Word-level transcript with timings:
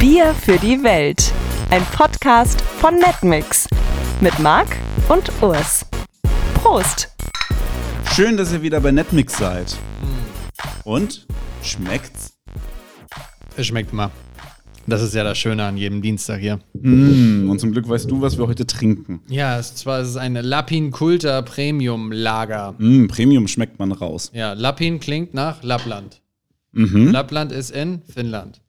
Bier 0.00 0.32
für 0.32 0.56
die 0.56 0.82
Welt. 0.82 1.30
Ein 1.68 1.82
Podcast 1.92 2.62
von 2.62 2.94
Netmix. 2.94 3.68
Mit 4.22 4.38
Marc 4.38 4.66
und 5.10 5.30
Urs. 5.42 5.84
Prost! 6.54 7.14
Schön, 8.14 8.38
dass 8.38 8.50
ihr 8.50 8.62
wieder 8.62 8.80
bei 8.80 8.92
Netmix 8.92 9.36
seid. 9.36 9.76
Und? 10.84 11.26
Schmeckt's? 11.62 12.32
Es 13.58 13.66
schmeckt 13.66 13.92
immer. 13.92 14.10
Das 14.86 15.02
ist 15.02 15.14
ja 15.14 15.22
das 15.22 15.36
Schöne 15.36 15.64
an 15.64 15.76
jedem 15.76 16.00
Dienstag 16.00 16.40
hier. 16.40 16.60
Mm, 16.72 17.50
und 17.50 17.60
zum 17.60 17.72
Glück 17.72 17.86
weißt 17.86 18.10
du, 18.10 18.22
was 18.22 18.38
wir 18.38 18.46
heute 18.46 18.66
trinken. 18.66 19.20
Ja, 19.28 19.58
es, 19.58 19.74
zwar 19.74 20.00
ist 20.00 20.08
es 20.08 20.16
ein 20.16 20.32
Lapin 20.32 20.92
Kulter 20.92 21.42
Premium 21.42 22.10
Lager. 22.10 22.74
Mm, 22.78 23.06
Premium 23.08 23.46
schmeckt 23.48 23.78
man 23.78 23.92
raus. 23.92 24.30
Ja, 24.32 24.54
Lapin 24.54 24.98
klingt 24.98 25.34
nach 25.34 25.62
Lappland. 25.62 26.22
Mhm. 26.72 27.10
Lappland 27.10 27.52
ist 27.52 27.70
in 27.70 28.00
Finnland. 28.00 28.62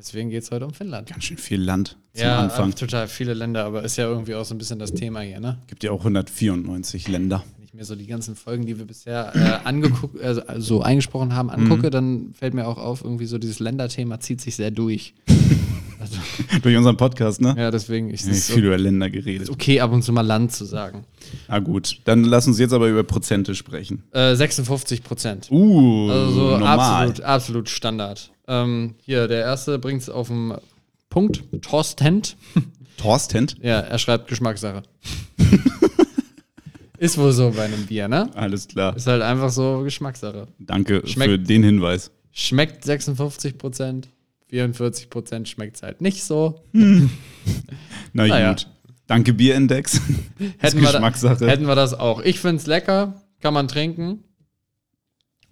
Deswegen 0.00 0.30
geht 0.30 0.42
es 0.44 0.50
heute 0.50 0.64
um 0.64 0.72
Finnland. 0.72 1.10
Ganz 1.10 1.24
schön 1.24 1.36
viel 1.36 1.60
Land 1.60 1.98
zum 2.14 2.24
ja, 2.24 2.38
Anfang. 2.40 2.74
total 2.74 3.06
viele 3.06 3.34
Länder, 3.34 3.66
aber 3.66 3.82
ist 3.84 3.96
ja 3.98 4.06
irgendwie 4.06 4.34
auch 4.34 4.46
so 4.46 4.54
ein 4.54 4.58
bisschen 4.58 4.78
das 4.78 4.94
Thema 4.94 5.20
hier, 5.20 5.40
ne? 5.40 5.58
Gibt 5.66 5.84
ja 5.84 5.90
auch 5.90 5.98
194 6.00 7.06
Länder. 7.06 7.44
Wenn 7.58 7.64
ich 7.66 7.74
mir 7.74 7.84
so 7.84 7.94
die 7.94 8.06
ganzen 8.06 8.34
Folgen, 8.34 8.64
die 8.64 8.78
wir 8.78 8.86
bisher 8.86 9.30
äh, 9.36 9.66
angeguckt, 9.68 10.18
also, 10.22 10.40
so 10.56 10.80
eingesprochen 10.80 11.34
haben, 11.34 11.50
angucke, 11.50 11.88
Mhm. 11.88 11.90
dann 11.90 12.32
fällt 12.32 12.54
mir 12.54 12.66
auch 12.66 12.78
auf, 12.78 13.04
irgendwie 13.04 13.26
so 13.26 13.36
dieses 13.36 13.58
Länderthema 13.58 14.20
zieht 14.20 14.40
sich 14.40 14.56
sehr 14.56 14.70
durch. 14.70 15.12
Also, 16.00 16.16
Durch 16.62 16.76
unseren 16.76 16.96
Podcast, 16.96 17.40
ne? 17.42 17.54
ja, 17.58 17.70
deswegen 17.70 18.08
ist 18.10 18.24
haben 18.24 18.30
es 18.32 18.50
viel 18.50 18.64
über 18.64 18.78
Länder 18.78 19.10
geredet. 19.10 19.50
okay, 19.50 19.80
ab 19.80 19.92
und 19.92 20.02
zu 20.02 20.12
mal 20.12 20.22
Land 20.22 20.52
zu 20.52 20.64
sagen. 20.64 21.04
Ah 21.46 21.58
gut, 21.58 21.98
dann 22.04 22.24
lass 22.24 22.46
uns 22.46 22.58
jetzt 22.58 22.72
aber 22.72 22.88
über 22.88 23.04
Prozente 23.04 23.54
sprechen. 23.54 24.02
Äh, 24.12 24.34
56 24.34 25.02
Prozent. 25.02 25.48
Uh, 25.50 26.10
Also 26.10 26.30
so 26.32 26.40
normal. 26.58 26.78
absolut, 27.06 27.20
absolut 27.20 27.68
Standard. 27.68 28.30
Ähm, 28.48 28.94
hier, 29.02 29.28
der 29.28 29.40
erste 29.42 29.78
bringt 29.78 30.02
es 30.02 30.08
auf 30.08 30.28
den 30.28 30.54
Punkt. 31.10 31.42
Torsten. 31.62 32.22
Thorsten? 32.96 33.46
Ja, 33.62 33.80
er 33.80 33.98
schreibt 33.98 34.28
Geschmackssache. 34.28 34.82
Ist 36.98 37.16
wohl 37.16 37.32
so 37.32 37.50
bei 37.50 37.62
einem 37.64 37.86
Bier, 37.86 38.08
ne? 38.08 38.28
Alles 38.34 38.68
klar. 38.68 38.94
Ist 38.94 39.06
halt 39.06 39.22
einfach 39.22 39.48
so 39.50 39.80
Geschmackssache. 39.84 40.48
Danke 40.58 41.02
Schmeckt- 41.06 41.30
für 41.30 41.38
den 41.38 41.62
Hinweis. 41.62 42.10
Schmeckt 42.32 42.84
56 42.84 43.56
Prozent, 43.58 44.08
44 44.50 45.10
Prozent 45.10 45.48
schmeckt 45.48 45.76
es 45.76 45.82
halt 45.82 46.00
nicht 46.00 46.24
so. 46.24 46.64
Na 46.72 47.08
Naja. 48.26 48.50
gut. 48.50 48.68
Danke 49.06 49.32
Bierindex. 49.32 50.00
Hätten 50.58 50.78
wir, 50.80 50.86
da, 50.86 50.92
Geschmackssache. 50.92 51.48
hätten 51.48 51.66
wir 51.66 51.74
das 51.74 51.94
auch. 51.94 52.20
Ich 52.20 52.38
finde 52.40 52.56
es 52.56 52.66
lecker, 52.66 53.20
kann 53.40 53.54
man 53.54 53.66
trinken. 53.68 54.22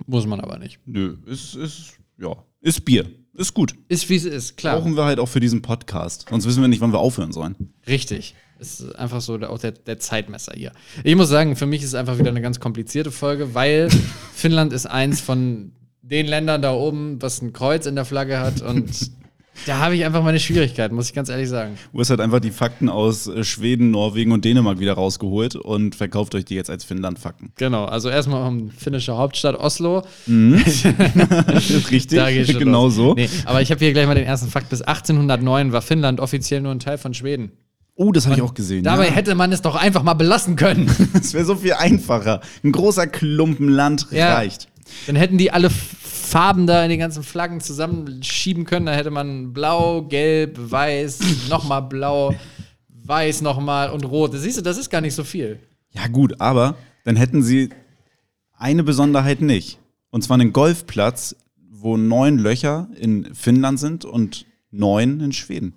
Muss 0.06 0.26
man 0.26 0.40
aber 0.40 0.58
nicht. 0.58 0.78
Nö, 0.86 1.16
ist, 1.26 1.54
ist, 1.56 1.94
ja, 2.18 2.36
ist 2.60 2.84
Bier. 2.84 3.06
Ist 3.34 3.54
gut. 3.54 3.74
Ist 3.88 4.08
wie 4.10 4.16
es 4.16 4.24
ist, 4.24 4.56
klar. 4.56 4.76
Brauchen 4.78 4.96
wir 4.96 5.04
halt 5.04 5.18
auch 5.20 5.28
für 5.28 5.40
diesen 5.40 5.62
Podcast. 5.62 6.26
Sonst 6.28 6.46
wissen 6.46 6.60
wir 6.60 6.68
nicht, 6.68 6.80
wann 6.80 6.92
wir 6.92 6.98
aufhören 6.98 7.32
sollen. 7.32 7.54
Richtig. 7.86 8.34
Ist 8.58 8.94
einfach 8.96 9.20
so 9.20 9.38
der, 9.38 9.50
auch 9.50 9.58
der, 9.60 9.70
der 9.72 9.98
Zeitmesser 10.00 10.52
hier. 10.56 10.72
Ich 11.04 11.14
muss 11.14 11.28
sagen, 11.28 11.54
für 11.54 11.66
mich 11.66 11.82
ist 11.82 11.88
es 11.88 11.94
einfach 11.94 12.18
wieder 12.18 12.30
eine 12.30 12.40
ganz 12.40 12.58
komplizierte 12.58 13.12
Folge, 13.12 13.54
weil 13.54 13.88
Finnland 14.34 14.72
ist 14.72 14.86
eins 14.86 15.20
von 15.20 15.72
den 16.10 16.26
Ländern 16.26 16.62
da 16.62 16.72
oben, 16.72 17.20
was 17.20 17.42
ein 17.42 17.52
Kreuz 17.52 17.86
in 17.86 17.94
der 17.94 18.04
Flagge 18.04 18.38
hat 18.40 18.62
und 18.62 18.86
da 19.66 19.78
habe 19.78 19.96
ich 19.96 20.04
einfach 20.04 20.22
meine 20.22 20.38
Schwierigkeiten, 20.40 20.94
muss 20.94 21.08
ich 21.08 21.14
ganz 21.14 21.28
ehrlich 21.28 21.48
sagen. 21.48 21.76
Urs 21.92 22.10
hat 22.10 22.20
einfach 22.20 22.40
die 22.40 22.50
Fakten 22.50 22.88
aus 22.88 23.26
äh, 23.26 23.44
Schweden, 23.44 23.90
Norwegen 23.90 24.32
und 24.32 24.44
Dänemark 24.44 24.78
wieder 24.78 24.94
rausgeholt 24.94 25.56
und 25.56 25.94
verkauft 25.96 26.34
euch 26.34 26.44
die 26.44 26.54
jetzt 26.54 26.70
als 26.70 26.84
Finnland-Fakten. 26.84 27.52
Genau, 27.56 27.84
also 27.84 28.08
erstmal 28.08 28.46
um 28.48 28.70
finnische 28.70 29.16
Hauptstadt 29.16 29.56
Oslo. 29.56 30.02
ist 30.26 30.86
richtig. 31.90 32.18
Da 32.18 32.30
geht's 32.30 32.50
schon 32.50 32.60
genau 32.60 32.84
los. 32.84 32.94
so. 32.94 33.14
Nee, 33.14 33.28
aber 33.44 33.60
ich 33.60 33.70
habe 33.70 33.80
hier 33.84 33.92
gleich 33.92 34.06
mal 34.06 34.14
den 34.14 34.24
ersten 34.26 34.48
Fakt. 34.48 34.68
Bis 34.70 34.82
1809 34.82 35.72
war 35.72 35.82
Finnland 35.82 36.20
offiziell 36.20 36.60
nur 36.60 36.72
ein 36.72 36.80
Teil 36.80 36.98
von 36.98 37.12
Schweden. 37.14 37.52
Oh, 38.00 38.12
das 38.12 38.26
habe 38.26 38.36
ich 38.36 38.42
auch 38.42 38.54
gesehen. 38.54 38.84
Dabei 38.84 39.06
ja. 39.08 39.12
hätte 39.12 39.34
man 39.34 39.50
es 39.50 39.60
doch 39.60 39.74
einfach 39.74 40.04
mal 40.04 40.14
belassen 40.14 40.54
können. 40.54 40.88
Das 41.12 41.34
wäre 41.34 41.44
so 41.44 41.56
viel 41.56 41.72
einfacher. 41.72 42.40
Ein 42.62 42.70
großer 42.70 43.08
Klumpen 43.08 43.68
Land 43.68 44.06
Ja. 44.12 44.34
reicht. 44.36 44.68
Dann 45.08 45.16
hätten 45.16 45.36
die 45.36 45.50
alle 45.50 45.68
Farben 46.28 46.66
da 46.66 46.84
in 46.84 46.90
die 46.90 46.98
ganzen 46.98 47.22
Flaggen 47.22 47.60
zusammenschieben 47.60 48.64
können. 48.64 48.86
Da 48.86 48.92
hätte 48.92 49.10
man 49.10 49.52
blau, 49.52 50.02
gelb, 50.02 50.58
weiß, 50.58 51.20
nochmal 51.48 51.82
blau, 51.82 52.34
weiß 52.88 53.40
nochmal 53.40 53.90
und 53.90 54.04
rot. 54.04 54.32
Siehst 54.34 54.58
du, 54.58 54.62
das 54.62 54.78
ist 54.78 54.90
gar 54.90 55.00
nicht 55.00 55.14
so 55.14 55.24
viel. 55.24 55.58
Ja, 55.90 56.06
gut, 56.08 56.40
aber 56.40 56.76
dann 57.04 57.16
hätten 57.16 57.42
sie 57.42 57.70
eine 58.56 58.84
Besonderheit 58.84 59.40
nicht. 59.40 59.78
Und 60.10 60.22
zwar 60.22 60.34
einen 60.34 60.52
Golfplatz, 60.52 61.34
wo 61.70 61.96
neun 61.96 62.38
Löcher 62.38 62.88
in 62.96 63.34
Finnland 63.34 63.78
sind 63.80 64.04
und 64.04 64.46
neun 64.70 65.20
in 65.20 65.32
Schweden. 65.32 65.74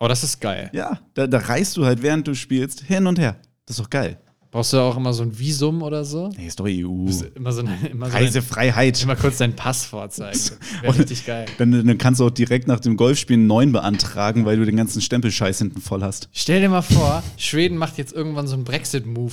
Oh, 0.00 0.08
das 0.08 0.24
ist 0.24 0.40
geil. 0.40 0.70
Ja, 0.72 0.98
da, 1.14 1.28
da 1.28 1.38
reist 1.38 1.76
du 1.76 1.84
halt, 1.84 2.02
während 2.02 2.26
du 2.26 2.34
spielst, 2.34 2.80
hin 2.82 3.06
und 3.06 3.18
her. 3.18 3.36
Das 3.66 3.78
ist 3.78 3.84
doch 3.84 3.90
geil. 3.90 4.18
Brauchst 4.52 4.74
du 4.74 4.78
auch 4.80 4.98
immer 4.98 5.14
so 5.14 5.22
ein 5.22 5.38
Visum 5.38 5.82
oder 5.82 6.04
so? 6.04 6.28
Nee, 6.36 6.46
ist 6.46 6.60
doch 6.60 6.66
EU. 6.66 7.06
Immer 7.34 7.52
so, 7.52 7.62
eine, 7.62 7.88
immer 7.90 8.10
so 8.10 8.12
Reisefreiheit. 8.18 9.02
immer 9.02 9.16
kurz 9.16 9.38
dein 9.38 9.56
Pass 9.56 9.86
vorzeigen. 9.86 10.38
Wäre 10.82 10.98
richtig 10.98 11.24
geil. 11.24 11.46
Dann, 11.56 11.72
dann 11.72 11.96
kannst 11.96 12.20
du 12.20 12.26
auch 12.26 12.30
direkt 12.30 12.68
nach 12.68 12.78
dem 12.78 12.98
Golfspiel 12.98 13.38
einen 13.38 13.46
neuen 13.46 13.72
beantragen, 13.72 14.44
weil 14.44 14.58
du 14.58 14.66
den 14.66 14.76
ganzen 14.76 15.00
Stempelscheiß 15.00 15.56
hinten 15.56 15.80
voll 15.80 16.02
hast. 16.02 16.28
Stell 16.32 16.60
dir 16.60 16.68
mal 16.68 16.82
vor, 16.82 17.22
Schweden 17.38 17.78
macht 17.78 17.96
jetzt 17.96 18.12
irgendwann 18.12 18.46
so 18.46 18.52
einen 18.52 18.64
Brexit-Move 18.64 19.32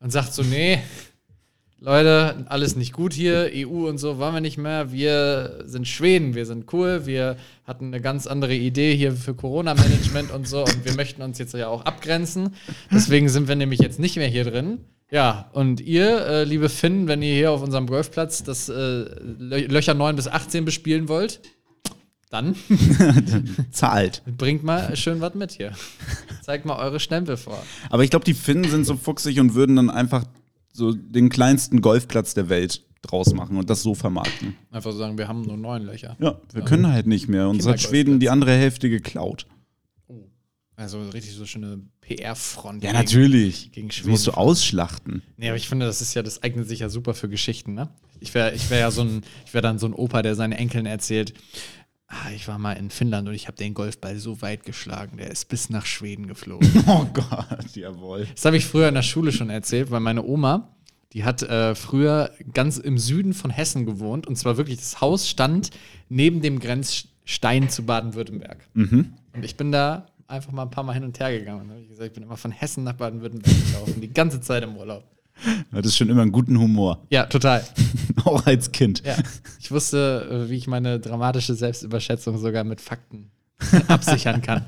und 0.00 0.12
sagt 0.12 0.32
so, 0.32 0.42
nee, 0.42 0.78
Leute, 1.80 2.44
alles 2.48 2.74
nicht 2.74 2.92
gut 2.92 3.12
hier, 3.12 3.50
EU 3.54 3.88
und 3.88 3.98
so 3.98 4.18
wollen 4.18 4.34
wir 4.34 4.40
nicht 4.40 4.58
mehr. 4.58 4.90
Wir 4.90 5.62
sind 5.64 5.86
Schweden, 5.86 6.34
wir 6.34 6.44
sind 6.44 6.72
cool, 6.72 7.06
wir 7.06 7.36
hatten 7.64 7.86
eine 7.86 8.00
ganz 8.00 8.26
andere 8.26 8.54
Idee 8.54 8.96
hier 8.96 9.12
für 9.12 9.32
Corona-Management 9.34 10.32
und 10.32 10.48
so 10.48 10.64
und 10.64 10.84
wir 10.84 10.94
möchten 10.94 11.22
uns 11.22 11.38
jetzt 11.38 11.54
ja 11.54 11.68
auch 11.68 11.84
abgrenzen. 11.84 12.56
Deswegen 12.90 13.28
sind 13.28 13.46
wir 13.46 13.54
nämlich 13.54 13.78
jetzt 13.78 14.00
nicht 14.00 14.16
mehr 14.16 14.26
hier 14.26 14.42
drin. 14.44 14.78
Ja, 15.12 15.50
und 15.52 15.80
ihr, 15.80 16.26
äh, 16.26 16.44
liebe 16.44 16.68
Finnen, 16.68 17.06
wenn 17.06 17.22
ihr 17.22 17.32
hier 17.34 17.52
auf 17.52 17.62
unserem 17.62 17.86
Golfplatz 17.86 18.42
das 18.42 18.68
äh, 18.68 18.72
Lö- 18.72 19.70
Löcher 19.72 19.94
9 19.94 20.16
bis 20.16 20.26
18 20.26 20.64
bespielen 20.64 21.08
wollt, 21.08 21.40
dann 22.28 22.56
Zahlt. 23.70 24.22
bringt 24.36 24.64
mal 24.64 24.96
schön 24.96 25.20
was 25.20 25.34
mit 25.34 25.52
hier. 25.52 25.72
Zeigt 26.42 26.66
mal 26.66 26.76
eure 26.78 27.00
Stempel 27.00 27.36
vor. 27.36 27.62
Aber 27.88 28.02
ich 28.04 28.10
glaube, 28.10 28.24
die 28.26 28.34
Finnen 28.34 28.68
sind 28.68 28.84
so 28.84 28.96
fuchsig 28.96 29.38
und 29.40 29.54
würden 29.54 29.76
dann 29.76 29.88
einfach 29.90 30.24
so 30.78 30.92
den 30.92 31.28
kleinsten 31.28 31.80
Golfplatz 31.82 32.32
der 32.34 32.48
Welt 32.48 32.84
draus 33.02 33.34
machen 33.34 33.56
und 33.56 33.68
das 33.68 33.82
so 33.82 33.94
vermarkten. 33.94 34.56
Einfach 34.70 34.92
so 34.92 34.98
sagen, 34.98 35.18
wir 35.18 35.28
haben 35.28 35.42
nur 35.42 35.56
neun 35.56 35.82
Löcher. 35.84 36.16
Ja, 36.20 36.40
wir 36.52 36.62
können 36.62 36.86
halt 36.88 37.06
nicht 37.06 37.28
mehr. 37.28 37.48
Uns 37.48 37.66
hat 37.66 37.80
Schweden 37.80 38.18
die 38.20 38.30
andere 38.30 38.52
Hälfte 38.52 38.88
geklaut. 38.88 39.46
Also 40.76 41.00
richtig 41.08 41.34
so 41.34 41.44
schöne 41.44 41.80
PR-Front. 42.02 42.84
Ja, 42.84 42.90
gegen- 42.92 42.98
natürlich. 43.02 43.72
gegen 43.72 43.88
das 43.88 43.96
Schweden. 43.96 44.10
musst 44.12 44.26
du 44.28 44.30
ausschlachten. 44.30 45.22
Nee, 45.36 45.48
aber 45.48 45.56
ich 45.56 45.68
finde, 45.68 45.86
das 45.86 46.00
ist 46.00 46.14
ja, 46.14 46.22
das 46.22 46.42
eignet 46.44 46.68
sich 46.68 46.78
ja 46.80 46.88
super 46.88 47.14
für 47.14 47.28
Geschichten, 47.28 47.74
ne? 47.74 47.88
Ich 48.20 48.32
wäre 48.32 48.54
ich 48.54 48.70
wär 48.70 48.78
ja 48.78 48.90
so 48.92 49.02
ein, 49.02 49.22
ich 49.44 49.52
wäre 49.54 49.62
dann 49.62 49.80
so 49.80 49.86
ein 49.86 49.92
Opa, 49.92 50.22
der 50.22 50.36
seinen 50.36 50.52
Enkeln 50.52 50.86
erzählt, 50.86 51.34
ah, 52.08 52.30
ich 52.34 52.48
war 52.48 52.58
mal 52.58 52.72
in 52.72 52.90
Finnland 52.90 53.28
und 53.28 53.34
ich 53.34 53.46
habe 53.46 53.56
den 53.56 53.74
Golfball 53.74 54.18
so 54.18 54.42
weit 54.42 54.64
geschlagen, 54.64 55.18
der 55.18 55.30
ist 55.30 55.48
bis 55.48 55.70
nach 55.70 55.86
Schweden 55.86 56.26
geflogen. 56.26 56.68
Oh 56.86 57.06
Gott, 57.12 57.76
jawohl. 57.76 58.26
Das 58.34 58.44
habe 58.44 58.56
ich 58.56 58.64
früher 58.64 58.88
in 58.88 58.94
der 58.94 59.02
Schule 59.02 59.30
schon 59.30 59.50
erzählt, 59.50 59.90
weil 59.90 60.00
meine 60.00 60.24
Oma, 60.24 60.68
die 61.12 61.24
hat 61.24 61.42
äh, 61.42 61.74
früher 61.74 62.30
ganz 62.54 62.78
im 62.78 62.98
Süden 62.98 63.34
von 63.34 63.50
Hessen 63.50 63.86
gewohnt. 63.86 64.26
Und 64.26 64.36
zwar 64.36 64.56
wirklich, 64.56 64.78
das 64.78 65.00
Haus 65.00 65.28
stand 65.28 65.70
neben 66.08 66.40
dem 66.40 66.58
Grenzstein 66.60 67.68
zu 67.68 67.84
Baden-Württemberg. 67.84 68.58
Und 69.34 69.44
ich 69.44 69.56
bin 69.56 69.70
da 69.70 70.06
einfach 70.26 70.52
mal 70.52 70.62
ein 70.62 70.70
paar 70.70 70.84
Mal 70.84 70.92
hin 70.94 71.04
und 71.04 71.18
her 71.20 71.36
gegangen. 71.38 71.62
Und 71.62 71.70
hab 71.70 71.78
ich 71.80 71.88
gesagt, 71.88 72.08
ich 72.08 72.12
bin 72.14 72.22
immer 72.22 72.36
von 72.36 72.50
Hessen 72.52 72.84
nach 72.84 72.94
Baden-Württemberg 72.94 73.54
gelaufen, 73.66 74.00
die 74.00 74.12
ganze 74.12 74.40
Zeit 74.40 74.62
im 74.62 74.76
Urlaub. 74.76 75.04
Das 75.70 75.86
ist 75.86 75.96
schon 75.96 76.08
immer 76.08 76.22
einen 76.22 76.32
guten 76.32 76.58
Humor. 76.58 77.06
Ja, 77.10 77.26
total. 77.26 77.64
Auch 78.24 78.46
als 78.46 78.72
Kind. 78.72 79.02
Ja. 79.04 79.16
Ich 79.60 79.70
wusste, 79.70 80.44
äh, 80.46 80.50
wie 80.50 80.56
ich 80.56 80.66
meine 80.66 81.00
dramatische 81.00 81.54
Selbstüberschätzung 81.54 82.38
sogar 82.38 82.64
mit 82.64 82.80
Fakten 82.80 83.30
absichern 83.88 84.42
kann. 84.42 84.64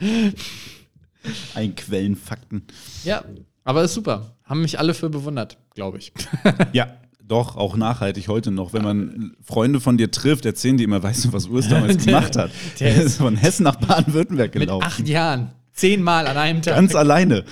Einquellen, 1.55 2.17
Fakten. 2.17 2.63
Ja, 3.05 3.25
aber 3.65 3.83
ist 3.85 3.95
super. 3.95 4.37
Haben 4.45 4.63
mich 4.63 4.79
alle 4.79 4.95
für 4.95 5.11
bewundert, 5.11 5.59
glaube 5.75 5.99
ich. 5.99 6.13
Ja, 6.73 6.97
doch, 7.23 7.57
auch 7.57 7.77
nachhaltig 7.77 8.27
heute 8.29 8.51
noch. 8.51 8.73
Wenn 8.73 8.83
man 8.83 9.37
Freunde 9.43 9.81
von 9.81 9.97
dir 9.97 10.11
trifft, 10.11 10.45
erzählen 10.47 10.77
die 10.77 10.85
immer, 10.85 11.03
weißt 11.03 11.27
du, 11.27 11.33
was 11.33 11.47
Urs 11.47 11.69
damals 11.69 12.05
gemacht 12.05 12.37
hat? 12.37 12.51
der 12.81 13.01
ist 13.03 13.19
von 13.19 13.37
Hessen 13.37 13.63
nach 13.65 13.77
Baden-Württemberg 13.77 14.55
Mit 14.55 14.63
gelaufen. 14.65 14.85
acht 14.85 15.07
Jahren. 15.09 15.53
Zehnmal 15.73 16.27
an 16.27 16.37
einem 16.37 16.63
Tag. 16.63 16.75
Ganz 16.75 16.95
alleine. 16.97 17.45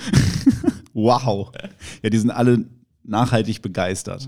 wow. 0.93 1.51
Ja, 2.03 2.09
die 2.09 2.17
sind 2.17 2.31
alle 2.31 2.65
nachhaltig 3.03 3.61
begeistert. 3.61 4.27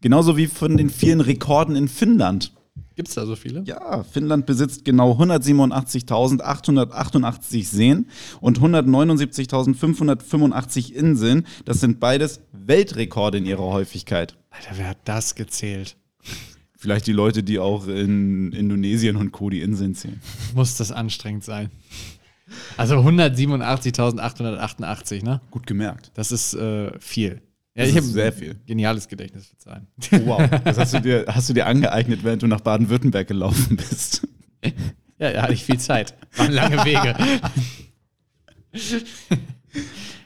Genauso 0.00 0.36
wie 0.36 0.46
von 0.46 0.76
den 0.76 0.90
vielen 0.90 1.20
Rekorden 1.20 1.76
in 1.76 1.88
Finnland. 1.88 2.52
Gibt's 2.96 3.14
da 3.14 3.24
so 3.26 3.36
viele? 3.36 3.62
Ja, 3.64 4.02
Finnland 4.02 4.46
besitzt 4.46 4.84
genau 4.84 5.12
187.888 5.12 7.64
Seen 7.64 8.08
und 8.40 8.58
179.585 8.60 10.92
Inseln. 10.92 11.46
Das 11.64 11.78
sind 11.80 12.00
beides 12.00 12.40
Weltrekorde 12.52 13.38
in 13.38 13.46
ihrer 13.46 13.64
Häufigkeit. 13.64 14.36
Alter, 14.50 14.72
wer 14.76 14.88
hat 14.88 14.98
das 15.04 15.34
gezählt? 15.34 15.96
Vielleicht 16.76 17.06
die 17.06 17.12
Leute, 17.12 17.42
die 17.42 17.58
auch 17.58 17.86
in 17.86 18.52
Indonesien 18.52 19.16
und 19.16 19.32
Co. 19.32 19.48
die 19.50 19.60
Inseln 19.60 19.94
zählen. 19.94 20.20
Muss 20.54 20.76
das 20.76 20.92
anstrengend 20.92 21.44
sein. 21.44 21.68
Also 22.76 22.96
187.888, 22.96 25.24
ne? 25.24 25.40
Gut 25.50 25.66
gemerkt. 25.66 26.10
Das 26.14 26.30
ist 26.32 26.54
äh, 26.54 26.90
viel. 26.98 27.40
Ja, 27.74 27.82
Das 27.82 27.90
ich 27.90 27.96
habe 27.96 28.06
sehr 28.06 28.32
viel. 28.32 28.56
Geniales 28.66 29.08
Gedächtnis 29.08 29.46
für 29.46 29.56
Zahlen. 29.58 29.86
Wow. 30.24 30.48
Das 30.64 30.78
hast 30.78 30.94
du 30.94 31.00
dir, 31.00 31.24
hast 31.28 31.48
du 31.48 31.52
dir 31.52 31.66
angeeignet, 31.66 32.24
während 32.24 32.42
du 32.42 32.46
nach 32.46 32.60
Baden-Württemberg 32.60 33.28
gelaufen 33.28 33.76
bist. 33.76 34.26
Ja, 35.18 35.32
da 35.32 35.42
hatte 35.42 35.52
ich 35.52 35.64
viel 35.64 35.78
Zeit. 35.78 36.14
Waren 36.36 36.52
lange 36.52 36.78
Wege. 36.84 37.14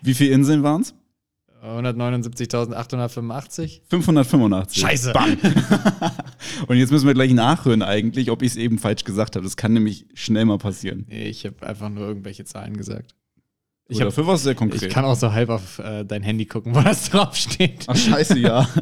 Wie 0.03 0.15
viele 0.15 0.35
Inseln 0.35 0.63
waren 0.63 0.83
es? 0.83 0.95
179.885. 1.63 3.81
585. 3.89 4.83
Scheiße. 4.83 5.13
Bang. 5.13 5.39
Und 6.67 6.77
jetzt 6.77 6.93
müssen 6.93 7.07
wir 7.07 7.15
gleich 7.15 7.33
nachhören 7.33 7.83
eigentlich, 7.83 8.31
ob 8.31 8.43
ich 8.43 8.51
es 8.53 8.57
eben 8.57 8.79
falsch 8.79 9.05
gesagt 9.05 9.37
habe. 9.37 9.45
Das 9.45 9.57
kann 9.57 9.73
nämlich 9.73 10.07
schnell 10.13 10.45
mal 10.45 10.59
passieren. 10.59 11.07
Ich 11.09 11.47
habe 11.47 11.67
einfach 11.67 11.89
nur 11.89 12.07
irgendwelche 12.07 12.45
Zahlen 12.45 12.77
gesagt. 12.77 13.15
Ich, 13.89 13.97
Oder 13.99 14.07
hab, 14.07 14.15
für 14.15 14.27
was 14.27 14.43
sehr 14.43 14.55
konkret. 14.55 14.83
ich 14.83 14.89
kann 14.89 15.05
auch 15.05 15.15
so 15.17 15.33
halb 15.33 15.51
auf 15.51 15.79
äh, 15.79 16.05
dein 16.05 16.23
Handy 16.23 16.47
gucken, 16.47 16.75
wo 16.75 16.81
das 16.81 17.11
draufsteht. 17.11 17.85
Ach 17.87 17.97
scheiße, 17.97 18.39
ja. 18.39 18.69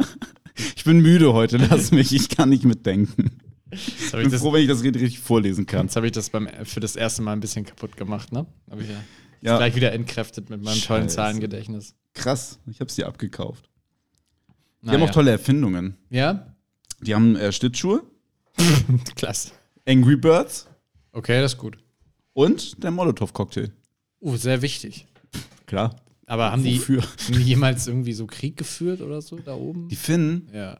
Ich 0.77 0.85
bin 0.85 1.01
müde 1.01 1.33
heute, 1.33 1.57
lass 1.57 1.93
mich, 1.93 2.13
ich 2.15 2.29
kann 2.29 2.51
nicht 2.51 2.65
mitdenken. 2.65 3.31
Ich 3.71 4.09
habe 4.09 4.19
bin 4.19 4.27
ich, 4.27 4.33
das- 4.33 4.43
froh, 4.43 4.53
wenn 4.53 4.61
ich 4.61 4.69
das 4.69 4.83
richtig 4.85 5.19
vorlesen 5.19 5.65
kann. 5.65 5.87
jetzt 5.87 5.97
hab 5.97 6.05
ich 6.05 6.13
das 6.13 6.29
beim, 6.29 6.47
für 6.65 6.81
das 6.81 6.95
erste 6.95 7.23
Mal 7.23 7.33
ein 7.33 7.41
bisschen 7.41 7.65
kaputt 7.65 7.97
gemacht, 7.97 8.33
ne? 8.33 8.45
Habe 8.71 8.83
ich 8.83 8.89
ja, 8.91 8.97
Ja. 9.41 9.57
gleich 9.57 9.75
wieder 9.77 9.93
entkräftet 9.93 10.51
mit 10.51 10.63
meinem 10.63 10.79
tollen 10.83 11.05
Scheiße. 11.05 11.17
Zahlengedächtnis. 11.17 11.95
Krass, 12.13 12.59
ich 12.67 12.81
habe 12.81 12.93
sie 12.93 13.03
abgekauft. 13.05 13.71
Die 14.83 14.87
Naja. 14.89 14.99
haben 15.01 15.09
auch 15.09 15.13
tolle 15.15 15.31
Erfindungen. 15.31 15.97
Ja? 16.11 16.55
Die 17.01 17.15
haben 17.15 17.35
äh, 17.37 17.51
Schlittschuhe, 17.51 18.03
Klasse. 19.17 19.53
Angry 19.89 20.17
Birds 20.17 20.69
Okay, 21.13 21.41
das 21.41 21.55
ist 21.55 21.59
gut. 21.59 21.79
und 22.35 22.83
der 22.85 22.91
Molotow-Cocktail. 22.91 23.71
Uh, 24.23 24.37
sehr 24.37 24.63
wichtig. 24.63 25.07
Klar. 25.67 25.97
Aber 26.27 26.53
haben 26.53 26.63
die, 26.63 26.79
Wofür? 26.79 27.03
haben 27.27 27.35
die 27.35 27.43
jemals 27.43 27.87
irgendwie 27.87 28.13
so 28.13 28.27
Krieg 28.27 28.57
geführt 28.57 29.01
oder 29.03 29.21
so 29.21 29.37
da 29.37 29.55
oben? 29.55 29.89
Die 29.89 29.97
Finnen 29.97 30.49
ja. 30.55 30.79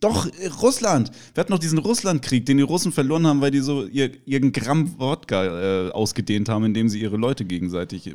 Doch, 0.00 0.26
äh, 0.26 0.48
Russland. 0.48 1.10
Wir 1.32 1.40
hatten 1.40 1.52
noch 1.52 1.58
diesen 1.58 1.78
Russlandkrieg, 1.78 2.44
den 2.44 2.58
die 2.58 2.62
Russen 2.62 2.92
verloren 2.92 3.26
haben, 3.26 3.40
weil 3.40 3.50
die 3.50 3.60
so 3.60 3.86
ihr, 3.86 4.10
ihren 4.26 4.52
Gramm 4.52 4.98
Wodka 4.98 5.88
äh, 5.88 5.90
ausgedehnt 5.92 6.48
haben, 6.48 6.64
indem 6.64 6.88
sie 6.88 7.00
ihre 7.00 7.16
Leute 7.16 7.44
gegenseitig 7.44 8.08
äh, 8.08 8.14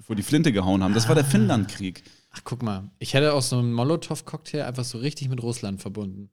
vor 0.00 0.16
die 0.16 0.22
Flinte 0.22 0.52
gehauen 0.52 0.82
haben. 0.82 0.94
Das 0.94 1.08
war 1.08 1.14
der 1.14 1.24
Finnlandkrieg. 1.24 2.04
Ach, 2.30 2.40
guck 2.44 2.62
mal. 2.62 2.90
Ich 2.98 3.14
hätte 3.14 3.32
auch 3.32 3.42
so 3.42 3.58
einen 3.58 3.72
Molotow-Cocktail 3.72 4.62
einfach 4.62 4.84
so 4.84 4.98
richtig 4.98 5.28
mit 5.28 5.42
Russland 5.42 5.80
verbunden. 5.80 6.30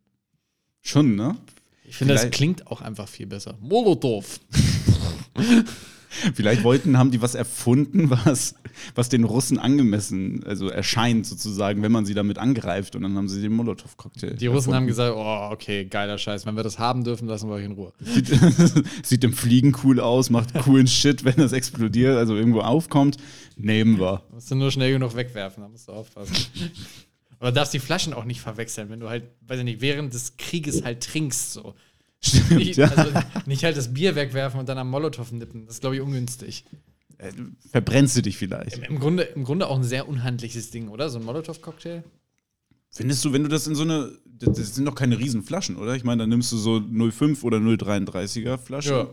Schon, 0.81 1.15
ne? 1.15 1.35
Ich 1.83 1.97
finde, 1.97 2.13
das 2.13 2.29
klingt 2.29 2.67
auch 2.67 2.81
einfach 2.81 3.07
viel 3.07 3.27
besser. 3.27 3.57
Molotow. 3.59 4.39
Vielleicht 6.33 6.63
wollten, 6.63 6.97
haben 6.97 7.11
die 7.11 7.21
was 7.21 7.35
erfunden, 7.35 8.09
was, 8.09 8.55
was 8.95 9.09
den 9.09 9.23
Russen 9.23 9.59
angemessen, 9.59 10.43
also 10.45 10.67
erscheint 10.69 11.25
sozusagen, 11.25 11.81
wenn 11.81 11.91
man 11.91 12.05
sie 12.05 12.13
damit 12.13 12.37
angreift. 12.37 12.95
Und 12.95 13.03
dann 13.03 13.15
haben 13.15 13.29
sie 13.29 13.41
den 13.41 13.53
Molotow-Cocktail. 13.53 14.35
Die 14.35 14.47
Russen 14.47 14.73
haben 14.73 14.87
erfunden. 14.87 14.87
gesagt, 14.87 15.15
oh, 15.15 15.53
okay, 15.53 15.85
geiler 15.85 16.17
Scheiß. 16.17 16.45
Wenn 16.45 16.55
wir 16.55 16.63
das 16.63 16.79
haben 16.79 17.03
dürfen, 17.03 17.27
lassen 17.27 17.49
wir 17.49 17.55
euch 17.55 17.65
in 17.65 17.71
Ruhe. 17.71 17.93
Sieht, 17.99 18.27
sieht 19.03 19.23
im 19.23 19.33
Fliegen 19.33 19.75
cool 19.83 19.99
aus, 19.99 20.29
macht 20.29 20.53
coolen 20.53 20.87
Shit, 20.91 21.23
wenn 21.23 21.35
das 21.35 21.53
explodiert, 21.53 22.17
also 22.17 22.35
irgendwo 22.35 22.59
aufkommt. 22.61 23.17
Nehmen 23.55 23.99
wir. 23.99 24.23
Musst 24.31 24.51
du 24.51 24.55
nur 24.55 24.71
schnell 24.71 24.91
genug 24.91 25.15
wegwerfen, 25.15 25.63
da 25.63 25.69
musst 25.69 25.87
du 25.87 25.93
aufpassen. 25.93 26.35
Aber 27.39 27.51
darfst 27.51 27.73
die 27.73 27.79
Flaschen 27.79 28.13
auch 28.13 28.23
nicht 28.23 28.39
verwechseln, 28.39 28.91
wenn 28.91 28.99
du 28.99 29.09
halt, 29.09 29.23
weiß 29.47 29.57
ich 29.57 29.65
nicht, 29.65 29.81
während 29.81 30.13
des 30.13 30.37
Krieges 30.37 30.83
halt 30.83 31.01
trinkst. 31.01 31.53
So. 31.53 31.73
Stimmt, 32.23 32.51
Nicht, 32.51 32.77
ja. 32.77 32.87
also, 32.89 33.11
nicht 33.47 33.63
halt 33.63 33.75
das 33.77 33.93
Bier 33.93 34.15
wegwerfen 34.15 34.59
und 34.59 34.69
dann 34.69 34.77
am 34.77 34.89
Molotow 34.89 35.31
nippen. 35.31 35.65
Das 35.65 35.75
ist, 35.75 35.81
glaube 35.81 35.95
ich, 35.95 36.01
ungünstig. 36.01 36.65
Äh, 37.17 37.31
Verbrennst 37.71 38.15
du 38.17 38.21
dich 38.21 38.37
vielleicht? 38.37 38.77
Im 38.77 38.99
Grunde, 38.99 39.23
Im 39.23 39.43
Grunde 39.43 39.67
auch 39.67 39.75
ein 39.77 39.83
sehr 39.83 40.07
unhandliches 40.07 40.69
Ding, 40.71 40.87
oder? 40.89 41.09
So 41.09 41.19
ein 41.19 41.25
Molotow-Cocktail. 41.25 42.03
Findest 42.91 43.23
du, 43.25 43.31
wenn 43.33 43.43
du 43.43 43.49
das 43.49 43.67
in 43.67 43.75
so 43.75 43.83
eine. 43.83 44.11
Das 44.25 44.75
sind 44.75 44.85
doch 44.85 44.95
keine 44.95 45.17
riesen 45.19 45.43
Flaschen, 45.43 45.75
oder? 45.77 45.95
Ich 45.95 46.03
meine, 46.03 46.23
da 46.23 46.27
nimmst 46.27 46.51
du 46.51 46.57
so 46.57 46.77
0,5 46.77 47.43
oder 47.43 47.57
0,33er 47.57 48.57
Flasche. 48.57 48.89
Ja. 48.93 49.07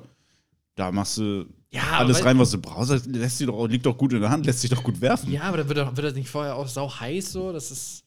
Da 0.75 0.91
machst 0.91 1.19
du 1.19 1.45
Ja, 1.71 1.83
alles 1.99 2.25
rein, 2.25 2.39
was 2.39 2.51
du 2.51 2.59
brauchst. 2.59 2.91
Das 2.91 3.05
lässt 3.07 3.39
sich 3.39 3.47
doch, 3.47 3.67
liegt 3.69 3.85
doch 3.85 3.97
gut 3.99 4.13
in 4.15 4.21
der 4.23 4.31
Hand, 4.31 4.47
lässt 4.47 4.61
sich 4.63 4.71
doch 4.71 4.83
gut 4.83 5.01
werfen. 5.01 5.31
Ja, 5.31 5.43
aber 5.43 5.59
da 5.59 5.69
wird, 5.69 5.79
doch- 5.79 5.97
wird 5.97 6.07
das 6.07 6.15
nicht 6.15 6.31
vorher 6.31 6.57
auch 6.57 6.67
sau 6.69 6.91
heiß 6.91 7.33
so? 7.33 7.53
Das 7.53 7.71
ist. 7.71 8.05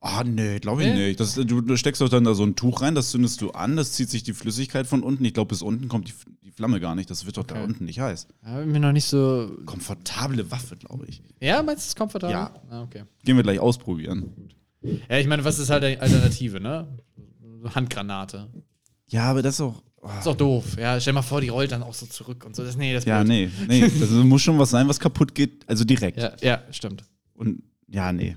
Ah, 0.00 0.22
nee, 0.24 0.58
glaube 0.60 0.82
ich 0.84 0.88
Nee? 0.94 1.08
nicht. 1.08 1.20
Das, 1.20 1.34
du, 1.34 1.60
du 1.60 1.76
steckst 1.76 2.00
doch 2.00 2.08
dann 2.08 2.22
da 2.24 2.34
so 2.34 2.44
ein 2.44 2.54
Tuch 2.54 2.82
rein, 2.82 2.94
das 2.94 3.10
zündest 3.10 3.40
du 3.40 3.50
an, 3.50 3.76
das 3.76 3.92
zieht 3.92 4.08
sich 4.10 4.22
die 4.22 4.32
Flüssigkeit 4.32 4.86
von 4.86 5.02
unten. 5.02 5.24
Ich 5.24 5.34
glaube, 5.34 5.48
bis 5.48 5.60
unten 5.62 5.88
kommt 5.88 6.06
die, 6.08 6.12
die 6.44 6.52
Flamme 6.52 6.78
gar 6.78 6.94
nicht. 6.94 7.10
Das 7.10 7.26
wird 7.26 7.36
doch 7.36 7.44
da 7.44 7.56
Okay. 7.56 7.64
unten 7.64 7.84
nicht 7.84 7.98
heiß. 7.98 8.28
Ja, 8.46 8.64
mir 8.64 8.78
noch 8.78 8.92
nicht 8.92 9.06
so. 9.06 9.50
Komfortable 9.66 10.48
Waffe, 10.52 10.76
glaube 10.76 11.06
ich. 11.06 11.20
Ja, 11.40 11.62
meinst 11.64 11.86
du 11.86 11.88
es 11.88 11.96
komfortabel? 11.96 12.32
Ja. 12.32 12.54
Ah, 12.70 12.82
okay. 12.82 13.02
Gehen 13.24 13.36
wir 13.36 13.42
gleich 13.42 13.58
ausprobieren. 13.58 14.50
Ja, 14.82 15.18
ich 15.18 15.26
meine, 15.26 15.44
was 15.44 15.58
ist 15.58 15.70
halt 15.70 15.82
die 15.82 15.98
Alternative, 15.98 16.60
ne? 16.60 16.86
Handgranate. 17.74 18.48
Ja, 19.08 19.24
aber 19.30 19.42
das 19.42 19.54
ist 19.56 19.60
auch. 19.62 19.82
ah. 20.02 20.18
Ist 20.20 20.28
auch 20.28 20.36
doof. 20.36 20.76
Ja, 20.78 21.00
stell 21.00 21.12
mal 21.12 21.22
vor, 21.22 21.40
die 21.40 21.48
rollt 21.48 21.72
dann 21.72 21.82
auch 21.82 21.94
so 21.94 22.06
zurück 22.06 22.44
und 22.44 22.54
so. 22.54 22.62
Das, 22.64 22.76
nee, 22.76 22.92
das 22.92 23.02
ist 23.02 23.08
Ja, 23.08 23.22
blöd. 23.24 23.50
nee, 23.68 23.80
nee. 23.80 23.88
Das 24.00 24.10
muss 24.10 24.42
schon 24.42 24.58
was 24.58 24.70
sein, 24.70 24.86
was 24.88 25.00
kaputt 25.00 25.34
geht, 25.34 25.68
also 25.68 25.84
direkt. 25.84 26.18
Ja, 26.18 26.32
ja, 26.40 26.62
stimmt. 26.70 27.04
Und 27.34 27.62
ja, 27.88 28.12
nee. 28.12 28.36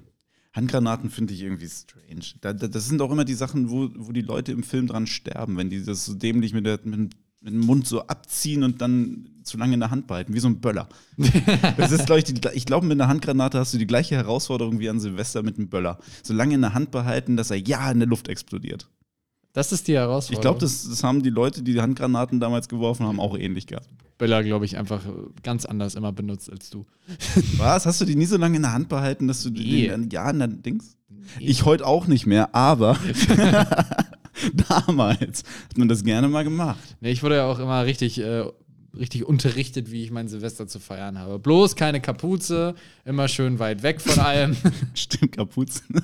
Handgranaten 0.53 1.09
finde 1.09 1.33
ich 1.33 1.42
irgendwie 1.42 1.69
strange. 1.69 2.25
Da, 2.42 2.53
da, 2.53 2.68
das 2.68 2.88
sind 2.88 3.01
auch 3.01 3.12
immer 3.12 3.25
die 3.25 3.33
Sachen, 3.33 3.69
wo, 3.69 3.89
wo 3.95 4.12
die 4.12 4.21
Leute 4.21 4.51
im 4.51 4.63
Film 4.63 4.88
dran 4.88 5.07
sterben, 5.07 5.56
wenn 5.57 5.69
die 5.69 5.83
das 5.83 6.06
so 6.06 6.13
dämlich 6.13 6.53
mit, 6.53 6.65
der, 6.65 6.80
mit, 6.83 6.94
dem- 6.94 7.09
mit 7.44 7.53
dem 7.53 7.62
Mund 7.62 7.88
so 7.88 8.06
abziehen 8.06 8.63
und 8.63 8.81
dann 8.81 9.30
zu 9.44 9.57
lange 9.57 9.74
in 9.74 9.80
der 9.80 9.89
Hand 9.89 10.06
behalten, 10.07 10.33
wie 10.36 10.39
so 10.39 10.48
ein 10.48 10.59
Böller. 10.62 10.88
Das 11.77 11.92
ist, 11.92 12.06
glaube 12.06 12.19
ich, 12.19 12.25
die, 12.25 12.39
ich 12.53 12.65
glaube, 12.65 12.86
mit 12.86 13.00
einer 13.00 13.07
Handgranate 13.07 13.57
hast 13.57 13.74
du 13.74 13.77
die 13.80 13.88
gleiche 13.88 14.15
Herausforderung 14.15 14.80
wie 14.80 14.89
an 14.89 15.00
Silvester 15.00 15.42
mit 15.42 15.57
einem 15.57 15.68
Böller. 15.69 15.98
So 16.21 16.33
lange 16.33 16.53
in 16.53 16.62
der 16.62 16.74
Hand 16.75 16.92
behalten, 16.92 17.38
dass 17.38 17.50
er 17.50 17.57
ja 17.57 17.89
in 17.92 18.00
der 18.00 18.07
Luft 18.07 18.27
explodiert. 18.27 18.88
Das 19.53 19.71
ist 19.71 19.88
die 19.88 19.94
Herausforderung. 19.95 20.38
Ich 20.38 20.42
glaube, 20.42 20.59
das, 20.59 20.88
das 20.88 21.03
haben 21.03 21.24
die 21.24 21.30
Leute, 21.31 21.63
die 21.63 21.74
die 21.74 21.81
Handgranaten 21.81 22.39
damals 22.39 22.69
geworfen 22.69 23.06
haben, 23.07 23.19
auch 23.19 23.36
ähnlich 23.38 23.65
gehabt. 23.68 23.89
Bella, 24.21 24.44
glaube 24.44 24.65
ich, 24.65 24.77
einfach 24.77 25.03
äh, 25.03 25.09
ganz 25.41 25.65
anders 25.65 25.95
immer 25.95 26.12
benutzt 26.12 26.51
als 26.51 26.69
du. 26.69 26.85
Was? 27.57 27.88
Hast 27.88 28.00
du 28.01 28.06
die 28.06 28.15
nie 28.15 28.27
so 28.27 28.38
lange 28.38 28.57
in 28.57 28.62
der 28.62 28.71
Hand 28.73 28.88
behalten, 28.88 29.27
dass 29.27 29.41
du 29.41 29.50
Nee. 29.50 29.88
den, 29.88 30.12
ja, 30.12 30.29
in 30.29 30.38
der 30.38 30.47
Dings? 30.47 30.95
Ich 31.39 31.65
heute 31.65 31.88
auch 31.88 32.06
nicht 32.06 32.27
mehr, 32.27 32.53
aber 32.53 32.97
damals 34.69 35.44
hat 35.69 35.77
man 35.77 35.88
das 35.88 36.03
gerne 36.03 36.27
mal 36.27 36.44
gemacht. 36.44 36.79
Nee, 37.00 37.12
ich 37.12 37.23
wurde 37.23 37.38
ja 37.38 37.45
auch 37.45 37.59
immer 37.59 37.83
richtig, 37.85 38.19
äh, 38.19 38.44
richtig 38.97 39.25
unterrichtet, 39.25 39.91
wie 39.91 40.03
ich 40.03 40.12
mein 40.12 40.27
Silvester 40.27 40.67
zu 40.67 40.79
feiern 40.79 41.17
habe. 41.17 41.39
Bloß 41.39 41.75
keine 41.75 42.00
Kapuze, 42.01 42.75
immer 43.05 43.27
schön 43.27 43.60
weit 43.60 43.84
weg 43.84 44.01
von 44.01 44.19
allem. 44.19 44.55
Stimmt, 44.93 45.34
Kapuzen. 45.34 46.01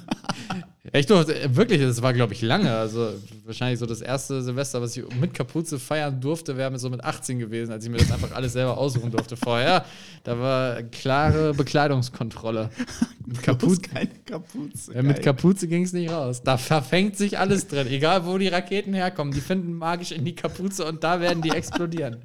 Echt 0.92 1.12
äh, 1.12 1.56
wirklich, 1.56 1.82
das 1.82 2.02
war, 2.02 2.14
glaube 2.14 2.34
ich, 2.34 2.42
lange. 2.42 2.72
Also 2.74 3.14
wahrscheinlich 3.46 3.80
so 3.80 3.86
das 3.86 4.02
erste 4.02 4.42
Silvester, 4.42 4.82
was 4.82 4.96
ich 4.96 5.04
mit 5.20 5.34
Kapuze 5.34 5.80
feiern 5.80 6.20
durfte, 6.22 6.58
wäre 6.58 6.78
so 6.80 6.90
mit 6.90 7.04
18 7.04 7.40
gewesen, 7.40 7.72
als 7.72 7.86
ich 7.86 7.92
mir 7.92 7.98
das 7.98 8.12
einfach 8.12 8.32
alles 8.32 8.54
selber 8.54 8.78
aussuchen 8.78 9.12
durfte 9.12 9.36
vorher. 9.36 9.86
Da 10.24 10.40
war 10.40 10.84
klare 10.84 11.54
Bekleidungskontrolle. 11.54 12.70
Mit 13.26 13.44
Kapuze, 13.44 13.82
keine 13.82 14.10
Kapuze. 14.26 14.94
ja, 14.94 15.02
mit. 15.02 15.22
Kapuze 15.22 15.68
ging 15.68 15.84
es 15.84 15.92
nicht 15.92 16.10
raus. 16.10 16.42
Da 16.44 16.56
verfängt 16.56 17.18
sich 17.18 17.38
alles 17.38 17.68
drin. 17.68 17.88
Egal, 17.88 18.26
wo 18.26 18.38
die 18.38 18.48
Raketen 18.48 18.94
herkommen, 18.94 19.34
die 19.34 19.42
finden 19.42 19.74
magisch 19.74 20.14
in 20.14 20.24
die 20.24 20.34
Kapuze 20.34 20.86
und 20.86 21.04
da 21.04 21.20
werden 21.20 21.42
die 21.42 21.50
explodieren. 21.50 22.20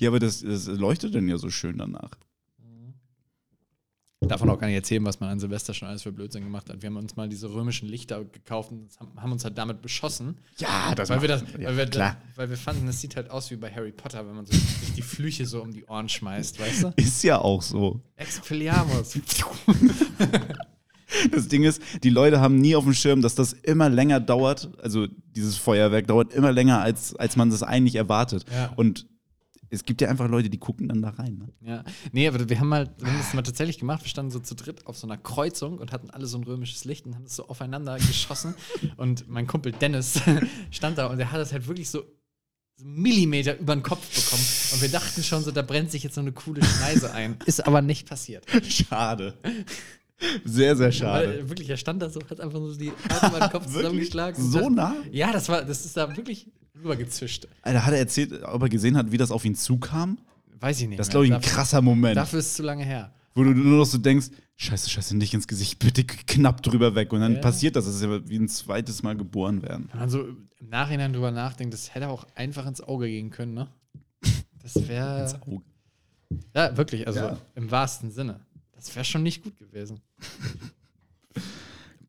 Ja, 0.00 0.10
aber 0.10 0.18
das, 0.18 0.42
das 0.42 0.66
leuchtet 0.66 1.14
dann 1.14 1.28
ja 1.28 1.38
so 1.38 1.50
schön 1.50 1.78
danach. 1.78 2.10
Davon 4.28 4.48
auch 4.50 4.58
gar 4.58 4.66
nicht 4.66 4.76
erzählen, 4.76 5.04
was 5.04 5.20
man 5.20 5.30
an 5.30 5.40
Silvester 5.40 5.74
schon 5.74 5.88
alles 5.88 6.02
für 6.02 6.12
Blödsinn 6.12 6.44
gemacht 6.44 6.68
hat. 6.68 6.82
Wir 6.82 6.88
haben 6.88 6.96
uns 6.96 7.16
mal 7.16 7.28
diese 7.28 7.52
römischen 7.52 7.88
Lichter 7.88 8.24
gekauft 8.24 8.72
und 8.72 8.88
haben 9.16 9.32
uns 9.32 9.44
halt 9.44 9.58
damit 9.58 9.82
beschossen. 9.82 10.38
Ja, 10.58 10.94
das 10.94 11.10
Weil 11.10 11.20
wir, 11.20 11.28
das, 11.28 11.42
ja, 11.58 11.68
weil, 11.68 11.76
wir, 11.76 11.86
klar. 11.86 12.16
weil 12.36 12.50
wir 12.50 12.56
fanden, 12.56 12.86
das 12.86 13.00
sieht 13.00 13.16
halt 13.16 13.30
aus 13.30 13.50
wie 13.50 13.56
bei 13.56 13.70
Harry 13.70 13.92
Potter, 13.92 14.26
wenn 14.26 14.34
man 14.34 14.46
so 14.46 14.52
sich 14.52 14.94
die 14.94 15.02
Flüche 15.02 15.46
so 15.46 15.62
um 15.62 15.72
die 15.72 15.84
Ohren 15.84 16.08
schmeißt, 16.08 16.60
weißt 16.60 16.82
du? 16.84 16.92
Ist 16.96 17.22
ja 17.22 17.38
auch 17.38 17.62
so. 17.62 18.00
Expelliarmus. 18.16 19.18
Das 21.30 21.46
Ding 21.46 21.62
ist, 21.62 21.80
die 22.02 22.10
Leute 22.10 22.40
haben 22.40 22.56
nie 22.56 22.74
auf 22.74 22.82
dem 22.82 22.92
Schirm, 22.92 23.22
dass 23.22 23.36
das 23.36 23.52
immer 23.52 23.88
länger 23.88 24.18
dauert. 24.18 24.70
Also 24.82 25.06
dieses 25.36 25.56
Feuerwerk 25.56 26.08
dauert 26.08 26.32
immer 26.32 26.50
länger, 26.50 26.80
als, 26.80 27.14
als 27.14 27.36
man 27.36 27.50
das 27.50 27.62
eigentlich 27.62 27.94
erwartet. 27.94 28.44
Ja. 28.52 28.72
Und 28.74 29.06
es 29.74 29.84
gibt 29.84 30.00
ja 30.00 30.08
einfach 30.08 30.28
Leute, 30.28 30.48
die 30.48 30.58
gucken 30.58 30.88
dann 30.88 31.02
da 31.02 31.10
rein. 31.10 31.38
Ne? 31.38 31.68
Ja, 31.68 31.84
nee, 32.12 32.26
aber 32.28 32.48
wir 32.48 32.58
haben 32.58 32.68
mal, 32.68 32.90
wir 32.98 33.08
haben 33.08 33.18
das 33.18 33.34
mal 33.34 33.42
tatsächlich 33.42 33.78
gemacht. 33.78 34.02
Wir 34.02 34.08
standen 34.08 34.30
so 34.30 34.38
zu 34.38 34.54
dritt 34.54 34.86
auf 34.86 34.96
so 34.96 35.06
einer 35.06 35.18
Kreuzung 35.18 35.78
und 35.78 35.92
hatten 35.92 36.10
alle 36.10 36.26
so 36.26 36.38
ein 36.38 36.44
römisches 36.44 36.84
Licht 36.84 37.06
und 37.06 37.14
haben 37.14 37.24
das 37.24 37.36
so 37.36 37.48
aufeinander 37.48 37.96
geschossen. 37.98 38.54
Und 38.96 39.28
mein 39.28 39.46
Kumpel 39.46 39.72
Dennis 39.72 40.20
stand 40.70 40.98
da 40.98 41.06
und 41.06 41.18
der 41.18 41.32
hat 41.32 41.40
das 41.40 41.52
halt 41.52 41.66
wirklich 41.66 41.90
so 41.90 42.04
Millimeter 42.82 43.58
über 43.58 43.76
den 43.76 43.82
Kopf 43.82 44.04
bekommen. 44.14 44.44
Und 44.72 44.82
wir 44.82 44.88
dachten 44.88 45.22
schon 45.22 45.44
so, 45.44 45.50
da 45.50 45.62
brennt 45.62 45.90
sich 45.90 46.02
jetzt 46.02 46.14
so 46.14 46.20
eine 46.20 46.32
coole 46.32 46.64
Schneise 46.64 47.12
ein. 47.12 47.38
Ist 47.46 47.66
aber 47.66 47.82
nicht 47.82 48.08
passiert. 48.08 48.44
Schade. 48.68 49.34
Sehr, 50.44 50.76
sehr 50.76 50.92
schade. 50.92 51.28
Weil, 51.28 51.48
wirklich, 51.48 51.68
er 51.68 51.76
stand 51.76 52.00
da 52.00 52.08
so, 52.08 52.20
hat 52.30 52.40
einfach 52.40 52.58
so 52.58 52.74
die 52.76 52.92
Arme 53.08 53.36
über 53.36 53.46
den 53.46 53.50
Kopf 53.50 53.66
zusammengeschlagen. 53.72 54.42
So 54.50 54.68
nah? 54.70 54.94
Ja, 55.10 55.32
das 55.32 55.48
war, 55.48 55.62
das 55.62 55.84
ist 55.84 55.96
da 55.96 56.16
wirklich 56.16 56.46
rübergezischt. 56.78 57.48
Alter, 57.62 57.84
hat 57.84 57.92
er 57.92 57.98
erzählt, 57.98 58.42
ob 58.44 58.62
er 58.62 58.68
gesehen 58.68 58.96
hat, 58.96 59.10
wie 59.12 59.16
das 59.16 59.30
auf 59.30 59.44
ihn 59.44 59.54
zukam? 59.54 60.18
Weiß 60.60 60.80
ich 60.80 60.88
nicht. 60.88 60.98
Das 60.98 61.08
ist, 61.08 61.10
glaube 61.10 61.26
ich, 61.26 61.32
ein 61.32 61.40
Dafür- 61.40 61.54
krasser 61.56 61.82
Moment. 61.82 62.16
Dafür 62.16 62.38
ist 62.38 62.46
es 62.46 62.54
zu 62.54 62.62
lange 62.62 62.84
her. 62.84 63.12
Wo 63.34 63.42
du 63.42 63.50
nur 63.50 63.78
noch 63.78 63.84
so 63.84 63.98
denkst, 63.98 64.28
scheiße, 64.56 64.88
scheiße, 64.88 65.16
nicht 65.16 65.34
ins 65.34 65.48
Gesicht, 65.48 65.78
bitte 65.80 66.04
knapp 66.04 66.62
drüber 66.62 66.94
weg. 66.94 67.12
Und 67.12 67.20
dann 67.20 67.34
Ja. 67.34 67.40
passiert 67.40 67.74
das, 67.76 67.84
das 67.86 67.96
ist 67.96 68.02
ja 68.02 68.26
wie 68.28 68.36
ein 68.38 68.48
zweites 68.48 69.02
Mal 69.02 69.16
geboren 69.16 69.62
werden. 69.62 69.88
Wenn 69.90 70.00
man 70.00 70.08
so 70.10 70.22
im 70.22 70.48
Nachhinein 70.70 71.12
drüber 71.12 71.32
nachdenkt, 71.32 71.74
das 71.74 71.94
hätte 71.94 72.08
auch 72.08 72.24
einfach 72.36 72.64
ins 72.66 72.80
Auge 72.80 73.08
gehen 73.08 73.30
können, 73.30 73.54
ne? 73.54 73.68
Das 74.62 74.88
wäre. 74.88 75.28
Auge. 75.46 75.62
Ja, 76.54 76.76
wirklich, 76.76 77.06
also 77.06 77.20
Ja. 77.20 77.38
im 77.56 77.70
wahrsten 77.70 78.10
Sinne. 78.10 78.40
Das 78.84 78.94
wäre 78.94 79.04
schon 79.04 79.22
nicht 79.22 79.42
gut 79.42 79.56
gewesen. 79.58 80.00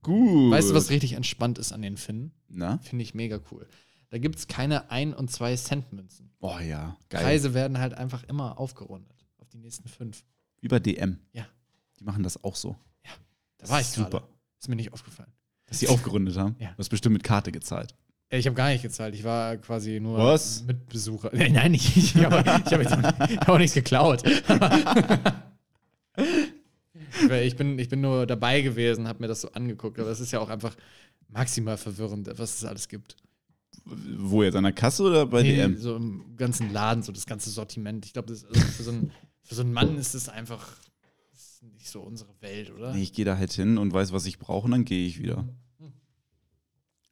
Gut. 0.04 0.52
Weißt 0.52 0.70
du, 0.70 0.74
was 0.76 0.90
richtig 0.90 1.14
entspannt 1.14 1.58
ist 1.58 1.72
an 1.72 1.82
den 1.82 1.98
Finnen? 1.98 2.32
Na? 2.48 2.78
Finde 2.80 3.04
ich 3.04 3.16
mega 3.16 3.40
cool. 3.52 3.66
Da 4.10 4.18
gibt 4.20 4.38
es 4.38 4.48
keine 4.48 4.92
1- 4.92 5.14
und 5.16 5.32
2-Cent-Münzen. 5.32 6.30
Oh 6.42 6.60
ja, 6.60 6.96
geil. 7.10 7.24
Preise 7.24 7.54
werden 7.56 7.80
halt 7.80 7.96
einfach 7.96 8.24
immer 8.26 8.60
aufgerundet 8.60 9.26
auf 9.40 9.50
die 9.50 9.58
nächsten 9.58 9.88
fünf. 9.90 10.24
Wie 10.62 10.68
bei 10.68 10.80
DM. 10.80 11.18
Ja, 11.34 11.48
Die 12.00 12.04
machen 12.04 12.22
das 12.24 12.44
auch 12.44 12.56
so. 12.56 12.76
da 13.58 13.70
war 13.70 13.82
ich 13.82 13.88
super. 13.88 14.10
gerade. 14.10 14.28
Ist 14.60 14.70
mir 14.70 14.76
nicht 14.76 14.94
aufgefallen. 14.94 15.32
Dass 15.66 15.80
sie 15.80 15.88
aufgerundet 15.88 16.38
haben. 16.38 16.56
Ja. 16.60 16.72
Du 16.74 16.78
hast 16.80 16.90
bestimmt 16.90 17.14
mit 17.14 17.24
Karte 17.24 17.52
gezahlt. 17.52 17.96
Ich 18.30 18.46
habe 18.46 18.56
gar 18.56 18.70
nicht 18.70 18.84
gezahlt. 18.84 19.16
Ich 19.16 19.24
war 19.24 19.58
quasi 19.58 20.00
nur 20.00 20.18
Was? 20.20 20.64
Mitbesucher. 20.66 21.32
Nein, 21.34 21.54
nein. 21.54 21.74
Ich 21.96 22.16
habe 22.18 22.42
ich 22.42 22.74
hab 22.74 22.82
jetzt 22.82 22.94
auch, 22.94 23.02
hab 23.02 23.50
auch 23.50 23.58
nichts 23.58 23.74
geklaut. 23.74 24.22
Ich 27.32 27.56
bin, 27.56 27.78
ich 27.80 27.90
bin 27.90 28.02
nur 28.02 28.26
dabei 28.26 28.62
gewesen, 28.62 29.08
habe 29.08 29.20
mir 29.22 29.28
das 29.28 29.42
so 29.42 29.52
angeguckt. 29.52 30.00
Aber 30.00 30.10
es 30.10 30.20
ist 30.20 30.32
ja 30.32 30.40
auch 30.40 30.50
einfach 30.50 30.76
maximal 31.30 31.78
verwirrend, 31.78 32.30
was 32.38 32.58
es 32.58 32.66
alles 32.66 32.88
gibt. 32.88 33.16
Wo 33.86 34.42
jetzt? 34.44 34.56
An 34.56 34.64
der 34.64 34.74
Kasse 34.74 35.04
oder 35.04 35.26
bei 35.26 35.44
Nee, 35.44 35.56
DM? 35.58 35.78
So 35.78 35.96
im 35.96 36.36
ganzen 36.38 36.72
Laden, 36.74 37.04
so 37.04 37.12
das 37.12 37.26
ganze 37.26 37.50
Sortiment. 37.50 38.06
Ich 38.06 38.14
glaube, 38.14 38.32
also 38.34 38.48
für, 38.48 38.84
so 38.84 38.92
einen- 38.92 39.12
für 39.44 39.56
so 39.56 39.62
einen 39.62 39.74
Mann 39.74 39.98
ist 39.98 40.16
es 40.16 40.28
einfach 40.30 40.66
ist 41.34 41.62
nicht 41.64 41.90
so 41.90 42.02
unsere 42.02 42.30
Welt, 42.42 42.72
oder? 42.72 42.94
Nee, 42.94 43.04
ich 43.04 43.14
gehe 43.14 43.26
da 43.26 43.38
halt 43.38 43.52
hin 43.54 43.78
und 43.78 43.94
weiß, 43.94 44.12
was 44.14 44.26
ich 44.26 44.40
brauche 44.40 44.66
und 44.66 44.72
dann 44.72 44.86
gehe 44.86 45.06
ich 45.08 45.20
wieder. 45.22 45.48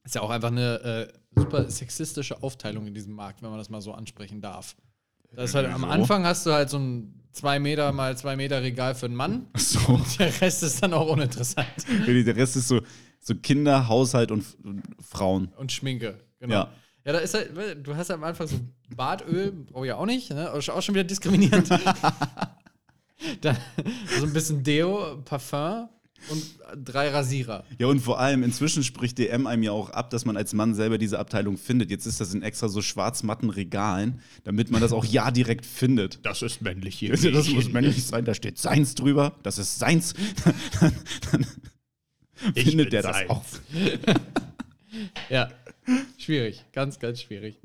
Ist 0.04 0.16
ja 0.16 0.22
auch 0.22 0.30
einfach 0.30 0.50
eine 0.52 1.10
äh, 1.36 1.40
super 1.40 1.70
sexistische 1.70 2.42
Aufteilung 2.44 2.88
in 2.88 2.94
diesem 2.94 3.14
Markt, 3.14 3.42
wenn 3.42 3.50
man 3.50 3.58
das 3.60 3.70
mal 3.70 3.82
so 3.82 3.94
ansprechen 3.94 4.42
darf. 4.42 4.76
Das 5.32 5.50
ist 5.52 5.56
halt, 5.56 5.70
am? 5.70 5.84
Anfang 5.86 6.26
hast 6.26 6.46
du 6.46 6.52
halt 6.52 6.70
so 6.70 6.78
ein 6.78 7.23
2 7.34 7.60
Meter 7.60 7.92
mal 7.92 8.18
2 8.18 8.36
Meter 8.36 8.62
Regal 8.62 8.96
für 8.96 9.08
einen 9.08 9.16
Mann. 9.16 9.48
So. 9.58 10.02
Der 10.20 10.42
Rest 10.42 10.64
ist 10.64 10.82
dann 10.82 10.94
auch 10.94 11.08
uninteressant. 11.08 11.68
Der 11.88 12.36
Rest 12.36 12.56
ist 12.56 12.68
so, 12.68 12.82
so 13.20 13.36
Kinder, 13.36 13.88
Haushalt 13.88 14.32
und, 14.32 14.46
und 14.64 14.84
Frauen. 15.02 15.50
Und 15.58 15.72
Schminke, 15.72 16.20
genau. 16.40 16.54
Ja. 16.54 16.72
Ja, 17.06 17.12
da 17.12 17.20
ist 17.20 17.34
halt, 17.34 17.52
du 17.86 17.96
hast 17.98 18.12
am 18.12 18.24
Anfang 18.24 18.48
so 18.48 18.58
Bartöl, 18.96 19.52
brauche 19.52 19.86
ich 19.86 19.90
ja 19.90 19.98
auch 19.98 20.06
nicht, 20.06 20.30
ne? 20.30 20.54
Ist 20.58 20.70
auch 20.70 20.82
schon 20.82 20.96
wieder 20.96 21.04
diskriminierend. 21.04 21.70
Dann 23.42 23.58
so 24.20 24.26
ein 24.26 24.34
bisschen 24.34 24.64
Deo, 24.64 25.18
Parfum 25.26 25.90
und 26.30 26.44
drei 26.86 27.10
Rasierer. 27.10 27.64
Ja, 27.78 27.88
und 27.88 28.00
vor 28.00 28.20
allem, 28.20 28.44
inzwischen 28.44 28.84
spricht 28.84 29.18
DM 29.18 29.48
einem 29.48 29.64
ja 29.64 29.72
auch 29.72 29.90
ab, 29.90 30.10
dass 30.10 30.26
man 30.26 30.38
als 30.38 30.54
Mann 30.54 30.74
selber 30.76 30.98
diese 30.98 31.20
Abteilung 31.20 31.58
findet. 31.58 31.92
Jetzt 31.92 32.06
ist 32.06 32.22
das 32.22 32.34
in 32.34 32.42
extra 32.42 32.70
so 32.70 32.82
schwarz-matten 32.82 33.50
Regalen, 33.50 34.22
damit 34.44 34.72
man 34.72 34.82
das 34.82 34.94
auch 34.94 35.06
ja 35.06 35.32
direkt 35.32 35.66
findet. 35.66 36.20
Das 36.26 36.42
ist 36.42 36.62
männlich 36.62 36.96
hier. 36.96 37.14
Das 37.34 37.50
muss 37.50 37.70
männlich 37.72 38.04
sein, 38.06 38.26
da 38.26 38.34
steht 38.34 38.58
seins 38.60 38.96
drüber, 38.96 39.34
das 39.44 39.58
ist 39.58 39.80
seins. 39.80 40.14
Dann, 40.82 40.94
dann 41.32 41.46
findet 42.54 42.94
der 42.94 43.02
das 43.02 43.16
seins. 43.16 43.30
auch. 43.30 43.46
Ja, 45.30 45.50
schwierig, 46.20 46.64
ganz, 46.72 47.00
ganz 47.00 47.22
schwierig. 47.22 47.60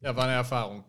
Ja, 0.00 0.16
war 0.16 0.24
eine 0.24 0.32
Erfahrung. 0.32 0.84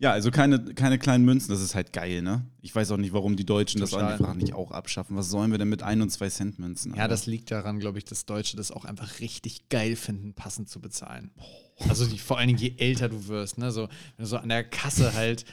Ja, 0.00 0.12
also 0.12 0.30
keine, 0.30 0.60
keine 0.74 0.96
kleinen 0.96 1.24
Münzen, 1.24 1.50
das 1.50 1.60
ist 1.60 1.74
halt 1.74 1.92
geil, 1.92 2.22
ne? 2.22 2.46
Ich 2.60 2.72
weiß 2.72 2.92
auch 2.92 2.96
nicht, 2.98 3.12
warum 3.12 3.34
die 3.34 3.44
Deutschen 3.44 3.80
das 3.80 3.90
Total. 3.90 4.12
einfach 4.12 4.34
nicht 4.34 4.54
auch 4.54 4.70
abschaffen. 4.70 5.16
Was 5.16 5.28
sollen 5.28 5.50
wir 5.50 5.58
denn 5.58 5.68
mit 5.68 5.82
1 5.82 6.00
und 6.00 6.10
2 6.10 6.28
Cent 6.28 6.58
Münzen? 6.60 6.94
Ja, 6.94 7.08
das 7.08 7.26
liegt 7.26 7.50
daran, 7.50 7.80
glaube 7.80 7.98
ich, 7.98 8.04
dass 8.04 8.24
Deutsche 8.24 8.56
das 8.56 8.70
auch 8.70 8.84
einfach 8.84 9.18
richtig 9.18 9.68
geil 9.68 9.96
finden, 9.96 10.34
passend 10.34 10.68
zu 10.68 10.80
bezahlen. 10.80 11.32
Also 11.88 12.06
die, 12.06 12.18
vor 12.18 12.38
allen 12.38 12.46
Dingen, 12.46 12.60
je 12.60 12.74
älter 12.78 13.08
du 13.08 13.26
wirst, 13.26 13.58
ne? 13.58 13.72
So, 13.72 13.82
wenn 14.16 14.24
du 14.24 14.26
so 14.26 14.36
an 14.36 14.48
der 14.48 14.62
Kasse 14.62 15.14
halt 15.14 15.44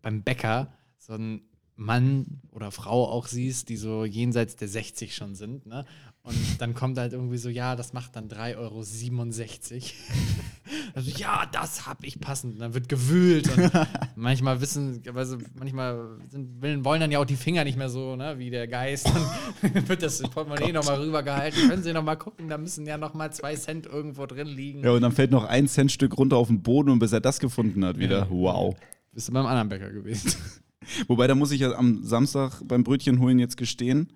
beim 0.00 0.22
Bäcker 0.22 0.72
so 0.98 1.12
einen 1.12 1.42
Mann 1.76 2.40
oder 2.50 2.72
Frau 2.72 3.08
auch 3.08 3.28
siehst, 3.28 3.68
die 3.68 3.76
so 3.76 4.04
jenseits 4.04 4.56
der 4.56 4.68
60 4.68 5.14
schon 5.14 5.36
sind, 5.36 5.66
ne? 5.66 5.84
Und 6.24 6.60
dann 6.60 6.74
kommt 6.74 6.98
halt 6.98 7.12
irgendwie 7.12 7.36
so, 7.36 7.48
ja, 7.48 7.74
das 7.74 7.92
macht 7.92 8.14
dann 8.14 8.28
3,67 8.28 8.56
Euro. 8.56 8.84
Also, 10.94 11.10
ja, 11.10 11.46
das 11.50 11.86
hab 11.86 12.04
ich 12.04 12.20
passend. 12.20 12.54
Und 12.54 12.60
dann 12.60 12.74
wird 12.74 12.88
gewühlt. 12.88 13.50
Und 13.56 13.70
manchmal 14.14 14.60
wissen, 14.60 15.02
also 15.14 15.38
manchmal 15.54 16.18
sind, 16.30 16.62
wollen 16.62 16.84
wollen 16.84 17.00
dann 17.00 17.10
ja 17.10 17.18
auch 17.18 17.24
die 17.24 17.36
Finger 17.36 17.64
nicht 17.64 17.76
mehr 17.76 17.88
so, 17.88 18.14
ne, 18.14 18.38
wie 18.38 18.50
der 18.50 18.68
Geist. 18.68 19.10
Dann 19.62 19.88
wird 19.88 20.02
das 20.02 20.20
Portemonnaie 20.22 20.72
nochmal 20.72 21.00
rübergehalten. 21.00 21.68
Können 21.68 21.82
Sie 21.82 21.92
nochmal 21.92 22.16
gucken, 22.16 22.48
da 22.48 22.58
müssen 22.58 22.86
ja 22.86 22.98
nochmal 22.98 23.32
zwei 23.32 23.56
Cent 23.56 23.86
irgendwo 23.86 24.26
drin 24.26 24.48
liegen. 24.48 24.84
Ja, 24.84 24.92
und 24.92 25.02
dann 25.02 25.12
fällt 25.12 25.30
noch 25.30 25.44
ein 25.44 25.66
Centstück 25.66 26.16
runter 26.16 26.36
auf 26.36 26.48
den 26.48 26.62
Boden 26.62 26.90
und 26.90 26.98
bis 26.98 27.12
er 27.12 27.20
das 27.20 27.40
gefunden 27.40 27.84
hat 27.84 27.98
wieder. 27.98 28.28
Wow. 28.30 28.76
Bist 29.12 29.28
du 29.28 29.32
beim 29.32 29.46
anderen 29.46 29.68
Bäcker 29.68 29.90
gewesen? 29.90 30.34
Wobei, 31.06 31.26
da 31.26 31.34
muss 31.34 31.52
ich 31.52 31.60
ja 31.60 31.72
am 31.72 32.02
Samstag 32.04 32.60
beim 32.64 32.84
Brötchen 32.84 33.18
holen 33.18 33.38
jetzt 33.38 33.56
gestehen, 33.56 34.12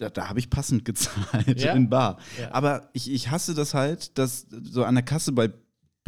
da, 0.00 0.10
da 0.10 0.28
habe 0.28 0.38
ich 0.38 0.50
passend 0.50 0.84
gezahlt 0.84 1.60
Ja? 1.60 1.72
in 1.74 1.88
Bar. 1.88 2.18
Ja. 2.40 2.52
Aber 2.52 2.88
ich, 2.92 3.10
ich 3.10 3.30
hasse 3.30 3.54
das 3.54 3.74
halt, 3.74 4.18
dass 4.18 4.46
so 4.62 4.84
an 4.84 4.94
der 4.94 5.04
Kasse 5.04 5.32
bei 5.32 5.50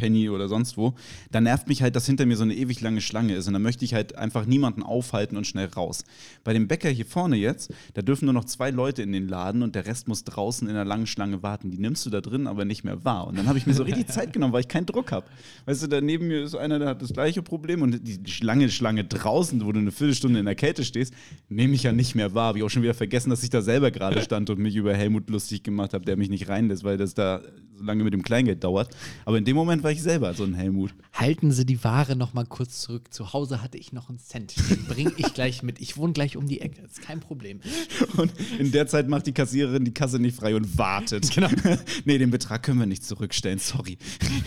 Penny 0.02 0.28
oder 0.28 0.48
sonst 0.48 0.76
wo, 0.76 0.94
da 1.30 1.40
nervt 1.40 1.68
mich 1.68 1.80
halt, 1.80 1.94
dass 1.94 2.06
hinter 2.06 2.26
mir 2.26 2.36
so 2.36 2.42
eine 2.42 2.56
ewig 2.56 2.80
lange 2.80 3.00
Schlange 3.00 3.36
ist. 3.36 3.46
Und 3.46 3.52
dann 3.52 3.62
möchte 3.62 3.84
ich 3.84 3.94
halt 3.94 4.16
einfach 4.16 4.46
niemanden 4.46 4.82
aufhalten 4.82 5.36
und 5.36 5.46
schnell 5.46 5.68
raus. 5.68 6.04
Bei 6.42 6.52
dem 6.52 6.66
Bäcker 6.66 6.88
hier 6.88 7.06
vorne 7.06 7.36
jetzt, 7.36 7.72
da 7.94 8.02
dürfen 8.02 8.24
nur 8.24 8.34
noch 8.34 8.44
zwei 8.44 8.70
Leute 8.70 9.02
in 9.02 9.12
den 9.12 9.28
Laden 9.28 9.62
und 9.62 9.76
der 9.76 9.86
Rest 9.86 10.08
muss 10.08 10.24
draußen 10.24 10.68
in 10.68 10.74
einer 10.74 10.84
langen 10.84 11.06
Schlange 11.06 11.44
warten. 11.44 11.70
Die 11.70 11.78
nimmst 11.78 12.04
du 12.04 12.10
da 12.10 12.20
drin 12.20 12.48
aber 12.48 12.64
nicht 12.64 12.82
mehr 12.82 13.04
wahr. 13.04 13.28
Und 13.28 13.38
dann 13.38 13.46
habe 13.46 13.58
ich 13.58 13.66
mir 13.66 13.74
so 13.74 13.84
richtig 13.84 14.08
Zeit 14.08 14.32
genommen, 14.32 14.52
weil 14.52 14.62
ich 14.62 14.68
keinen 14.68 14.86
Druck 14.86 15.12
habe. 15.12 15.24
Weißt 15.66 15.84
du, 15.84 15.86
da 15.86 16.00
neben 16.00 16.26
mir 16.26 16.42
ist 16.42 16.56
einer, 16.56 16.80
der 16.80 16.88
hat 16.88 17.00
das 17.00 17.12
gleiche 17.12 17.42
Problem 17.42 17.82
und 17.82 18.00
die 18.02 18.18
lange 18.44 18.70
Schlange 18.70 19.04
draußen, 19.04 19.64
wo 19.64 19.70
du 19.70 19.78
eine 19.78 19.92
Viertelstunde 19.92 20.40
in 20.40 20.46
der 20.46 20.56
Kälte 20.56 20.84
stehst, 20.84 21.14
nehme 21.48 21.74
ich 21.74 21.84
ja 21.84 21.92
nicht 21.92 22.16
mehr 22.16 22.34
wahr. 22.34 22.48
Habe 22.48 22.58
ich 22.58 22.64
auch 22.64 22.70
schon 22.70 22.82
wieder 22.82 22.94
vergessen, 22.94 23.30
dass 23.30 23.44
ich 23.44 23.50
da 23.50 23.62
selber 23.62 23.92
gerade 23.92 24.20
stand 24.20 24.50
und 24.50 24.58
mich 24.58 24.74
über 24.74 24.94
Helmut 24.94 25.30
lustig 25.30 25.62
gemacht 25.62 25.94
habe, 25.94 26.04
der 26.04 26.16
mich 26.16 26.28
nicht 26.28 26.48
reinlässt, 26.48 26.82
weil 26.82 26.96
das 26.96 27.14
da 27.14 27.40
so 27.74 27.84
lange 27.84 28.02
mit 28.02 28.12
dem 28.12 28.22
Kleingeld 28.22 28.64
dauert. 28.64 28.94
Aber 29.24 29.38
in 29.38 29.44
dem 29.44 29.56
Moment 29.56 29.82
war 29.82 29.91
ich 29.92 30.02
selber 30.02 30.34
so 30.34 30.44
ein 30.44 30.54
Helmut. 30.54 30.94
Halten 31.12 31.52
Sie 31.52 31.64
die 31.64 31.82
Ware 31.84 32.16
noch 32.16 32.34
mal 32.34 32.46
kurz 32.46 32.80
zurück. 32.80 33.12
Zu 33.12 33.32
Hause 33.32 33.62
hatte 33.62 33.78
ich 33.78 33.92
noch 33.92 34.08
einen 34.08 34.18
Cent. 34.18 34.54
Den 34.70 34.84
bringe 34.86 35.12
ich 35.16 35.32
gleich 35.34 35.62
mit. 35.62 35.80
Ich 35.80 35.96
wohne 35.96 36.12
gleich 36.12 36.36
um 36.36 36.46
die 36.46 36.60
Ecke. 36.60 36.82
Das 36.82 36.92
ist 36.92 37.02
kein 37.02 37.20
Problem. 37.20 37.60
Und 38.16 38.32
in 38.58 38.72
der 38.72 38.86
Zeit 38.86 39.08
macht 39.08 39.26
die 39.26 39.32
Kassiererin 39.32 39.84
die 39.84 39.94
Kasse 39.94 40.18
nicht 40.18 40.36
frei 40.36 40.56
und 40.56 40.78
wartet. 40.78 41.30
Genau. 41.30 41.48
nee, 42.04 42.18
den 42.18 42.30
Betrag 42.30 42.62
können 42.62 42.78
wir 42.78 42.86
nicht 42.86 43.04
zurückstellen, 43.04 43.58
sorry. 43.58 43.98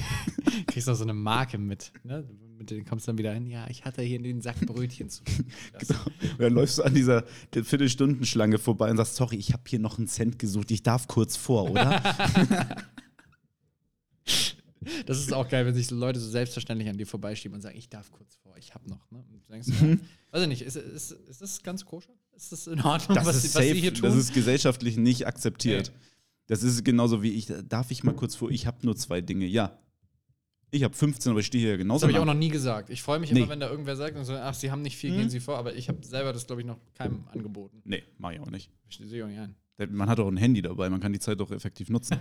Kriegst 0.67 0.87
noch 0.87 0.95
so 0.95 1.03
eine 1.03 1.13
Marke 1.13 1.57
mit. 1.57 1.91
Ne? 2.03 2.27
Mit 2.57 2.71
denen 2.71 2.85
kommst 2.85 3.07
du 3.07 3.11
dann 3.11 3.17
wieder 3.17 3.33
hin. 3.33 3.47
Ja, 3.47 3.67
ich 3.69 3.85
hatte 3.85 4.01
hier 4.01 4.21
den 4.21 4.41
Sack 4.41 4.59
Brötchen 4.65 5.09
zu. 5.09 5.23
Genau. 5.25 5.99
Und 6.05 6.39
dann 6.39 6.53
läufst 6.53 6.77
du 6.77 6.83
an 6.83 6.93
dieser 6.93 7.25
Viertelstundenschlange 7.51 8.57
vorbei 8.57 8.89
und 8.89 8.97
sagst, 8.97 9.15
sorry, 9.15 9.35
ich 9.35 9.53
habe 9.53 9.63
hier 9.67 9.79
noch 9.79 9.97
einen 9.97 10.07
Cent 10.07 10.39
gesucht, 10.39 10.71
ich 10.71 10.83
darf 10.83 11.07
kurz 11.07 11.35
vor, 11.35 11.69
oder? 11.71 12.01
Das 15.05 15.19
ist 15.19 15.33
auch 15.33 15.47
geil, 15.49 15.65
wenn 15.65 15.73
sich 15.75 15.87
so 15.87 15.95
Leute 15.95 16.19
so 16.19 16.29
selbstverständlich 16.29 16.89
an 16.89 16.97
dir 16.97 17.07
vorbeischieben 17.07 17.55
und 17.55 17.61
sagen, 17.61 17.77
ich 17.77 17.89
darf 17.89 18.11
kurz 18.11 18.35
vor, 18.35 18.55
ich 18.57 18.73
hab 18.73 18.87
noch. 18.87 19.09
Ne? 19.11 19.23
Und 19.31 19.43
du 19.47 19.51
denkst, 19.51 19.67
ja, 19.69 19.97
weiß 20.31 20.43
ich 20.43 20.47
nicht, 20.47 20.61
ist, 20.61 20.75
ist, 20.75 21.11
ist 21.11 21.41
das 21.41 21.63
ganz 21.63 21.85
koscher? 21.85 22.13
Ist 22.35 22.51
das 22.51 22.67
in 22.67 22.81
Ordnung, 22.81 23.15
Das 23.15 23.25
was, 23.25 23.35
ist 23.37 23.41
sie- 23.43 23.55
was 23.55 23.63
sie 23.63 23.69
safe, 23.69 23.79
hier 23.79 23.93
tun? 23.93 24.03
das 24.03 24.15
ist 24.15 24.33
gesellschaftlich 24.33 24.97
nicht 24.97 25.25
akzeptiert. 25.27 25.91
Nee. 25.93 25.99
Das 26.47 26.61
ist 26.63 26.83
genauso 26.85 27.23
wie 27.23 27.31
ich, 27.31 27.51
darf 27.67 27.89
ich 27.91 28.03
mal 28.03 28.13
kurz 28.13 28.35
vor, 28.35 28.51
ich 28.51 28.67
habe 28.67 28.77
nur 28.85 28.95
zwei 28.95 29.21
Dinge, 29.21 29.45
ja. 29.45 29.77
Ich 30.71 30.83
habe 30.83 30.93
15, 30.93 31.31
aber 31.31 31.39
ich 31.39 31.45
stehe 31.45 31.61
hier 31.63 31.73
das 31.73 31.79
genauso 31.79 32.03
habe 32.03 32.11
ich 32.11 32.17
auch 32.19 32.25
noch 32.25 32.33
nie 32.33 32.49
gesagt. 32.49 32.89
Ich 32.89 33.01
freue 33.01 33.19
mich 33.19 33.31
Nee. 33.31 33.39
immer, 33.41 33.49
wenn 33.49 33.59
da 33.61 33.69
irgendwer 33.69 33.95
sagt, 33.95 34.17
und 34.17 34.25
so, 34.25 34.33
ach, 34.33 34.53
sie 34.53 34.71
haben 34.71 34.81
nicht 34.81 34.97
viel, 34.97 35.15
gehen 35.15 35.29
sie 35.29 35.39
vor, 35.39 35.57
aber 35.57 35.73
ich 35.75 35.87
habe 35.87 36.05
selber 36.05 36.33
das, 36.33 36.45
glaube 36.45 36.61
ich, 36.61 36.67
noch 36.67 36.77
keinem 36.95 37.23
angeboten. 37.31 37.81
Nee, 37.85 38.03
mach 38.17 38.31
ich 38.31 38.39
auch 38.41 38.49
nicht. 38.51 38.69
Ich 38.89 38.97
sehe 38.97 39.23
auch 39.23 39.29
nicht 39.29 39.39
ein. 39.39 39.55
Man 39.77 40.09
hat 40.09 40.19
auch 40.21 40.27
ein 40.27 40.37
Handy 40.37 40.61
dabei, 40.61 40.89
man 40.89 41.01
kann 41.01 41.11
die 41.11 41.19
Zeit 41.19 41.39
doch 41.39 41.51
effektiv 41.51 41.89
nutzen. 41.89 42.17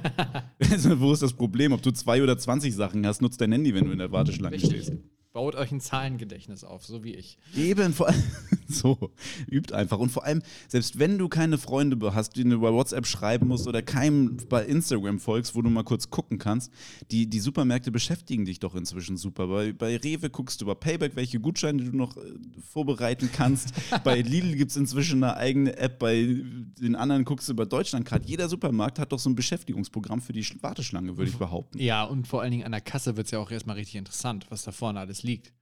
also, 0.70 0.98
wo 1.00 1.12
ist 1.12 1.22
das 1.22 1.32
Problem? 1.32 1.72
Ob 1.72 1.82
du 1.82 1.92
zwei 1.92 2.20
oder 2.22 2.36
20 2.36 2.74
Sachen 2.74 3.06
hast, 3.06 3.22
nutzt 3.22 3.40
dein 3.40 3.52
Handy, 3.52 3.74
wenn 3.74 3.84
du 3.84 3.92
in 3.92 3.98
der 3.98 4.10
Warteschlange 4.10 4.56
Richtig. 4.56 4.84
stehst. 4.84 4.92
Baut 5.32 5.54
euch 5.54 5.70
ein 5.72 5.80
Zahlengedächtnis 5.80 6.64
auf, 6.64 6.84
so 6.84 7.04
wie 7.04 7.14
ich. 7.14 7.38
Eben, 7.56 7.92
vor 7.92 8.08
allem, 8.08 8.22
So, 8.74 9.10
übt 9.50 9.74
einfach. 9.74 9.98
Und 9.98 10.10
vor 10.10 10.24
allem, 10.24 10.42
selbst 10.68 10.98
wenn 10.98 11.18
du 11.18 11.28
keine 11.28 11.58
Freunde 11.58 11.96
hast, 12.14 12.36
die 12.36 12.44
du 12.44 12.60
bei 12.60 12.72
WhatsApp 12.72 13.06
schreiben 13.06 13.48
musst 13.48 13.66
oder 13.68 13.82
keinem 13.82 14.36
bei 14.48 14.64
Instagram 14.64 15.20
folgst, 15.20 15.54
wo 15.54 15.62
du 15.62 15.70
mal 15.70 15.84
kurz 15.84 16.10
gucken 16.10 16.38
kannst, 16.38 16.72
die, 17.10 17.26
die 17.28 17.40
Supermärkte 17.40 17.90
beschäftigen 17.90 18.44
dich 18.44 18.58
doch 18.60 18.74
inzwischen 18.74 19.16
super. 19.16 19.46
Bei, 19.48 19.72
bei 19.72 19.96
Rewe 19.96 20.30
guckst 20.30 20.60
du 20.60 20.64
über 20.64 20.74
Payback, 20.74 21.14
welche 21.16 21.40
Gutscheine 21.40 21.82
du 21.84 21.96
noch 21.96 22.16
äh, 22.16 22.20
vorbereiten 22.72 23.30
kannst. 23.32 23.72
bei 24.04 24.20
Lidl 24.20 24.56
gibt 24.56 24.70
es 24.70 24.76
inzwischen 24.76 25.22
eine 25.22 25.36
eigene 25.36 25.76
App, 25.76 25.98
bei 25.98 26.24
den 26.80 26.96
anderen 26.96 27.24
guckst 27.24 27.48
du 27.48 27.52
über 27.52 27.66
Deutschland 27.66 28.04
gerade. 28.06 28.26
Jeder 28.26 28.48
Supermarkt 28.48 28.98
hat 28.98 29.12
doch 29.12 29.18
so 29.18 29.30
ein 29.30 29.34
Beschäftigungsprogramm 29.34 30.20
für 30.20 30.32
die 30.32 30.44
Sch- 30.44 30.62
Warteschlange, 30.62 31.16
würde 31.16 31.30
ich 31.30 31.36
behaupten. 31.36 31.78
Ja, 31.78 32.04
und 32.04 32.26
vor 32.26 32.42
allen 32.42 32.50
Dingen 32.52 32.64
an 32.64 32.72
der 32.72 32.80
Kasse 32.80 33.16
wird 33.16 33.26
es 33.26 33.30
ja 33.30 33.38
auch 33.38 33.50
erstmal 33.50 33.76
richtig 33.76 33.96
interessant, 33.96 34.46
was 34.50 34.64
da 34.64 34.72
vorne 34.72 35.00
alles 35.00 35.22
liegt. 35.22 35.52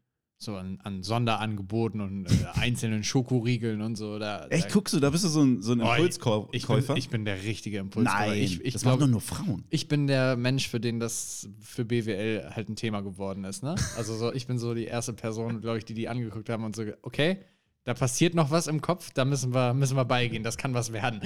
So 0.42 0.56
an, 0.56 0.80
an 0.82 1.04
Sonderangeboten 1.04 2.00
und 2.00 2.26
äh, 2.26 2.46
einzelnen 2.54 3.04
Schokoriegeln 3.04 3.80
und 3.80 3.94
so. 3.94 4.18
Da, 4.18 4.48
Echt, 4.48 4.64
da, 4.64 4.68
guckst 4.70 4.92
du, 4.92 4.98
da 4.98 5.10
bist 5.10 5.22
du 5.22 5.28
so 5.28 5.40
ein, 5.40 5.62
so 5.62 5.70
ein 5.70 5.78
Impulskäufer? 5.78 6.48
ich, 6.50 6.66
bin, 6.66 6.96
ich 6.96 7.08
bin 7.10 7.24
der 7.24 7.44
richtige 7.44 7.78
Impulskäufer. 7.78 8.26
Nein, 8.26 8.42
ich, 8.42 8.60
ich 8.60 8.72
das 8.72 8.82
glaub, 8.82 8.98
machen 8.98 9.12
doch 9.12 9.12
nur 9.12 9.20
Frauen. 9.20 9.64
Ich 9.70 9.86
bin 9.86 10.08
der 10.08 10.36
Mensch, 10.36 10.68
für 10.68 10.80
den 10.80 10.98
das 10.98 11.48
für 11.60 11.84
BWL 11.84 12.50
halt 12.56 12.68
ein 12.68 12.74
Thema 12.74 13.02
geworden 13.02 13.44
ist. 13.44 13.62
Ne? 13.62 13.76
Also 13.96 14.16
so, 14.16 14.32
ich 14.32 14.48
bin 14.48 14.58
so 14.58 14.74
die 14.74 14.86
erste 14.86 15.12
Person, 15.12 15.60
glaube 15.60 15.78
ich, 15.78 15.84
die 15.84 15.94
die 15.94 16.08
angeguckt 16.08 16.48
haben 16.48 16.64
und 16.64 16.74
so, 16.74 16.86
okay, 17.02 17.38
da 17.84 17.94
passiert 17.94 18.34
noch 18.34 18.50
was 18.50 18.66
im 18.66 18.80
Kopf, 18.80 19.12
da 19.12 19.24
müssen 19.24 19.54
wir, 19.54 19.74
müssen 19.74 19.96
wir 19.96 20.04
beigehen, 20.04 20.42
das 20.42 20.56
kann 20.56 20.74
was 20.74 20.92
werden. 20.92 21.20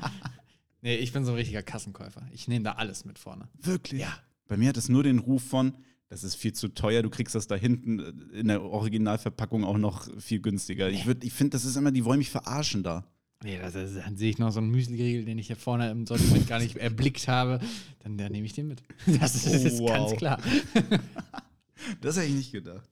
nee, 0.80 0.96
ich 0.96 1.12
bin 1.12 1.26
so 1.26 1.32
ein 1.32 1.36
richtiger 1.36 1.62
Kassenkäufer. 1.62 2.22
Ich 2.32 2.48
nehme 2.48 2.64
da 2.64 2.72
alles 2.72 3.04
mit 3.04 3.18
vorne. 3.18 3.48
Wirklich? 3.60 4.00
Ja. 4.00 4.14
Bei 4.48 4.56
mir 4.56 4.70
hat 4.70 4.78
es 4.78 4.88
nur 4.88 5.02
den 5.02 5.18
Ruf 5.18 5.42
von, 5.42 5.74
das 6.10 6.22
ist 6.24 6.34
viel 6.34 6.52
zu 6.52 6.68
teuer, 6.68 7.02
du 7.02 7.08
kriegst 7.08 7.34
das 7.34 7.46
da 7.46 7.54
hinten 7.54 7.98
äh, 8.00 8.38
in 8.40 8.48
der 8.48 8.62
Originalverpackung 8.62 9.64
auch 9.64 9.78
noch 9.78 10.06
viel 10.20 10.40
günstiger. 10.40 10.90
Ich, 10.90 11.04
würd- 11.06 11.24
ich 11.24 11.32
finde, 11.32 11.52
das 11.52 11.64
ist 11.64 11.76
immer, 11.76 11.90
die 11.92 12.04
wollen 12.04 12.18
mich 12.18 12.30
verarschen 12.30 12.82
da. 12.82 13.04
Nee, 13.42 13.58
das 13.58 13.74
ist, 13.74 13.96
dann 13.96 14.18
sehe 14.18 14.28
ich 14.28 14.36
noch 14.38 14.50
so 14.52 14.58
einen 14.60 14.70
Müsli-Riegel, 14.70 15.24
den 15.24 15.38
ich 15.38 15.46
hier 15.46 15.56
vorne 15.56 15.90
im 15.90 16.06
Sortiment 16.06 16.46
gar 16.46 16.58
nicht 16.58 16.76
erblickt 16.76 17.26
habe. 17.26 17.58
Dann, 18.00 18.18
dann 18.18 18.32
nehme 18.32 18.44
ich 18.44 18.52
den 18.52 18.68
mit. 18.68 18.82
Das 19.18 19.34
ist, 19.46 19.80
Oh, 19.80 19.86
ganz 19.86 20.10
wow. 20.10 20.16
klar. 20.18 20.38
Das 22.02 22.16
hätte 22.16 22.26
ich 22.26 22.34
nicht 22.34 22.52
gedacht. 22.52 22.86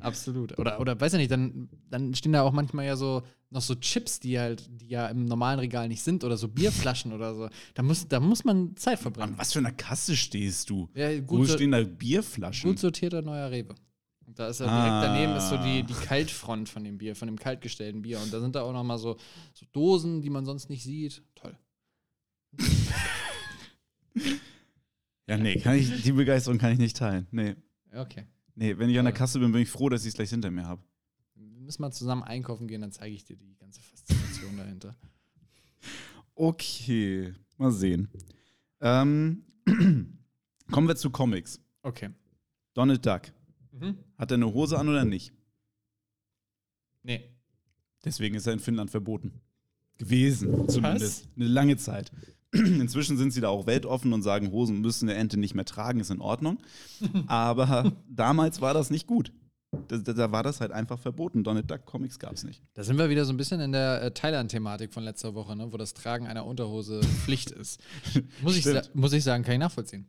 Absolut. 0.00 0.58
Oder, 0.58 0.80
oder 0.80 1.00
weiß 1.00 1.12
ja 1.12 1.18
nicht, 1.18 1.30
dann, 1.30 1.68
dann 1.90 2.14
stehen 2.14 2.32
da 2.32 2.42
auch 2.42 2.52
manchmal 2.52 2.86
ja 2.86 2.96
so 2.96 3.22
noch 3.50 3.62
so 3.62 3.74
Chips, 3.76 4.18
die 4.20 4.38
halt, 4.38 4.68
die 4.80 4.88
ja 4.88 5.06
im 5.06 5.26
normalen 5.26 5.60
Regal 5.60 5.86
nicht 5.88 6.02
sind, 6.02 6.24
oder 6.24 6.36
so 6.36 6.48
Bierflaschen 6.48 7.12
oder 7.12 7.34
so. 7.34 7.48
Da 7.74 7.82
muss, 7.84 8.08
da 8.08 8.18
muss 8.20 8.44
man 8.44 8.76
Zeit 8.76 8.96
An 8.98 9.02
verbrennen. 9.02 9.38
was 9.38 9.52
für 9.52 9.60
einer 9.60 9.70
Kasse 9.72 10.16
stehst 10.16 10.70
du? 10.70 10.88
Ja, 10.94 11.16
Wo 11.28 11.36
gut, 11.36 11.46
so, 11.48 11.54
stehen 11.54 11.70
da 11.70 11.82
Bierflaschen? 11.84 12.70
gut 12.70 12.78
sortierter 12.80 13.22
neuer 13.22 13.50
Rewe. 13.50 13.74
Und 14.26 14.38
da 14.38 14.48
ist 14.48 14.58
ja 14.60 14.66
direkt 14.66 14.80
Ah. 14.90 15.02
daneben 15.14 15.36
ist 15.36 15.50
so 15.50 15.56
die, 15.58 15.82
die 15.84 15.92
Kaltfront 15.92 16.68
von 16.68 16.82
dem 16.82 16.98
Bier, 16.98 17.14
von 17.14 17.26
dem 17.28 17.38
kaltgestellten 17.38 18.02
Bier. 18.02 18.18
Und 18.20 18.32
da 18.32 18.40
sind 18.40 18.54
da 18.56 18.62
auch 18.62 18.72
noch 18.72 18.82
mal 18.82 18.98
so, 18.98 19.16
so 19.52 19.66
Dosen, 19.72 20.22
die 20.22 20.30
man 20.30 20.44
sonst 20.46 20.68
nicht 20.70 20.82
sieht. 20.82 21.22
Toll. 21.34 21.56
ja, 25.28 25.36
nee, 25.36 25.56
kann 25.58 25.76
ich, 25.76 26.02
die 26.02 26.12
Begeisterung 26.12 26.58
kann 26.58 26.72
ich 26.72 26.78
nicht 26.78 26.96
teilen. 26.96 27.26
Nee. 27.30 27.54
Okay. 27.94 28.24
Nee, 28.54 28.78
wenn 28.78 28.88
ich 28.88 28.98
an 28.98 29.04
der 29.04 29.14
Kasse 29.14 29.38
bin, 29.38 29.52
bin 29.52 29.62
ich 29.62 29.70
froh, 29.70 29.88
dass 29.88 30.02
ich 30.02 30.08
es 30.08 30.14
gleich 30.14 30.30
hinter 30.30 30.50
mir 30.50 30.66
habe. 30.66 30.82
Wir 31.34 31.60
müssen 31.60 31.82
mal 31.82 31.90
zusammen 31.90 32.22
einkaufen 32.22 32.68
gehen, 32.68 32.80
dann 32.80 32.92
zeige 32.92 33.14
ich 33.14 33.24
dir 33.24 33.36
die 33.36 33.56
ganze 33.56 33.80
Faszination 33.80 34.56
dahinter. 34.56 34.96
Okay, 36.34 37.34
mal 37.58 37.72
sehen. 37.72 38.08
Ähm, 38.80 39.44
kommen 40.70 40.88
wir 40.88 40.96
zu 40.96 41.10
Comics. 41.10 41.60
Okay. 41.82 42.10
Donald 42.74 43.04
Duck. 43.04 43.22
Mhm. 43.72 43.98
Hat 44.18 44.30
er 44.30 44.36
eine 44.36 44.52
Hose 44.52 44.78
an 44.78 44.88
oder 44.88 45.04
nicht? 45.04 45.32
Nee. 47.02 47.30
Deswegen 48.04 48.34
ist 48.34 48.46
er 48.46 48.52
in 48.52 48.60
Finnland 48.60 48.90
verboten. 48.90 49.40
Gewesen, 49.96 50.68
zumindest. 50.68 51.28
Eine 51.36 51.46
lange 51.46 51.76
Zeit. 51.76 52.10
Inzwischen 52.80 53.16
sind 53.16 53.32
sie 53.32 53.40
da 53.40 53.48
auch 53.48 53.66
weltoffen 53.66 54.12
und 54.12 54.22
sagen, 54.22 54.52
Hosen 54.52 54.80
müssen 54.80 55.08
eine 55.08 55.18
Ente 55.18 55.38
nicht 55.38 55.54
mehr 55.54 55.64
tragen, 55.64 56.00
ist 56.00 56.10
in 56.10 56.20
Ordnung. 56.20 56.58
Aber 57.26 57.92
damals 58.08 58.60
war 58.60 58.74
das 58.74 58.90
nicht 58.90 59.06
gut. 59.06 59.32
Da, 59.88 59.98
da, 59.98 60.12
da 60.12 60.32
war 60.32 60.44
das 60.44 60.60
halt 60.60 60.70
einfach 60.70 60.98
verboten. 60.98 61.42
Donald 61.42 61.68
Duck 61.68 61.84
Comics 61.84 62.20
gab 62.20 62.34
es 62.34 62.44
nicht. 62.44 62.62
Da 62.74 62.84
sind 62.84 62.96
wir 62.96 63.10
wieder 63.10 63.24
so 63.24 63.32
ein 63.32 63.36
bisschen 63.36 63.60
in 63.60 63.72
der 63.72 64.02
äh, 64.02 64.10
Thailand-Thematik 64.12 64.92
von 64.92 65.02
letzter 65.02 65.34
Woche, 65.34 65.56
ne? 65.56 65.72
wo 65.72 65.76
das 65.76 65.94
Tragen 65.94 66.28
einer 66.28 66.46
Unterhose 66.46 67.00
Pflicht 67.00 67.50
ist. 67.50 67.80
Muss 68.42 68.56
ich, 68.56 68.94
muss 68.94 69.12
ich 69.12 69.24
sagen, 69.24 69.42
kann 69.42 69.54
ich 69.54 69.60
nachvollziehen. 69.60 70.06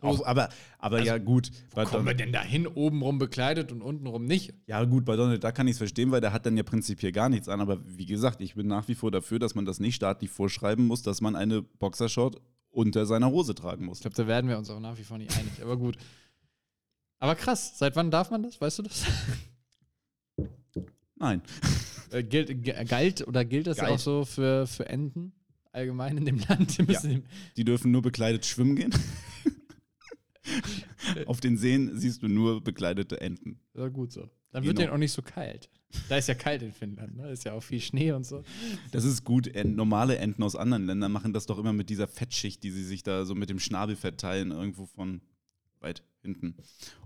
Auch, 0.00 0.24
aber 0.26 0.50
aber 0.78 1.02
ja, 1.02 1.18
gut. 1.18 1.50
Bei 1.74 1.84
Kommen 1.84 2.04
wir 2.04 2.12
Don 2.12 2.18
denn 2.18 2.32
dahin, 2.32 2.66
obenrum 2.66 3.18
bekleidet 3.18 3.72
und 3.72 3.80
untenrum 3.80 4.26
nicht? 4.26 4.52
ja, 4.66 4.84
gut, 4.84 5.04
bei 5.04 5.16
Donald 5.16 5.42
Duck 5.42 5.54
kann 5.54 5.66
ich 5.66 5.72
es 5.72 5.78
verstehen, 5.78 6.10
weil 6.10 6.20
der 6.20 6.32
hat 6.32 6.44
dann 6.44 6.56
ja 6.56 6.62
prinzipiell 6.62 7.12
gar 7.12 7.28
nichts 7.28 7.48
an. 7.48 7.60
Aber 7.60 7.78
wie 7.86 8.06
gesagt, 8.06 8.40
ich 8.40 8.54
bin 8.54 8.66
nach 8.66 8.86
wie 8.88 8.94
vor 8.94 9.10
dafür, 9.10 9.38
dass 9.38 9.54
man 9.54 9.64
das 9.64 9.80
nicht 9.80 9.94
staatlich 9.94 10.30
vorschreiben 10.30 10.86
muss, 10.86 11.02
dass 11.02 11.20
man 11.20 11.36
eine 11.36 11.62
Boxershort 11.62 12.36
unter 12.70 13.06
seiner 13.06 13.30
Hose 13.30 13.54
tragen 13.54 13.86
muss. 13.86 13.98
Ich 13.98 14.02
glaube, 14.02 14.16
da 14.16 14.26
werden 14.26 14.50
wir 14.50 14.58
uns 14.58 14.68
auch 14.68 14.80
nach 14.80 14.98
wie 14.98 15.04
vor 15.04 15.16
nicht 15.16 15.36
einig, 15.38 15.62
aber 15.62 15.76
gut. 15.76 15.96
Aber 17.18 17.34
krass, 17.34 17.78
seit 17.78 17.96
wann 17.96 18.10
darf 18.10 18.30
man 18.30 18.42
das? 18.42 18.60
Weißt 18.60 18.80
du 18.80 18.82
das? 18.82 19.04
Nein. 21.16 21.40
Äh, 22.10 22.22
gilt, 22.24 22.62
galt 22.88 23.26
oder 23.26 23.44
gilt 23.44 23.66
das 23.66 23.78
Galt. 23.78 23.92
auch 23.92 23.98
so 23.98 24.24
für, 24.24 24.66
für 24.66 24.88
Enten 24.88 25.32
allgemein 25.72 26.18
in 26.18 26.24
dem 26.24 26.38
Land? 26.48 26.76
Die 26.76 26.82
müssen 26.82 27.24
Die 27.56 27.64
dürfen 27.64 27.90
nur 27.90 28.02
bekleidet 28.02 28.44
schwimmen 28.44 28.76
gehen. 28.76 28.94
Auf 31.26 31.40
den 31.40 31.56
Seen 31.56 31.98
siehst 31.98 32.22
du 32.22 32.28
nur 32.28 32.62
bekleidete 32.62 33.20
Enten. 33.20 33.58
Ja, 33.74 33.88
gut 33.88 34.12
so. 34.12 34.22
Dann 34.50 34.62
Genau. 34.62 34.66
wird 34.66 34.78
denen 34.78 34.90
auch 34.92 34.98
nicht 34.98 35.12
so 35.12 35.22
kalt. 35.22 35.68
Da 36.08 36.16
ist 36.16 36.28
ja 36.28 36.34
kalt 36.34 36.62
in 36.62 36.72
Finnland, 36.72 37.16
ne? 37.16 37.30
Ist 37.30 37.44
ja 37.44 37.52
auch 37.52 37.62
viel 37.62 37.80
Schnee 37.80 38.12
und 38.12 38.24
so. 38.24 38.42
Das 38.92 39.04
ist 39.04 39.24
gut. 39.24 39.50
Normale 39.64 40.16
Enten 40.18 40.42
aus 40.42 40.56
anderen 40.56 40.86
Ländern 40.86 41.12
machen 41.12 41.32
das 41.32 41.46
doch 41.46 41.58
immer 41.58 41.72
mit 41.72 41.88
dieser 41.90 42.06
Fettschicht, 42.08 42.62
die 42.62 42.70
sie 42.70 42.84
sich 42.84 43.02
da 43.02 43.24
so 43.24 43.34
mit 43.34 43.50
dem 43.50 43.58
Schnabelfett 43.60 44.18
teilen, 44.18 44.50
irgendwo 44.50 44.86
von 44.86 45.20
weit 45.80 46.02
hinten. 46.22 46.56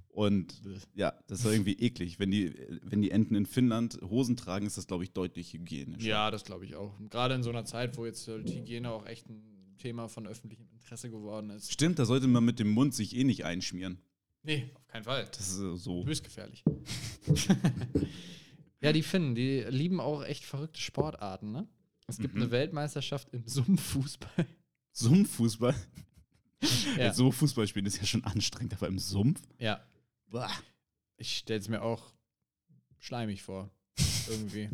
Und 0.08 0.60
ja, 0.94 1.12
das 1.26 1.40
ist 1.40 1.46
irgendwie 1.52 1.74
eklig. 1.74 2.18
Wenn 2.18 2.30
die, 2.30 2.52
wenn 2.82 3.02
die 3.02 3.10
Enten 3.10 3.34
in 3.34 3.46
Finnland 3.46 3.98
Hosen 4.02 4.36
tragen, 4.36 4.66
ist 4.66 4.76
das, 4.76 4.86
glaube 4.86 5.04
ich, 5.04 5.12
deutlich 5.12 5.52
hygienisch. 5.52 6.02
Ja, 6.02 6.30
das 6.30 6.44
glaube 6.44 6.64
ich 6.64 6.74
auch. 6.74 6.92
Gerade 7.10 7.34
in 7.34 7.42
so 7.42 7.50
einer 7.50 7.64
Zeit, 7.64 7.96
wo 7.98 8.04
jetzt 8.06 8.26
halt 8.26 8.50
Hygiene 8.50 8.90
auch 8.90 9.06
echt 9.06 9.28
ein 9.28 9.42
Thema 9.78 10.08
von 10.08 10.26
öffentlichem 10.26 10.68
Interesse 10.72 11.10
geworden 11.10 11.50
ist. 11.50 11.72
Stimmt, 11.72 11.98
da 11.98 12.04
sollte 12.04 12.26
man 12.26 12.44
mit 12.44 12.58
dem 12.58 12.70
Mund 12.70 12.94
sich 12.94 13.16
eh 13.16 13.24
nicht 13.24 13.44
einschmieren. 13.44 14.00
Nee, 14.42 14.70
auf 14.74 14.86
keinen 14.86 15.04
Fall. 15.04 15.26
Das 15.26 15.48
ist 15.48 15.60
äh, 15.60 15.76
so. 15.76 16.04
Höchst 16.06 16.24
gefährlich. 16.24 16.64
ja, 18.80 18.92
die 18.92 19.02
Finnen, 19.02 19.34
die 19.34 19.64
lieben 19.68 20.00
auch 20.00 20.24
echt 20.24 20.44
verrückte 20.44 20.80
Sportarten, 20.80 21.52
ne? 21.52 21.68
Es 22.06 22.18
gibt 22.18 22.36
eine 22.36 22.50
Weltmeisterschaft 22.50 23.28
im 23.32 23.46
Sumpffußball. 23.46 24.46
Sumpffußball. 24.92 25.74
Ja. 26.96 27.12
So 27.12 27.30
Fußball 27.30 27.66
spielen 27.66 27.86
ist 27.86 27.98
ja 27.98 28.06
schon 28.06 28.24
anstrengend, 28.24 28.74
aber 28.74 28.88
im 28.88 28.98
Sumpf? 28.98 29.40
ja. 29.58 29.80
Bah. 30.30 30.50
Ich 31.16 31.38
stelle 31.38 31.58
es 31.58 31.68
mir 31.68 31.82
auch 31.82 32.12
schleimig 32.98 33.42
vor. 33.42 33.70
Irgendwie. 34.28 34.70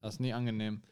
Das 0.00 0.14
ist 0.14 0.20
nie 0.20 0.32
angenehm. 0.32 0.82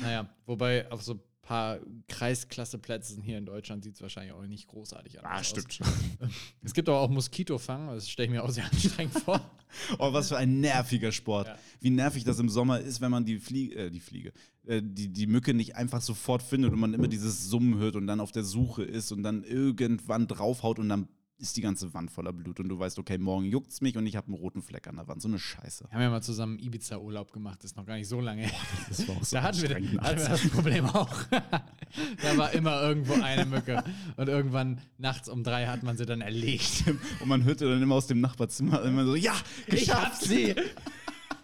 Naja, 0.00 0.28
wobei 0.46 0.90
auf 0.90 1.02
so 1.02 1.20
paar 1.50 1.80
Kreisklasseplätzen 2.06 3.22
hier 3.22 3.36
in 3.36 3.44
Deutschland 3.44 3.82
sieht 3.82 3.94
es 3.96 4.02
wahrscheinlich 4.02 4.32
auch 4.32 4.46
nicht 4.46 4.68
großartig 4.68 5.18
Ah, 5.24 5.40
aus. 5.40 5.48
stimmt 5.48 5.72
schon. 5.74 5.86
Es 6.62 6.72
gibt 6.72 6.88
aber 6.88 7.00
auch 7.00 7.10
Moskitofang, 7.10 7.88
das 7.88 8.08
stelle 8.08 8.26
ich 8.26 8.30
mir 8.32 8.44
auch 8.44 8.50
sehr 8.50 8.64
anstrengend 8.70 9.14
vor. 9.18 9.40
Oh, 10.00 10.12
was 10.12 10.28
für 10.30 10.36
ein 10.36 10.58
nerviger 10.60 11.12
Sport. 11.12 11.46
Ja. 11.46 11.56
Wie 11.80 11.90
nervig 11.90 12.24
das 12.24 12.40
im 12.40 12.48
Sommer 12.48 12.80
ist, 12.80 13.00
wenn 13.00 13.12
man 13.12 13.24
die 13.24 13.38
Fliege, 13.38 13.76
äh, 13.76 13.90
die 13.90 14.00
Fliege, 14.00 14.32
äh, 14.66 14.82
die, 14.82 15.08
die 15.12 15.28
Mücke 15.28 15.54
nicht 15.54 15.76
einfach 15.76 16.00
sofort 16.00 16.42
findet 16.42 16.72
und 16.72 16.80
man 16.80 16.92
immer 16.92 17.06
dieses 17.06 17.48
Summen 17.48 17.78
hört 17.78 17.94
und 17.94 18.08
dann 18.08 18.18
auf 18.18 18.32
der 18.32 18.42
Suche 18.42 18.82
ist 18.82 19.12
und 19.12 19.22
dann 19.22 19.44
irgendwann 19.44 20.26
draufhaut 20.26 20.80
und 20.80 20.88
dann 20.88 21.06
ist 21.40 21.56
die 21.56 21.60
ganze 21.60 21.92
Wand 21.94 22.10
voller 22.10 22.32
Blut 22.32 22.60
und 22.60 22.68
du 22.68 22.78
weißt, 22.78 22.98
okay, 22.98 23.18
morgen 23.18 23.46
juckt's 23.46 23.80
mich 23.80 23.96
und 23.96 24.06
ich 24.06 24.16
habe 24.16 24.28
einen 24.28 24.36
roten 24.36 24.62
Fleck 24.62 24.86
an 24.86 24.96
der 24.96 25.08
Wand. 25.08 25.22
So 25.22 25.28
eine 25.28 25.38
Scheiße. 25.38 25.84
Wir 25.84 25.92
haben 25.92 26.02
ja 26.02 26.10
mal 26.10 26.22
zusammen 26.22 26.58
Ibiza-Urlaub 26.58 27.32
gemacht, 27.32 27.58
das 27.62 27.72
ist 27.72 27.76
noch 27.76 27.86
gar 27.86 27.96
nicht 27.96 28.08
so 28.08 28.20
lange 28.20 28.42
her. 28.42 28.60
Das 28.88 29.06
war 29.08 29.16
auch 29.16 29.24
so 29.24 29.36
Da 29.36 29.42
hatten 29.42 29.62
wir, 29.62 29.70
hatten 29.70 30.18
wir 30.18 30.28
das 30.28 30.48
Problem 30.48 30.86
auch. 30.86 31.22
da 31.30 32.36
war 32.36 32.52
immer 32.52 32.82
irgendwo 32.82 33.14
eine 33.14 33.46
Mücke. 33.46 33.82
Und 34.16 34.28
irgendwann 34.28 34.80
nachts 34.98 35.28
um 35.28 35.42
drei 35.42 35.66
hat 35.66 35.82
man 35.82 35.96
sie 35.96 36.06
dann 36.06 36.20
erlegt. 36.20 36.84
Und 37.20 37.28
man 37.28 37.44
hörte 37.44 37.68
dann 37.68 37.82
immer 37.82 37.94
aus 37.94 38.06
dem 38.06 38.20
Nachbarzimmer 38.20 38.82
immer 38.84 39.04
so, 39.04 39.14
ja, 39.14 39.34
Ich 39.66 39.90
hab 39.90 40.12
geschafft! 40.12 40.24
sie! 40.24 40.54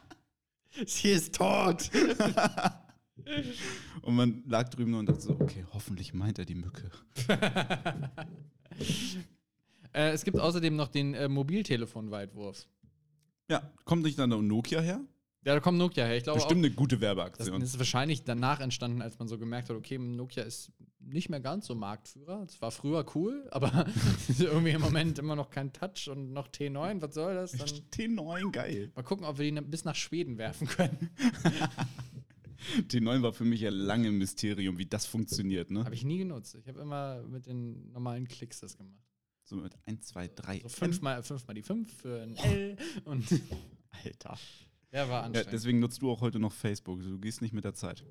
sie 0.86 1.10
ist 1.10 1.34
tot! 1.34 1.90
Und 4.02 4.14
man 4.14 4.42
lag 4.46 4.68
drüben 4.68 4.94
und 4.94 5.06
dachte 5.06 5.20
so, 5.20 5.40
okay, 5.40 5.64
hoffentlich 5.72 6.14
meint 6.14 6.38
er 6.38 6.44
die 6.44 6.54
Mücke. 6.54 6.90
Äh, 9.92 10.10
es 10.10 10.24
gibt 10.24 10.38
außerdem 10.38 10.74
noch 10.76 10.88
den 10.88 11.14
äh, 11.14 11.28
Mobiltelefon-Weitwurf. 11.28 12.66
Ja, 13.48 13.70
kommt 13.84 14.02
nicht 14.02 14.18
dann 14.18 14.30
der 14.30 14.40
Nokia 14.40 14.80
her? 14.80 15.00
Ja, 15.46 15.54
da 15.54 15.60
kommt 15.60 15.78
Nokia 15.78 16.04
her. 16.04 16.16
Ich 16.16 16.24
glaube 16.24 16.38
Bestimmt 16.38 16.60
auch, 16.62 16.66
eine 16.66 16.74
gute 16.74 16.96
das 16.96 17.02
Werbeaktion. 17.02 17.62
ist 17.62 17.78
wahrscheinlich 17.78 18.24
danach 18.24 18.58
entstanden, 18.58 19.00
als 19.00 19.16
man 19.20 19.28
so 19.28 19.38
gemerkt 19.38 19.70
hat, 19.70 19.76
okay, 19.76 19.96
Nokia 19.96 20.42
ist 20.42 20.72
nicht 20.98 21.28
mehr 21.28 21.38
ganz 21.38 21.66
so 21.66 21.76
Marktführer. 21.76 22.42
Es 22.42 22.60
war 22.60 22.72
früher 22.72 23.06
cool, 23.14 23.46
aber 23.52 23.86
irgendwie 24.40 24.72
im 24.72 24.80
Moment 24.80 25.20
immer 25.20 25.36
noch 25.36 25.50
kein 25.50 25.72
Touch 25.72 26.08
und 26.10 26.32
noch 26.32 26.48
T9. 26.48 27.00
Was 27.00 27.14
soll 27.14 27.34
das? 27.34 27.52
Dann 27.52 27.68
T9, 27.94 28.50
geil. 28.50 28.90
mal 28.96 29.02
gucken, 29.02 29.24
ob 29.24 29.38
wir 29.38 29.48
die 29.48 29.60
bis 29.60 29.84
nach 29.84 29.94
Schweden 29.94 30.36
werfen 30.36 30.66
können. 30.66 31.10
T9 32.88 33.22
war 33.22 33.32
für 33.32 33.44
mich 33.44 33.60
ja 33.60 33.70
lange 33.70 34.08
ein 34.08 34.18
Mysterium, 34.18 34.78
wie 34.78 34.86
das 34.86 35.06
funktioniert, 35.06 35.70
ne? 35.70 35.84
Habe 35.84 35.94
ich 35.94 36.04
nie 36.04 36.18
genutzt. 36.18 36.56
Ich 36.56 36.66
habe 36.66 36.80
immer 36.80 37.22
mit 37.22 37.46
den 37.46 37.92
normalen 37.92 38.26
Klicks 38.26 38.58
das 38.58 38.76
gemacht. 38.76 39.05
So 39.48 39.56
mit 39.56 39.72
1, 39.86 40.06
2, 40.08 40.28
3. 40.28 40.60
So 40.64 40.68
fünfmal, 40.68 41.22
fünfmal 41.22 41.54
die 41.54 41.62
5 41.62 41.92
für 41.96 42.20
ein 42.22 42.36
L 42.36 42.76
und 43.04 43.24
Alter. 44.04 44.36
ja, 44.92 45.08
war 45.08 45.20
Ja, 45.20 45.22
anstrengend. 45.22 45.52
deswegen 45.52 45.78
nutzt 45.78 46.02
du 46.02 46.10
auch 46.10 46.20
heute 46.20 46.38
noch 46.40 46.52
Facebook. 46.52 47.00
Du 47.00 47.18
gehst 47.18 47.40
nicht 47.42 47.54
mit 47.54 47.62
der 47.64 47.72
Zeit. 47.74 48.04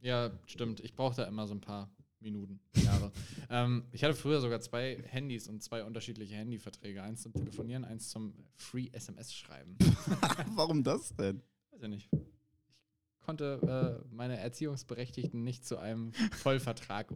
Ja, 0.00 0.32
stimmt. 0.46 0.80
Ich 0.80 0.94
brauche 0.94 1.14
da 1.16 1.24
immer 1.24 1.46
so 1.46 1.54
ein 1.54 1.60
paar 1.60 1.90
Minuten, 2.18 2.58
Jahre. 2.74 3.12
ähm, 3.50 3.84
ich 3.92 4.02
hatte 4.02 4.14
früher 4.14 4.40
sogar 4.40 4.60
zwei 4.60 5.00
Handys 5.06 5.46
und 5.46 5.62
zwei 5.62 5.84
unterschiedliche 5.84 6.34
Handyverträge. 6.34 7.02
Eins 7.02 7.22
zum 7.22 7.32
Telefonieren, 7.32 7.84
eins 7.84 8.10
zum 8.10 8.34
Free 8.56 8.88
SMS 8.92 9.32
schreiben. 9.32 9.76
Warum 10.56 10.82
das 10.82 11.14
denn? 11.14 11.40
Weiß 11.70 11.82
ich 11.82 11.88
nicht. 11.88 12.08
Ich 12.12 13.20
konnte 13.20 14.02
äh, 14.02 14.14
meine 14.14 14.38
Erziehungsberechtigten 14.38 15.44
nicht 15.44 15.64
zu 15.64 15.78
einem 15.78 16.12
Vollvertrag 16.32 17.14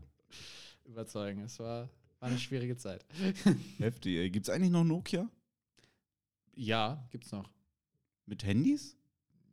überzeugen. 0.85 1.41
Es 1.43 1.59
war, 1.59 1.91
war 2.21 2.29
eine 2.29 2.39
schwierige 2.39 2.77
Zeit. 2.77 3.05
Heftig, 3.79 4.17
ey. 4.17 4.31
Gibt's 4.31 4.49
eigentlich 4.51 4.71
noch 4.71 4.85
Nokia? 4.85 5.31
Ja, 6.55 7.07
gibt's 7.11 7.33
noch. 7.33 7.49
Mit 8.27 8.45
Handys? 8.45 8.97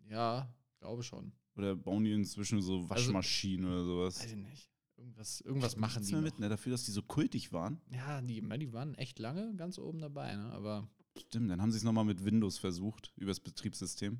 Ja, 0.10 0.54
glaube 0.80 1.04
schon. 1.04 1.32
Oder 1.56 1.76
bauen 1.76 2.04
die 2.04 2.12
inzwischen 2.12 2.62
so 2.62 2.90
Waschmaschinen 2.90 3.66
oder 3.66 3.84
sowas? 3.86 4.20
Weiß 4.20 4.32
ich 4.32 4.38
nicht. 4.38 4.70
Irgendwas, 4.98 5.42
irgendwas 5.42 5.76
machen 5.78 6.00
Nichts 6.00 6.08
die. 6.08 6.14
mehr 6.14 6.22
Noch. 6.22 6.32
mit, 6.32 6.40
ne? 6.40 6.50
Dafür, 6.50 6.72
dass 6.72 6.86
die 6.86 6.92
so 6.92 7.02
kultig 7.04 7.52
waren. 7.54 7.80
Ja, 7.92 8.22
die, 8.22 8.42
die 8.42 8.74
waren 8.74 8.96
echt 8.96 9.20
lange 9.20 9.56
ganz 9.56 9.78
oben 9.78 10.00
dabei, 10.00 10.36
ne? 10.36 10.52
aber 10.52 10.88
Stimmt, 11.18 11.50
dann 11.50 11.62
haben 11.62 11.72
sie 11.72 11.78
es 11.78 11.84
nochmal 11.84 12.04
mit 12.06 12.26
Windows 12.26 12.58
versucht, 12.58 13.14
übers 13.16 13.40
Betriebssystem. 13.40 14.20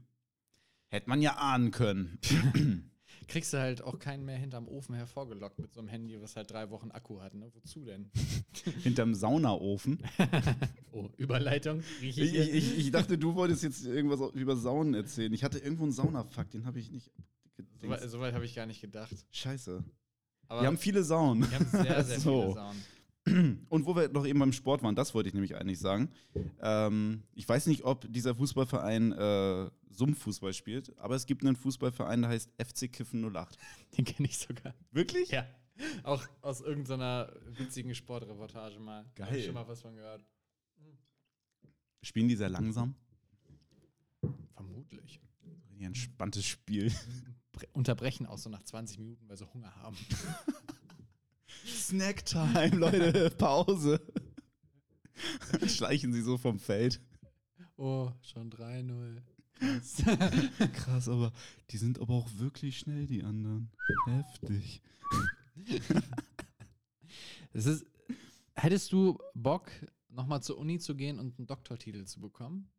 Hätte 0.88 1.10
man 1.10 1.22
ja 1.22 1.36
ahnen 1.36 1.72
können. 1.72 2.20
kriegst 3.28 3.54
du 3.54 3.58
halt 3.58 3.82
auch 3.82 4.00
keinen 4.00 4.26
mehr 4.26 4.38
hinterm 4.38 4.68
Ofen 4.68 4.96
hervorgelockt 4.96 5.60
mit 5.60 5.74
so 5.74 5.80
einem 5.80 5.90
Handy, 5.90 6.22
was 6.22 6.36
halt 6.36 6.52
drei 6.52 6.70
Wochen 6.70 6.92
Akku 6.92 7.22
hat. 7.22 7.34
Ne? 7.34 7.50
Wozu 7.54 7.86
denn? 7.86 8.10
Hinterm 8.84 9.14
Saunaofen. 9.14 10.00
Oh, 10.92 11.10
Überleitung. 11.18 11.84
Ich, 12.02 12.18
ich 12.18 12.78
ich, 12.78 12.92
dachte, 12.92 13.18
du 13.18 13.36
wolltest 13.36 13.64
jetzt 13.64 13.86
irgendwas 13.86 14.32
über 14.34 14.56
Saunen 14.56 14.94
erzählen. 14.94 15.34
Ich 15.34 15.44
hatte 15.44 15.60
irgendwo 15.60 15.84
einen 15.84 15.92
Saunafakt, 15.92 16.54
den 16.54 16.66
habe 16.66 16.80
ich 16.80 16.90
nicht. 16.90 17.12
so 17.82 17.90
weit, 17.90 18.10
so 18.10 18.24
habe 18.24 18.46
ich 18.46 18.56
gar 18.56 18.66
nicht 18.66 18.80
gedacht. 18.80 19.14
Scheiße. 19.32 19.84
Aber 20.48 20.62
Wir 20.62 20.68
haben 20.68 20.78
viele 20.78 21.04
Saunen. 21.04 21.50
wir 21.52 21.60
haben 21.60 21.66
sehr, 21.70 22.04
sehr 22.06 22.20
So. 22.22 22.42
viele 22.44 22.54
Saunen. 22.54 22.84
Und 23.28 23.86
wo 23.86 23.96
wir 23.96 24.08
noch 24.10 24.26
eben 24.26 24.38
beim 24.40 24.54
Sport 24.54 24.84
waren, 24.84 24.96
das 24.96 25.14
wollte 25.16 25.28
ich 25.30 25.34
nämlich 25.34 25.56
eigentlich 25.56 25.80
sagen. 25.80 26.10
Ähm, 26.62 27.24
ich 27.34 27.48
weiß 27.50 27.66
nicht, 27.68 27.84
ob 27.84 28.06
dieser 28.14 28.36
Fußballverein 28.36 29.14
äh, 29.14 29.70
Sumpffußball 29.90 30.54
spielt, 30.54 30.96
aber 31.00 31.16
es 31.16 31.26
gibt 31.26 31.44
einen 31.44 31.56
Fußballverein, 31.56 32.22
der 32.22 32.30
heißt 32.30 32.52
FC 32.64 32.92
Kiffen 32.92 33.24
08. 33.36 33.58
Den 33.98 34.06
kenne 34.06 34.28
ich 34.28 34.38
sogar. 34.38 34.76
Wirklich? 34.92 35.30
Ja. 35.32 35.46
Auch 36.04 36.24
aus 36.42 36.62
irgendeiner 36.62 37.34
witzigen 37.58 37.96
Sportreportage 37.96 38.80
mal. 38.80 39.06
Geil. 39.16 39.28
Hab 39.28 39.36
ich 39.36 39.46
schon 39.46 39.54
mal 39.56 39.68
was 39.68 39.82
von 39.82 39.96
gehört. 39.96 40.24
Spielen 42.04 42.28
die 42.28 42.36
sehr 42.36 42.50
langsam? 42.50 42.94
Vermutlich. 44.54 45.20
Ein 45.72 45.82
entspanntes 45.82 46.46
Spiel. 46.46 46.92
Bre- 47.54 47.68
Unterbrechen 47.74 48.26
auch 48.28 48.38
so 48.38 48.50
nach 48.50 48.62
20 48.64 49.00
Minuten, 49.00 49.28
weil 49.28 49.38
sie 49.38 49.52
Hunger 49.54 49.76
haben. 49.78 49.98
Snacktime, 51.86 52.76
Leute, 52.76 53.30
Pause. 53.38 54.02
Schleichen 55.68 56.14
sie 56.14 56.22
so 56.22 56.38
vom 56.38 56.60
Feld. 56.60 57.00
Oh, 57.78 58.12
schon 58.22 58.50
3-0. 58.52 59.22
Krass, 60.74 61.08
aber 61.08 61.32
die 61.70 61.78
sind 61.78 62.00
aber 62.00 62.14
auch 62.14 62.30
wirklich 62.38 62.80
schnell, 62.80 63.06
die 63.06 63.24
anderen. 63.24 63.72
Heftig. 64.08 64.82
Es 67.54 67.66
ist, 67.68 67.86
hättest 68.54 68.92
du 68.92 69.18
Bock, 69.34 69.72
nochmal 70.10 70.44
zur 70.44 70.58
Uni 70.58 70.78
zu 70.78 70.94
gehen 70.94 71.20
und 71.20 71.40
einen 71.40 71.48
Doktortitel 71.48 72.04
zu 72.04 72.20
bekommen? 72.20 72.70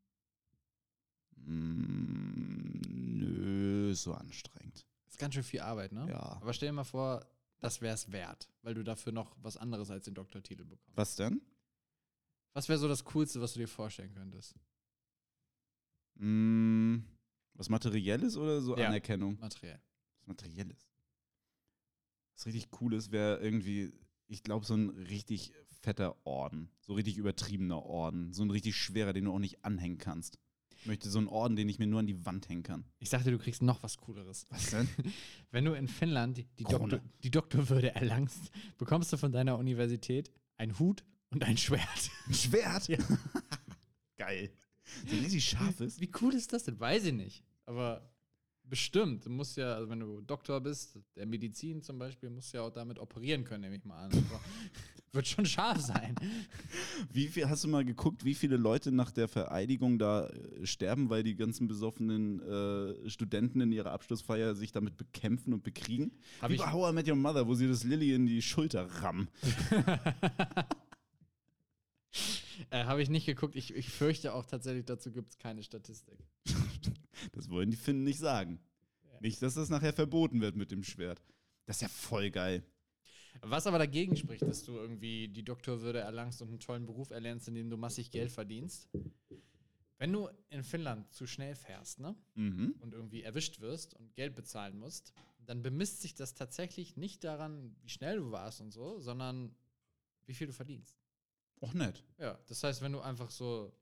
Mm, 1.47 2.83
nö, 3.17 3.95
so 3.95 4.13
anstrengend. 4.13 4.85
Ist 5.09 5.19
ganz 5.19 5.33
schön 5.33 5.45
viel 5.45 5.61
Arbeit, 5.61 5.93
ne? 5.93 6.07
Ja. 6.11 6.39
Aber 6.43 6.53
stell 6.53 6.69
dir 6.69 6.75
mal 6.75 6.85
vor, 6.85 7.25
das 7.61 7.81
wäre 7.81 7.95
es 7.95 8.13
wert, 8.13 8.51
weil 8.63 8.75
du 8.75 8.83
dafür 8.85 9.13
noch 9.13 9.37
was 9.41 9.57
anderes 9.57 9.91
als 9.91 10.05
den 10.05 10.15
Doktortitel 10.15 10.65
bekommst. 10.65 10.97
Was 10.97 11.17
denn? 11.17 11.41
Was 12.53 12.69
wäre 12.69 12.79
so 12.79 12.89
das 12.89 13.05
Coolste, 13.05 13.41
was 13.41 13.53
du 13.53 13.61
dir 13.61 13.69
vorstellen 13.69 14.13
könntest? 14.15 14.55
Mm, 16.15 16.99
was 17.55 17.69
Materielles 17.69 18.37
oder 18.37 18.61
so 18.61 18.77
Ja. 18.77 18.89
Anerkennung? 18.89 19.39
Materiell. 19.41 19.81
Was 20.21 20.27
Materielles. 20.27 20.89
Was 22.35 22.47
richtig 22.47 22.71
Cooles 22.71 23.11
wäre 23.11 23.41
irgendwie, 23.41 23.93
ich 24.27 24.43
glaube, 24.43 24.65
so 24.67 24.75
ein 24.75 24.91
richtig 24.91 25.53
fetter 25.81 26.17
Orden. 26.27 26.71
So 26.81 26.95
richtig 26.95 27.17
übertriebener 27.17 27.83
Orden. 27.83 28.33
So 28.33 28.43
ein 28.43 28.51
richtig 28.51 28.77
schwerer, 28.77 29.13
den 29.13 29.25
du 29.25 29.33
auch 29.33 29.39
nicht 29.39 29.65
anhängen 29.65 29.99
kannst. 29.99 30.39
Ich 30.81 30.87
möchte 30.87 31.09
so 31.09 31.19
einen 31.19 31.29
Orden, 31.29 31.57
den 31.57 31.69
ich 31.69 31.79
mir 31.79 31.87
nur 31.87 32.01
an 32.01 32.07
die 32.07 32.25
Wand 32.25 32.49
hängen 32.49 32.63
kann. 32.63 32.85
Ich 32.99 33.11
sagte, 33.11 33.31
du 33.31 33.39
kriegst 33.39 33.63
noch 33.63 33.83
was 33.83 33.97
Cooleres. 33.99 34.47
Was 34.51 34.71
denn? 34.71 34.89
Wenn 35.51 35.65
du 35.65 35.73
in 35.73 35.89
Finnland 35.89 36.39
die. 36.39 36.65
Doktor, 36.65 37.01
die 37.23 37.31
Doktorwürde 37.31 37.95
erlangst, 37.95 38.51
bekommst 38.79 39.13
du 39.13 39.17
von 39.17 39.33
deiner 39.33 39.59
Universität 39.59 40.31
einen 40.57 40.79
Hut 40.79 41.05
und 41.31 41.45
ein 41.45 41.57
Schwert. 41.57 42.11
Ein 42.27 42.35
Schwert? 42.35 42.89
Geil. 44.17 44.51
So 45.07 45.17
ein 45.17 45.23
richtig 45.23 45.45
scharfes. 45.45 46.01
Wie 46.01 46.11
cool 46.21 46.35
ist 46.35 46.53
das 46.53 46.65
denn? 46.65 46.79
Weiß 46.79 47.05
ich 47.05 47.13
nicht. 47.13 47.43
Aber 47.67 48.09
bestimmt. 48.63 49.27
Du 49.27 49.31
musst 49.31 49.57
ja, 49.57 49.75
also 49.75 49.89
wenn 49.89 50.01
du 50.01 50.21
Doktor 50.21 50.61
bist, 50.61 50.99
der 51.17 51.27
Medizin 51.27 51.83
zum 51.83 51.99
Beispiel, 51.99 52.31
musst 52.31 52.53
du 52.53 52.59
ja 52.59 52.65
auch 52.65 52.71
damit 52.71 52.99
operieren 52.99 53.45
können, 53.45 53.63
nehme 53.63 53.77
ich 53.77 53.85
mal 53.85 54.05
an. 54.05 54.11
Wird 55.17 55.27
schon 55.27 55.47
scharf 55.47 55.81
sein. 55.81 56.15
Wie 57.13 57.27
viel, 57.29 57.49
hast 57.49 57.65
du 57.65 57.69
mal 57.69 57.85
geguckt, 57.85 58.25
wie 58.25 58.35
viele 58.35 58.57
Leute 58.57 58.93
nach 58.93 59.11
der 59.11 59.29
Vereidigung 59.29 59.99
da 59.99 60.27
äh, 60.29 60.67
sterben, 60.67 61.09
weil 61.11 61.23
die 61.23 61.35
ganzen 61.35 61.67
besoffenen 61.69 62.41
äh, 62.43 63.09
Studenten 63.11 63.61
in 63.63 63.73
ihrer 63.73 63.93
Abschlussfeier 63.93 64.55
sich 64.55 64.73
damit 64.73 64.97
bekämpfen 64.97 65.53
und 65.55 65.63
bekriegen? 65.65 66.13
Hab 66.41 66.51
wie 66.51 66.55
ich- 66.55 66.61
bei 66.61 66.71
How 66.71 66.91
I 66.91 66.95
Met 66.95 67.09
Your 67.09 67.17
Mother, 67.17 67.47
wo 67.49 67.55
sie 67.55 67.67
das 67.67 67.83
Lilly 67.85 68.15
in 68.15 68.27
die 68.27 68.43
Schulter 68.43 68.87
rammen. 69.03 69.29
Äh, 72.71 72.85
Habe 72.85 73.03
ich 73.03 73.11
nicht 73.11 73.27
geguckt. 73.27 73.55
Ich, 73.55 73.75
ich 73.75 73.91
fürchte 73.91 74.33
auch 74.33 74.47
tatsächlich, 74.47 74.87
dazu 74.87 75.13
gibt 75.13 75.31
es 75.31 75.39
keine 75.39 75.63
Statistik. 75.63 76.19
Das 77.33 77.49
wollen 77.51 77.71
die 77.71 77.77
Finnen 77.79 78.05
nicht 78.05 78.19
sagen. 78.19 78.61
Nicht, 79.21 79.41
dass 79.43 79.55
das 79.55 79.71
nachher 79.71 79.93
verboten 79.95 80.41
wird 80.43 80.55
mit 80.55 80.71
dem 80.71 80.83
Schwert. 80.85 81.23
Das 81.65 81.77
ist 81.77 81.83
ja 81.83 81.89
voll 81.89 82.31
geil. 82.31 82.63
Was 83.43 83.67
aber 83.67 83.79
dagegen 83.79 84.17
spricht, 84.17 84.43
dass 84.43 84.65
du 84.65 84.73
irgendwie 84.73 85.29
die 85.29 85.45
Doktorwürde 85.45 86.01
erlangst 86.01 86.43
und 86.43 86.49
einen 86.49 86.61
tollen 86.61 86.87
Beruf 86.87 87.11
erlernst, 87.11 87.49
in 87.49 87.55
dem 87.55 87.71
du 87.71 87.77
massig 87.77 88.11
Geld 88.11 88.33
verdienst. 88.33 88.89
Wenn 89.99 90.13
du 90.13 90.29
in 90.51 90.63
Finnland 90.63 91.11
zu 91.13 91.27
schnell 91.27 91.55
fährst, 91.55 92.01
ne? 92.01 92.15
Mhm. 92.35 92.75
Und 92.81 92.93
irgendwie 92.93 93.23
erwischt 93.23 93.61
wirst 93.61 93.95
und 93.95 94.15
Geld 94.15 94.35
bezahlen 94.35 94.79
musst, 94.79 95.15
dann 95.47 95.63
bemisst 95.63 96.03
sich 96.03 96.15
das 96.15 96.35
tatsächlich 96.35 96.97
nicht 96.97 97.25
daran, 97.25 97.75
wie 97.81 97.89
schnell 97.89 98.19
du 98.19 98.31
warst 98.31 98.61
und 98.61 98.73
so, 98.73 98.99
sondern 98.99 99.55
wie 100.27 100.35
viel 100.35 100.49
du 100.49 100.53
verdienst. 100.53 100.99
Och 101.63 101.73
nett. 101.73 102.05
Ja, 102.19 102.39
das 102.47 102.63
heißt, 102.63 102.83
wenn 102.83 102.93
du 102.93 103.01
einfach 103.01 103.31
so, 103.31 103.73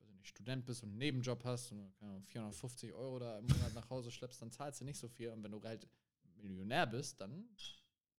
weiß 0.00 0.10
ich 0.10 0.16
nicht, 0.16 0.28
Student 0.28 0.66
bist 0.66 0.82
und 0.82 0.90
einen 0.90 0.98
Nebenjob 0.98 1.42
hast 1.44 1.72
und 1.72 1.94
keine 1.94 2.10
Ahnung, 2.10 2.22
450 2.22 2.92
Euro 2.92 3.18
da 3.18 3.38
im 3.38 3.46
Monat 3.46 3.72
nach 3.74 3.88
Hause 3.88 4.10
schleppst, 4.10 4.42
dann 4.42 4.50
zahlst 4.50 4.80
du 4.80 4.84
nicht 4.84 4.98
so 4.98 5.08
viel. 5.08 5.30
Und 5.30 5.42
wenn 5.42 5.52
du 5.52 5.62
halt 5.62 5.88
Millionär 6.36 6.86
bist, 6.86 7.20
dann, 7.20 7.48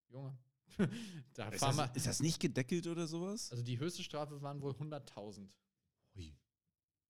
Junge, 0.09 0.35
da 1.33 1.49
Ist 1.49 1.61
das, 1.61 1.95
ist 1.95 2.07
das 2.07 2.19
nicht 2.21 2.39
gedeckelt 2.39 2.87
oder 2.87 3.07
sowas? 3.07 3.51
Also 3.51 3.63
die 3.63 3.79
höchste 3.79 4.03
Strafe 4.03 4.41
waren 4.41 4.61
wohl 4.61 4.73
100.000. 4.73 5.49
Ui. 6.15 6.35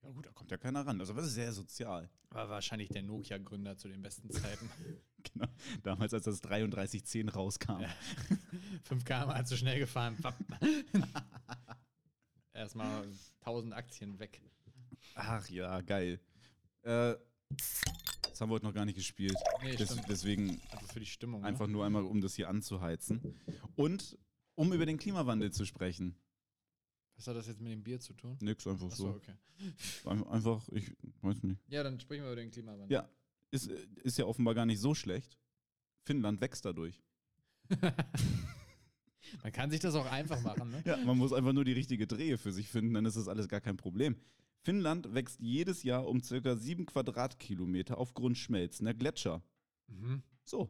Ja 0.03 0.09
gut, 0.09 0.25
da 0.25 0.31
kommt 0.31 0.51
ja 0.51 0.57
keiner 0.57 0.85
ran. 0.85 0.99
Also 0.99 1.13
das 1.13 1.27
ist 1.27 1.35
sehr 1.35 1.53
sozial. 1.53 2.09
War 2.29 2.49
wahrscheinlich 2.49 2.89
der 2.89 3.03
Nokia-Gründer 3.03 3.77
zu 3.77 3.87
den 3.87 4.01
besten 4.01 4.29
Zeiten. 4.31 4.69
Genau. 5.33 5.47
Damals, 5.83 6.13
als 6.13 6.25
das 6.25 6.41
3310 6.41 7.29
rauskam. 7.29 7.81
5 8.83 9.05
km 9.05 9.45
zu 9.45 9.55
schnell 9.55 9.79
gefahren. 9.79 10.17
Erstmal 12.53 13.07
1000 13.39 13.73
Aktien 13.73 14.19
weg. 14.19 14.41
Ach 15.15 15.47
ja, 15.47 15.79
geil. 15.79 16.19
Äh, 16.81 17.15
haben 18.43 18.49
wir 18.49 18.55
heute 18.55 18.65
noch 18.65 18.73
gar 18.73 18.85
nicht 18.85 18.95
gespielt. 18.95 19.35
Nee, 19.63 19.75
Des, 19.75 19.91
stimmt. 19.91 20.07
deswegen 20.09 20.61
Also 20.71 20.87
für 20.87 20.99
die 20.99 21.05
Stimmung. 21.05 21.43
einfach 21.43 21.65
ne? 21.67 21.73
nur 21.73 21.85
einmal, 21.85 22.03
um 22.03 22.21
das 22.21 22.35
hier 22.35 22.49
anzuheizen. 22.49 23.35
Und 23.75 24.17
um 24.55 24.71
über 24.73 24.85
den 24.85 24.97
Klimawandel 24.97 25.51
zu 25.51 25.65
sprechen. 25.65 26.15
Was 27.15 27.27
hat 27.27 27.35
das 27.35 27.47
jetzt 27.47 27.61
mit 27.61 27.71
dem 27.71 27.83
Bier 27.83 27.99
zu 27.99 28.13
tun? 28.13 28.37
Nix, 28.41 28.65
einfach 28.67 28.87
Achso, 28.87 29.03
so. 29.03 29.09
okay. 29.15 29.33
Ein- 30.05 30.23
Einfach, 30.27 30.67
ich 30.69 30.91
weiß 31.21 31.43
nicht. 31.43 31.61
Ja, 31.67 31.83
dann 31.83 31.99
sprechen 31.99 32.23
wir 32.23 32.31
über 32.31 32.41
den 32.41 32.51
Klimawandel. 32.51 32.91
Ja, 32.91 33.09
ist, 33.51 33.67
ist 33.67 34.17
ja 34.17 34.25
offenbar 34.25 34.53
gar 34.55 34.65
nicht 34.65 34.79
so 34.79 34.93
schlecht. 34.95 35.37
Finnland 36.03 36.41
wächst 36.41 36.65
dadurch. 36.65 37.01
Man 39.41 39.51
kann 39.51 39.71
sich 39.71 39.79
das 39.79 39.95
auch 39.95 40.05
einfach 40.11 40.41
machen, 40.41 40.69
ne? 40.69 40.83
Ja, 40.85 40.97
man 40.97 41.17
muss 41.17 41.33
einfach 41.33 41.53
nur 41.53 41.65
die 41.65 41.71
richtige 41.71 42.05
Drehe 42.05 42.37
für 42.37 42.51
sich 42.51 42.67
finden, 42.69 42.93
dann 42.93 43.05
ist 43.05 43.17
das 43.17 43.27
alles 43.27 43.47
gar 43.47 43.61
kein 43.61 43.77
Problem. 43.77 44.15
Finnland 44.63 45.13
wächst 45.13 45.39
jedes 45.39 45.83
Jahr 45.83 46.07
um 46.07 46.21
circa 46.21 46.55
sieben 46.55 46.85
Quadratkilometer 46.85 47.97
aufgrund 47.97 48.37
schmelzender 48.37 48.93
Gletscher. 48.93 49.41
So. 50.43 50.69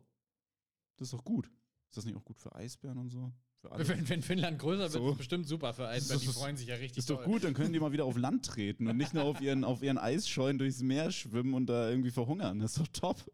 Das 0.97 1.07
ist 1.07 1.13
doch 1.13 1.23
gut. 1.23 1.47
Ist 1.89 1.97
das 1.97 2.05
nicht 2.05 2.15
auch 2.15 2.23
gut 2.25 2.39
für 2.39 2.53
Eisbären 2.55 2.97
und 2.97 3.09
so? 3.09 3.31
Wenn, 3.77 4.09
wenn 4.09 4.21
Finnland 4.21 4.59
größer 4.59 4.81
wird, 4.83 4.91
So. 4.91 5.11
ist 5.11 5.17
bestimmt 5.19 5.47
super 5.47 5.73
für 5.73 5.87
Eisbären. 5.87 6.21
Die 6.21 6.27
freuen 6.27 6.57
sich 6.57 6.67
ja 6.67 6.75
richtig 6.75 6.97
Ist 6.97 7.09
doch 7.09 7.17
doll. 7.17 7.25
gut, 7.25 7.43
dann 7.45 7.53
können 7.53 7.71
die 7.71 7.79
mal 7.79 7.91
wieder 7.93 8.03
auf 8.05 8.17
Land 8.17 8.45
treten 8.45 8.87
und 8.87 8.97
nicht 8.97 9.13
nur 9.13 9.23
auf 9.23 9.39
ihren, 9.39 9.63
auf 9.63 9.81
ihren 9.81 9.97
Eisscheunen 9.97 10.57
durchs 10.59 10.81
Meer 10.81 11.11
schwimmen 11.11 11.53
und 11.53 11.67
da 11.67 11.89
irgendwie 11.89 12.11
verhungern. 12.11 12.59
Das 12.59 12.71
ist 12.77 12.79
doch 12.81 12.87
top. 13.15 13.31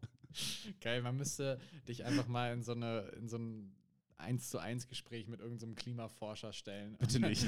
Geil, 0.80 1.02
man 1.02 1.16
müsste 1.16 1.58
dich 1.88 2.04
einfach 2.04 2.28
mal 2.28 2.52
in 2.52 2.62
so, 2.62 2.72
eine, 2.72 3.00
in 3.18 3.28
so 3.28 3.38
ein 3.38 3.74
1 4.20 4.50
zu 4.50 4.58
1 4.58 4.88
Gespräch 4.88 5.28
mit 5.28 5.40
irgendeinem 5.40 5.74
Klimaforscher 5.74 6.52
stellen. 6.52 6.96
Bitte 6.98 7.20
nicht. 7.26 7.46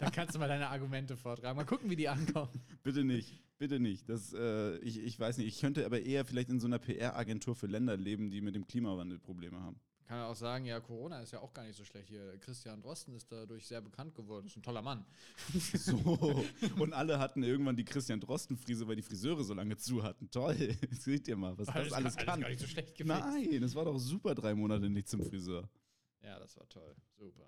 Dann 0.00 0.12
kannst 0.12 0.34
du 0.34 0.38
mal 0.38 0.48
deine 0.48 0.68
Argumente 0.68 1.16
vortragen. 1.16 1.56
Mal 1.56 1.64
gucken, 1.64 1.90
wie 1.90 1.96
die 1.96 2.08
ankommen. 2.08 2.60
Bitte 2.82 3.04
nicht. 3.04 3.32
Bitte 3.58 3.78
nicht. 3.78 4.08
Das, 4.08 4.32
äh, 4.32 4.76
ich, 4.78 4.98
ich 4.98 5.18
weiß 5.20 5.38
nicht. 5.38 5.46
Ich 5.46 5.60
könnte 5.60 5.86
aber 5.86 6.00
eher 6.00 6.24
vielleicht 6.24 6.48
in 6.48 6.58
so 6.58 6.66
einer 6.66 6.78
PR-Agentur 6.78 7.54
für 7.54 7.66
Länder 7.66 7.96
leben, 7.96 8.30
die 8.30 8.40
mit 8.40 8.54
dem 8.54 8.66
Klimawandel 8.66 9.18
Probleme 9.18 9.60
haben. 9.60 9.78
Kann 10.06 10.18
ja 10.18 10.26
auch 10.28 10.34
sagen, 10.36 10.64
ja, 10.64 10.78
Corona 10.80 11.20
ist 11.22 11.32
ja 11.32 11.40
auch 11.40 11.52
gar 11.54 11.62
nicht 11.64 11.76
so 11.76 11.84
schlecht 11.84 12.08
hier. 12.08 12.36
Christian 12.38 12.82
Drosten 12.82 13.14
ist 13.14 13.30
dadurch 13.32 13.66
sehr 13.66 13.80
bekannt 13.80 14.14
geworden. 14.14 14.46
Ist 14.46 14.56
ein 14.56 14.62
toller 14.62 14.82
Mann. 14.82 15.04
So. 15.74 16.44
Und 16.78 16.92
alle 16.92 17.18
hatten 17.18 17.42
irgendwann 17.42 17.76
die 17.76 17.84
Christian 17.84 18.20
Drosten-Frise, 18.20 18.86
weil 18.86 18.96
die 18.96 19.02
Friseure 19.02 19.42
so 19.44 19.54
lange 19.54 19.76
zu 19.76 20.02
hatten. 20.02 20.30
Toll. 20.30 20.54
Seht 20.90 21.28
ihr 21.28 21.36
mal, 21.36 21.56
was 21.56 21.66
das 21.66 21.74
Alles- 21.76 21.92
alles 21.92 22.16
alles 22.16 22.26
kann. 22.26 22.40
gar 22.40 22.48
nicht 22.48 22.60
so 22.60 22.66
schlecht 22.66 22.94
gefixt. 22.96 23.06
Nein, 23.08 23.62
es 23.62 23.74
war 23.74 23.84
doch 23.84 23.98
super, 23.98 24.34
drei 24.34 24.54
Monate 24.54 24.88
nicht 24.90 25.08
zum 25.08 25.22
Friseur. 25.22 25.68
Ja, 26.22 26.38
das 26.38 26.56
war 26.56 26.68
toll. 26.68 26.94
Super. 27.16 27.46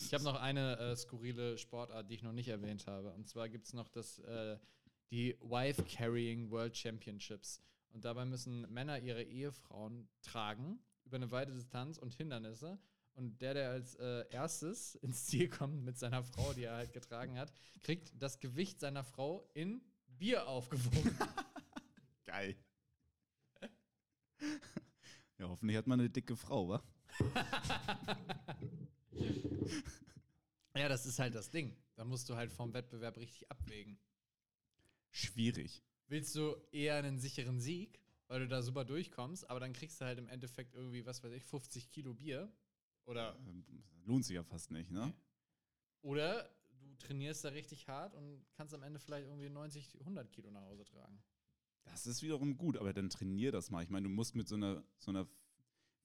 Ich 0.00 0.12
habe 0.12 0.24
noch 0.24 0.34
eine 0.40 0.76
äh, 0.78 0.96
skurrile 0.96 1.56
Sportart, 1.56 2.10
die 2.10 2.14
ich 2.14 2.22
noch 2.22 2.32
nicht 2.32 2.48
erwähnt 2.48 2.86
habe. 2.86 3.12
Und 3.12 3.28
zwar 3.28 3.48
gibt 3.48 3.66
es 3.66 3.72
noch 3.72 3.88
das, 3.88 4.18
äh, 4.20 4.58
die 5.10 5.36
Wife 5.40 5.84
Carrying 5.84 6.50
World 6.50 6.76
Championships. 6.76 7.62
Und 7.90 8.04
dabei 8.04 8.24
müssen 8.24 8.62
Männer 8.72 8.98
ihre 8.98 9.22
Ehefrauen 9.22 10.08
tragen 10.22 10.80
über 11.04 11.16
eine 11.16 11.30
weite 11.30 11.52
Distanz 11.52 11.98
und 11.98 12.14
Hindernisse. 12.14 12.78
Und 13.14 13.40
der, 13.42 13.54
der 13.54 13.70
als 13.70 13.94
äh, 13.96 14.24
erstes 14.30 14.94
ins 15.02 15.26
Ziel 15.26 15.48
kommt 15.48 15.84
mit 15.84 15.98
seiner 15.98 16.22
Frau, 16.22 16.52
die 16.54 16.64
er 16.64 16.76
halt 16.76 16.92
getragen 16.92 17.38
hat, 17.38 17.52
kriegt 17.82 18.12
das 18.20 18.40
Gewicht 18.40 18.80
seiner 18.80 19.04
Frau 19.04 19.48
in 19.54 19.82
Bier 20.06 20.46
aufgewogen. 20.48 21.16
Geil. 22.24 22.56
Ja, 25.38 25.48
hoffentlich 25.48 25.76
hat 25.76 25.86
man 25.86 26.00
eine 26.00 26.08
dicke 26.08 26.36
Frau, 26.36 26.68
wa? 26.68 26.82
ja, 30.76 30.88
das 30.88 31.04
ist 31.04 31.18
halt 31.18 31.34
das 31.34 31.50
Ding. 31.50 31.76
Da 31.96 32.04
musst 32.04 32.28
du 32.28 32.36
halt 32.36 32.52
vom 32.52 32.72
Wettbewerb 32.72 33.16
richtig 33.16 33.50
abwägen. 33.50 33.98
Schwierig. 35.10 35.82
willst 36.06 36.34
du 36.36 36.56
eher 36.70 36.94
einen 36.96 37.18
sicheren 37.18 37.60
Sieg, 37.60 38.00
weil 38.28 38.40
du 38.40 38.48
da 38.48 38.62
super 38.62 38.84
durchkommst, 38.84 39.48
aber 39.50 39.60
dann 39.60 39.72
kriegst 39.72 40.00
du 40.00 40.04
halt 40.04 40.18
im 40.18 40.28
Endeffekt 40.28 40.74
irgendwie, 40.74 41.04
was 41.04 41.22
weiß 41.22 41.32
ich, 41.32 41.44
50 41.44 41.90
Kilo 41.90 42.14
Bier. 42.14 42.52
Oder, 43.04 43.36
Ähm, 43.46 43.64
Lohnt 44.04 44.24
sich 44.24 44.34
ja 44.34 44.42
fast 44.42 44.70
nicht, 44.70 44.90
ne? 44.90 45.12
oder 46.02 46.48
du 46.80 46.94
trainierst 46.96 47.44
da 47.44 47.50
richtig 47.50 47.88
hart 47.88 48.14
und 48.14 48.44
kannst 48.54 48.74
am 48.74 48.82
Ende 48.82 48.98
vielleicht 48.98 49.26
irgendwie 49.28 49.48
90, 49.48 50.00
100 50.00 50.32
Kilo 50.32 50.50
nach 50.50 50.62
Hause 50.62 50.84
tragen. 50.84 51.22
Das 51.84 52.06
ist 52.06 52.22
wiederum 52.22 52.56
gut, 52.56 52.76
aber 52.76 52.92
dann 52.92 53.10
trainier 53.10 53.52
das 53.52 53.70
mal. 53.70 53.82
Ich 53.82 53.90
meine, 53.90 54.08
du 54.08 54.12
musst 54.14 54.34
mit 54.34 54.48
so 54.48 54.56
einer, 54.56 54.84
so 54.98 55.10
einer 55.10 55.28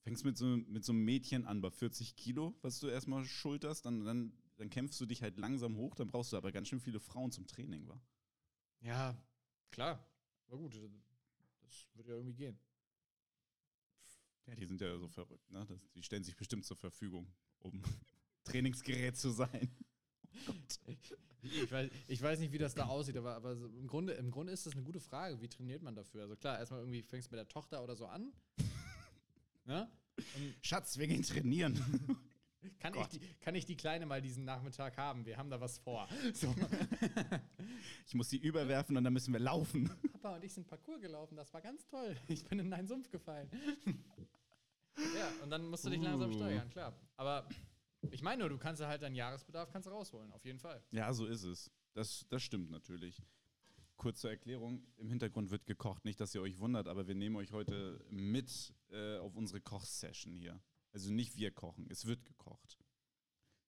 fängst 0.02 0.24
mit 0.24 0.36
so, 0.36 0.46
mit 0.46 0.84
so 0.84 0.92
einem 0.92 1.04
Mädchen 1.04 1.44
an 1.44 1.60
bei 1.60 1.70
40 1.70 2.16
Kilo, 2.16 2.54
was 2.62 2.78
du 2.80 2.88
erstmal 2.88 3.24
schulterst, 3.24 3.84
dann, 3.84 4.04
dann, 4.04 4.32
dann 4.56 4.70
kämpfst 4.70 5.00
du 5.00 5.06
dich 5.06 5.22
halt 5.22 5.38
langsam 5.38 5.76
hoch, 5.76 5.94
dann 5.94 6.08
brauchst 6.08 6.32
du 6.32 6.36
aber 6.36 6.52
ganz 6.52 6.68
schön 6.68 6.80
viele 6.80 7.00
Frauen 7.00 7.32
zum 7.32 7.46
Training, 7.46 7.88
wa? 7.88 8.00
Ja, 8.80 9.16
klar. 9.70 10.04
Aber 10.46 10.58
gut, 10.58 10.74
das 11.68 11.86
würde 11.94 12.10
ja 12.10 12.16
irgendwie 12.16 12.34
gehen. 12.34 12.58
Ja, 14.46 14.54
die 14.54 14.66
sind 14.66 14.80
ja 14.80 14.96
so 14.98 15.08
verrückt, 15.08 15.50
ne? 15.50 15.64
Das, 15.66 15.90
die 15.94 16.02
stellen 16.02 16.24
sich 16.24 16.36
bestimmt 16.36 16.64
zur 16.64 16.76
Verfügung, 16.76 17.30
um 17.58 17.82
Trainingsgerät 18.44 19.16
zu 19.16 19.30
sein. 19.30 19.70
Ich 21.42 21.70
weiß, 21.70 21.90
ich 22.08 22.22
weiß 22.22 22.38
nicht, 22.38 22.52
wie 22.52 22.58
das 22.58 22.74
da 22.74 22.86
aussieht, 22.86 23.16
aber, 23.16 23.36
aber 23.36 23.56
so 23.56 23.66
im, 23.66 23.86
Grunde, 23.86 24.14
im 24.14 24.30
Grunde 24.30 24.52
ist 24.52 24.66
das 24.66 24.72
eine 24.72 24.82
gute 24.82 25.00
Frage. 25.00 25.40
Wie 25.40 25.48
trainiert 25.48 25.82
man 25.82 25.94
dafür? 25.94 26.22
Also 26.22 26.36
klar, 26.36 26.58
erstmal 26.58 26.80
irgendwie 26.80 27.02
fängst 27.02 27.30
du 27.30 27.36
mit 27.36 27.38
der 27.38 27.48
Tochter 27.48 27.82
oder 27.82 27.94
so 27.94 28.06
an. 28.06 28.32
ne? 29.64 29.90
Schatz, 30.62 30.98
wir 30.98 31.06
gehen 31.06 31.22
trainieren. 31.22 31.78
Kann 32.80 32.94
ich, 32.94 33.06
die, 33.08 33.20
kann 33.40 33.54
ich 33.54 33.66
die 33.66 33.76
Kleine 33.76 34.06
mal 34.06 34.20
diesen 34.22 34.44
Nachmittag 34.44 34.96
haben? 34.96 35.26
Wir 35.26 35.36
haben 35.36 35.50
da 35.50 35.60
was 35.60 35.78
vor. 35.78 36.08
So. 36.34 36.54
Ich 38.06 38.14
muss 38.14 38.28
die 38.28 38.38
überwerfen 38.38 38.96
und 38.96 39.04
dann 39.04 39.12
müssen 39.12 39.32
wir 39.32 39.40
laufen. 39.40 39.90
Papa 40.12 40.36
und 40.36 40.44
ich 40.44 40.52
sind 40.52 40.66
Parcours 40.66 41.00
gelaufen, 41.00 41.36
das 41.36 41.52
war 41.52 41.60
ganz 41.60 41.86
toll. 41.86 42.16
Ich 42.28 42.44
bin 42.44 42.58
in 42.58 42.72
einen 42.72 42.86
Sumpf 42.86 43.10
gefallen. 43.10 43.50
ja, 44.96 45.28
und 45.42 45.50
dann 45.50 45.66
musst 45.66 45.84
du 45.84 45.90
dich 45.90 46.02
langsam 46.02 46.30
Uh. 46.30 46.34
steigern, 46.34 46.70
klar. 46.70 46.94
Aber 47.16 47.48
ich 48.10 48.22
meine 48.22 48.40
nur, 48.40 48.48
du 48.48 48.58
kannst 48.58 48.82
halt 48.82 49.02
deinen 49.02 49.14
Jahresbedarf 49.14 49.70
kannst 49.70 49.86
du 49.86 49.90
rausholen, 49.90 50.32
auf 50.32 50.44
jeden 50.44 50.58
Fall. 50.58 50.82
Ja, 50.90 51.12
so 51.12 51.26
ist 51.26 51.44
es. 51.44 51.70
Das, 51.94 52.26
das 52.28 52.42
stimmt 52.42 52.70
natürlich. 52.70 53.22
Kurz 53.96 54.20
zur 54.20 54.30
Erklärung: 54.30 54.86
Im 54.96 55.08
Hintergrund 55.08 55.50
wird 55.50 55.66
gekocht, 55.66 56.04
nicht, 56.04 56.20
dass 56.20 56.34
ihr 56.34 56.40
euch 56.40 56.58
wundert, 56.58 56.86
aber 56.86 57.08
wir 57.08 57.16
nehmen 57.16 57.36
euch 57.36 57.52
heute 57.52 58.00
mit 58.10 58.72
äh, 58.90 59.18
auf 59.18 59.34
unsere 59.34 59.60
Kochsession 59.60 60.34
hier. 60.34 60.60
Also 60.92 61.12
nicht 61.12 61.36
wir 61.36 61.50
kochen, 61.50 61.86
es 61.90 62.06
wird 62.06 62.24
gekocht. 62.24 62.78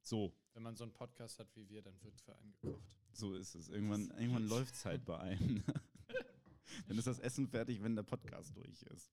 So, 0.03 0.35
Wenn 0.55 0.63
man 0.63 0.77
so 0.77 0.85
einen 0.85 0.93
Podcast 0.93 1.39
hat 1.39 1.55
wie 1.55 1.69
wir, 1.69 1.83
dann 1.83 2.01
wird 2.03 2.19
für 2.21 2.35
einen 2.37 2.53
gekocht. 2.53 2.97
so 3.13 3.35
ist 3.35 3.55
es. 3.55 3.69
Irgendwann, 3.69 4.11
irgendwann 4.19 4.49
läuft 4.49 4.75
es 4.75 4.85
halt 4.85 5.05
bei 5.05 5.19
einem. 5.19 5.63
Dann 6.87 6.97
ist 6.99 7.07
das 7.07 7.19
Essen 7.19 7.49
fertig, 7.49 7.83
wenn 7.83 7.97
der 7.97 8.05
Podcast 8.05 8.57
durch 8.57 8.83
ist. 8.83 9.11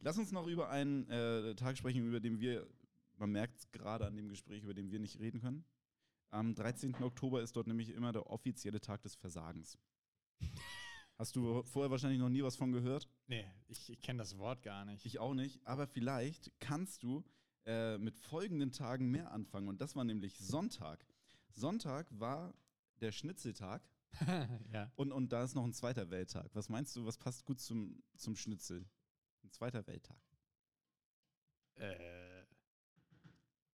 Lass 0.00 0.18
uns 0.18 0.30
noch 0.30 0.46
über 0.46 0.68
einen 0.68 1.08
äh, 1.08 1.54
Tag 1.54 1.78
sprechen, 1.78 2.06
über 2.06 2.20
den 2.20 2.38
wir, 2.38 2.68
man 3.16 3.32
merkt 3.32 3.58
es 3.58 3.70
gerade 3.70 4.06
an 4.06 4.14
dem 4.14 4.28
Gespräch, 4.28 4.62
über 4.62 4.74
den 4.74 4.90
wir 4.90 4.98
nicht 4.98 5.18
reden 5.18 5.40
können. 5.40 5.64
Am 6.30 6.54
13. 6.54 6.94
Oktober 7.02 7.42
ist 7.42 7.56
dort 7.56 7.66
nämlich 7.66 7.90
immer 7.90 8.12
der 8.12 8.26
offizielle 8.28 8.80
Tag 8.80 9.02
des 9.02 9.14
Versagens. 9.14 9.78
Hast 11.22 11.36
du 11.36 11.62
vorher 11.62 11.88
wahrscheinlich 11.88 12.18
noch 12.18 12.30
nie 12.30 12.42
was 12.42 12.56
von 12.56 12.72
gehört? 12.72 13.08
Nee, 13.28 13.46
ich, 13.68 13.88
ich 13.88 14.00
kenne 14.00 14.18
das 14.18 14.38
Wort 14.38 14.64
gar 14.64 14.84
nicht. 14.84 15.06
Ich 15.06 15.20
auch 15.20 15.34
nicht, 15.34 15.64
aber 15.64 15.86
vielleicht 15.86 16.50
kannst 16.58 17.04
du 17.04 17.22
äh, 17.64 17.96
mit 17.96 18.18
folgenden 18.18 18.72
Tagen 18.72 19.08
mehr 19.08 19.30
anfangen. 19.30 19.68
Und 19.68 19.80
das 19.80 19.94
war 19.94 20.02
nämlich 20.02 20.36
Sonntag. 20.40 21.06
Sonntag 21.52 22.08
war 22.10 22.52
der 23.00 23.12
Schnitzeltag 23.12 23.88
ja. 24.72 24.90
und, 24.96 25.12
und 25.12 25.32
da 25.32 25.44
ist 25.44 25.54
noch 25.54 25.62
ein 25.62 25.72
zweiter 25.72 26.10
Welttag. 26.10 26.50
Was 26.56 26.68
meinst 26.68 26.96
du, 26.96 27.06
was 27.06 27.18
passt 27.18 27.44
gut 27.44 27.60
zum, 27.60 28.02
zum 28.16 28.34
Schnitzel? 28.34 28.84
Ein 29.44 29.52
zweiter 29.52 29.86
Welttag. 29.86 30.18
Äh, 31.76 32.46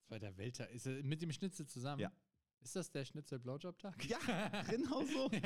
zweiter 0.06 0.36
Welttag. 0.36 0.70
Ist 0.72 0.84
er 0.84 1.02
mit 1.02 1.22
dem 1.22 1.32
Schnitzel 1.32 1.66
zusammen? 1.66 2.02
Ja. 2.02 2.12
Ist 2.60 2.76
das 2.76 2.90
der 2.90 3.04
Schnitzel-Blowjob-Tag? 3.04 4.04
Ja, 4.08 4.62
genau 4.70 5.02
so. 5.04 5.30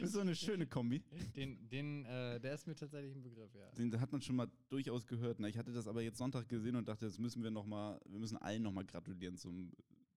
Das 0.00 0.02
ist 0.10 0.12
so 0.12 0.20
eine 0.20 0.34
schöne 0.34 0.66
Kombi. 0.66 1.02
Den, 1.34 1.68
den, 1.68 2.04
äh, 2.06 2.40
der 2.40 2.54
ist 2.54 2.66
mir 2.66 2.74
tatsächlich 2.74 3.14
ein 3.14 3.22
Begriff, 3.22 3.52
ja. 3.54 3.70
Den 3.72 4.00
hat 4.00 4.10
man 4.12 4.22
schon 4.22 4.36
mal 4.36 4.50
durchaus 4.68 5.06
gehört. 5.06 5.38
Na, 5.38 5.48
ich 5.48 5.58
hatte 5.58 5.72
das 5.72 5.86
aber 5.86 6.02
jetzt 6.02 6.18
Sonntag 6.18 6.48
gesehen 6.48 6.76
und 6.76 6.88
dachte, 6.88 7.04
jetzt 7.06 7.18
müssen 7.18 7.42
wir 7.42 7.50
noch 7.50 7.66
mal, 7.66 8.00
wir 8.06 8.18
müssen 8.18 8.36
allen 8.38 8.62
noch 8.62 8.72
mal 8.72 8.84
gratulieren 8.84 9.36
zum, 9.36 9.72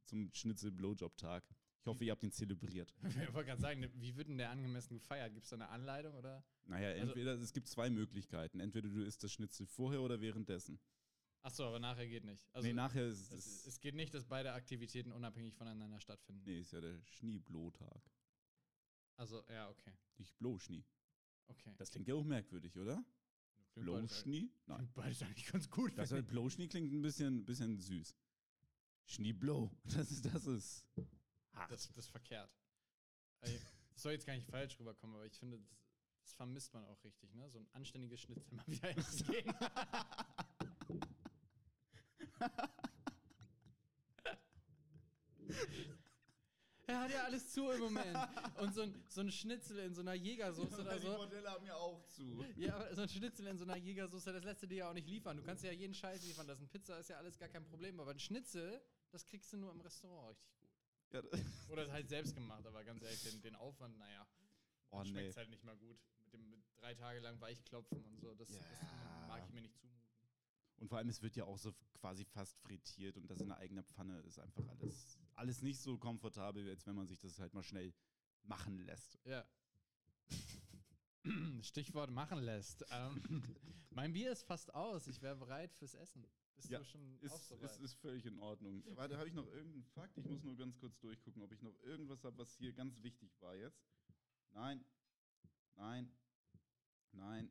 zum 0.05 0.29
Schnitzel-Blowjob-Tag. 0.33 1.43
Ich 1.81 1.87
hoffe, 1.87 2.03
ihr 2.05 2.11
habt 2.11 2.23
ihn 2.23 2.31
zelebriert. 2.31 2.93
Ich 3.09 3.33
wollte 3.33 3.47
gerade 3.49 3.61
sagen, 3.61 3.85
wie 3.95 4.15
wird 4.15 4.27
denn 4.29 4.37
der 4.37 4.49
angemessen 4.49 4.95
gefeiert? 4.95 5.33
Gibt 5.33 5.45
es 5.45 5.49
da 5.49 5.55
eine 5.55 5.69
Anleitung 5.69 6.13
oder? 6.15 6.43
Naja, 6.65 6.89
Also- 6.89 7.01
entweder, 7.07 7.33
es 7.39 7.53
gibt 7.53 7.67
zwei 7.67 7.89
Möglichkeiten. 7.89 8.59
Entweder 8.59 8.89
du 8.89 9.01
isst 9.03 9.23
das 9.23 9.31
Schnitzel 9.31 9.65
vorher 9.65 10.01
oder 10.01 10.21
währenddessen. 10.21 10.79
Achso, 11.41 11.65
aber 11.65 11.79
nachher 11.79 12.07
geht 12.07 12.25
nicht. 12.25 12.47
Also, 12.53 12.67
nee, 12.67 12.73
nachher 12.73 13.07
ist 13.07 13.31
es, 13.31 13.45
es. 13.45 13.65
es 13.67 13.79
geht 13.79 13.95
nicht, 13.95 14.13
dass 14.13 14.25
beide 14.25 14.51
Aktivitäten 14.53 15.11
unabhängig 15.11 15.55
voneinander 15.55 15.99
stattfinden. 15.99 16.43
Nee, 16.45 16.59
ist 16.59 16.73
ja 16.73 16.81
der 16.81 17.01
Schneeblow-Tag. 17.05 18.01
Also, 19.15 19.43
ja, 19.49 19.69
okay. 19.69 19.93
Nicht 20.17 20.37
Blow-Schnie. 20.37 20.85
Okay. 21.47 21.73
Das 21.77 21.91
klingt 21.91 22.07
ja 22.07 22.15
auch 22.15 22.23
merkwürdig, 22.23 22.77
oder? 22.77 23.03
Blow-Schnie? 23.75 24.51
Nein. 24.65 24.89
Beides 24.93 25.21
eigentlich 25.23 25.45
ganz 25.45 25.69
gut. 25.69 25.97
Das 25.97 26.09
finde 26.09 26.23
halt 26.23 26.31
Blow-Schnie 26.31 26.67
klingt 26.67 26.91
ein 26.91 27.01
bisschen, 27.01 27.45
bisschen 27.45 27.79
süß. 27.79 28.15
Schneeblow. 29.05 29.71
Das 29.85 30.11
ist, 30.11 30.25
das 30.25 30.45
ist. 30.45 30.85
hart. 31.53 31.71
das, 31.71 31.87
das 31.87 32.05
ist 32.05 32.11
verkehrt. 32.11 32.51
Das 33.41 34.03
soll 34.03 34.11
jetzt 34.13 34.25
gar 34.25 34.35
nicht 34.35 34.47
falsch 34.47 34.79
rüberkommen, 34.79 35.15
aber 35.15 35.25
ich 35.25 35.37
finde, 35.37 35.59
das, 35.59 35.77
das 36.21 36.33
vermisst 36.33 36.73
man 36.73 36.83
auch 36.85 37.03
richtig, 37.03 37.33
ne? 37.33 37.49
So 37.49 37.59
ein 37.59 37.67
anständiges 37.71 38.21
Schnitzel 38.21 38.53
mal 38.53 38.63
wieder 38.67 38.97
essen 38.97 39.27
gehen. 39.27 39.53
Er 46.87 47.01
hat 47.01 47.11
ja 47.11 47.23
alles 47.23 47.51
zu 47.51 47.69
im 47.69 47.81
Moment. 47.81 48.17
Und 48.57 48.73
so 48.73 48.81
ein, 48.81 49.03
so 49.07 49.21
ein 49.21 49.31
Schnitzel 49.31 49.77
in 49.77 49.93
so 49.93 50.01
einer 50.01 50.15
Jägersoße 50.15 50.81
oder 50.81 50.95
Die 50.97 51.05
so. 51.05 51.17
Modelle 51.17 51.49
haben 51.51 51.65
ja 51.65 51.75
auch 51.75 52.03
zu. 52.07 52.43
Ja, 52.55 52.75
aber 52.75 52.95
so 52.95 53.03
ein 53.03 53.09
Schnitzel 53.09 53.45
in 53.45 53.57
so 53.59 53.63
einer 53.63 53.75
Jägersoße, 53.75 54.33
das 54.33 54.43
lässt 54.43 54.63
du 54.63 54.67
dir 54.67 54.77
ja 54.77 54.89
auch 54.89 54.93
nicht 54.93 55.07
liefern. 55.07 55.37
Du 55.37 55.43
kannst 55.43 55.63
ja 55.63 55.71
jeden 55.71 55.93
Scheiß 55.93 56.23
liefern. 56.23 56.47
Das 56.47 56.57
ist 56.57 56.63
ein 56.63 56.69
Pizza, 56.69 56.97
ist 56.99 57.09
ja 57.09 57.17
alles 57.17 57.37
gar 57.37 57.47
kein 57.47 57.63
Problem. 57.63 57.99
Aber 57.99 58.09
ein 58.11 58.19
Schnitzel, 58.19 58.81
das 59.11 59.23
kriegst 59.27 59.53
du 59.53 59.57
nur 59.57 59.71
im 59.71 59.81
Restaurant 59.81 60.29
richtig 60.35 60.55
gut. 60.59 60.69
Ja, 61.11 61.21
Oder 61.69 61.91
halt 61.91 62.09
selbst 62.09 62.33
gemacht, 62.33 62.65
aber 62.65 62.83
ganz 62.83 63.03
ehrlich, 63.03 63.21
den, 63.23 63.39
den 63.41 63.55
Aufwand, 63.55 63.95
naja. 63.99 64.25
Oh, 64.89 64.97
dann 64.97 65.05
schmeckt's 65.05 65.35
nee. 65.35 65.39
halt 65.41 65.49
nicht 65.51 65.63
mal 65.63 65.77
gut. 65.77 65.97
Mit 66.23 66.33
dem 66.33 66.49
mit 66.49 66.59
drei 66.77 66.95
Tage 66.95 67.19
lang 67.19 67.39
Weichklopfen 67.39 68.03
und 68.03 68.19
so. 68.19 68.33
Das, 68.33 68.49
Ja. 68.49 68.57
das 68.57 69.27
mag 69.27 69.43
ich 69.45 69.53
mir 69.53 69.61
nicht 69.61 69.77
zumuten. 69.77 70.08
Und 70.79 70.87
vor 70.87 70.97
allem, 70.97 71.09
es 71.09 71.21
wird 71.21 71.35
ja 71.35 71.43
auch 71.45 71.57
so 71.57 71.73
quasi 71.93 72.23
fast 72.25 72.57
frittiert 72.59 73.17
und 73.17 73.29
das 73.29 73.41
in 73.41 73.51
einer 73.51 73.59
eigenen 73.59 73.83
Pfanne 73.83 74.19
ist 74.21 74.39
einfach 74.39 74.65
alles, 74.69 75.19
alles 75.35 75.61
nicht 75.61 75.81
so 75.81 75.97
komfortabel, 75.97 76.67
als 76.69 76.85
wenn 76.87 76.95
man 76.95 77.07
sich 77.07 77.19
das 77.19 77.39
halt 77.39 77.53
mal 77.53 77.63
schnell 77.63 77.93
machen 78.43 78.79
lässt. 78.79 79.19
Ja. 79.25 79.45
Stichwort 81.61 82.11
machen 82.11 82.39
lässt. 82.39 82.85
Ähm, 82.91 83.21
mein 83.89 84.13
Bier 84.13 84.31
ist 84.31 84.43
fast 84.43 84.73
aus. 84.73 85.07
Ich 85.07 85.21
wäre 85.21 85.35
bereit 85.35 85.73
fürs 85.73 85.95
Essen. 85.95 86.25
Bist 86.55 86.71
du 86.71 86.83
schon 86.83 87.17
auch 87.17 87.23
ist, 87.23 87.47
soweit? 87.47 87.63
ist, 87.63 87.79
ist 87.79 87.93
völlig 87.95 88.25
in 88.25 88.37
Ordnung. 88.39 88.83
Warte, 88.95 89.17
habe 89.17 89.27
ich 89.27 89.33
noch 89.33 89.47
irgendeinen 89.47 89.85
Fakt? 89.85 90.17
Ich 90.17 90.25
muss 90.25 90.43
nur 90.43 90.57
ganz 90.57 90.77
kurz 90.77 90.99
durchgucken, 90.99 91.41
ob 91.41 91.51
ich 91.51 91.61
noch 91.61 91.77
irgendwas 91.83 92.23
habe, 92.23 92.37
was 92.37 92.53
hier 92.55 92.73
ganz 92.73 93.01
wichtig 93.01 93.31
war 93.39 93.55
jetzt. 93.55 93.81
Nein, 94.51 94.83
nein, 95.75 96.11
nein. 97.11 97.49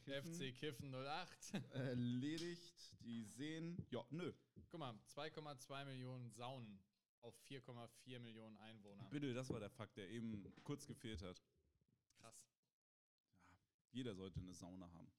Kiffen. 0.00 0.34
FC 0.34 0.54
Kiffen 0.56 0.94
08. 0.94 1.54
Erledigt. 1.72 2.94
Die 3.00 3.24
sehen. 3.24 3.86
Ja, 3.90 4.04
nö. 4.10 4.32
Guck 4.68 4.80
mal, 4.80 4.94
2,2 5.14 5.84
Millionen 5.84 6.30
Saunen 6.30 6.80
auf 7.22 7.34
4,4 7.48 8.18
Millionen 8.18 8.58
Einwohner. 8.58 9.08
Bitte, 9.10 9.34
das 9.34 9.50
war 9.50 9.60
der 9.60 9.70
Fakt, 9.70 9.96
der 9.96 10.08
eben 10.10 10.44
kurz 10.64 10.86
gefehlt 10.86 11.22
hat. 11.22 11.42
Krass. 12.18 12.46
Jeder 13.90 14.14
sollte 14.14 14.40
eine 14.40 14.54
Sauna 14.54 14.90
haben. 14.92 15.12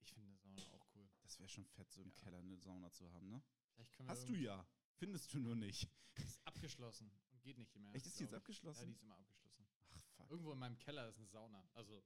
Ich 0.00 0.12
finde 0.12 0.28
eine 0.28 0.36
Sauna 0.38 0.62
auch 0.74 0.86
cool. 0.94 1.08
Das 1.22 1.38
wäre 1.38 1.48
schon 1.48 1.64
fett, 1.64 1.90
so 1.90 2.02
im 2.02 2.14
Keller 2.14 2.38
eine 2.38 2.56
Sauna 2.56 2.90
zu 2.92 3.10
haben, 3.12 3.28
ne? 3.30 3.42
Vielleicht 3.74 3.92
können 3.92 4.08
wir 4.08 4.12
Hast 4.12 4.28
du 4.28 4.34
ja. 4.34 4.66
Findest 4.94 5.32
du 5.32 5.38
nur 5.38 5.54
nicht. 5.56 5.88
Ist 6.16 6.46
abgeschlossen 6.46 7.10
und 7.30 7.42
geht 7.42 7.58
nicht 7.58 7.74
mehr. 7.76 7.94
Echt, 7.94 8.06
ist 8.06 8.18
die 8.18 8.24
jetzt 8.24 8.32
ich. 8.32 8.36
abgeschlossen? 8.36 8.80
Ja, 8.80 8.86
die 8.86 8.92
ist 8.92 9.02
immer 9.02 9.16
abgeschlossen. 9.16 9.66
Ach, 9.90 10.02
fuck. 10.16 10.30
Irgendwo 10.30 10.52
in 10.52 10.58
meinem 10.58 10.78
Keller 10.78 11.08
ist 11.08 11.18
eine 11.18 11.26
Sauna. 11.26 11.68
Also 11.74 12.02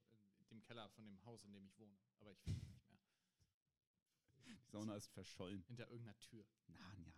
dem 0.52 0.62
Keller 0.62 0.88
von 0.90 1.04
dem 1.04 1.24
Haus, 1.24 1.44
in 1.44 1.52
dem 1.52 1.64
ich 1.66 1.76
wohne. 1.78 1.98
Aber 2.20 2.30
ich 2.32 2.40
finde 2.40 2.60
sie 2.60 2.70
nicht 2.70 2.88
mehr. 2.90 3.00
Die 4.46 4.70
Sauna 4.70 4.94
ist 4.96 5.08
verschollen. 5.08 5.62
Hinter 5.66 5.88
irgendeiner 5.88 6.18
Tür. 6.18 6.44
Narnia. 6.68 7.12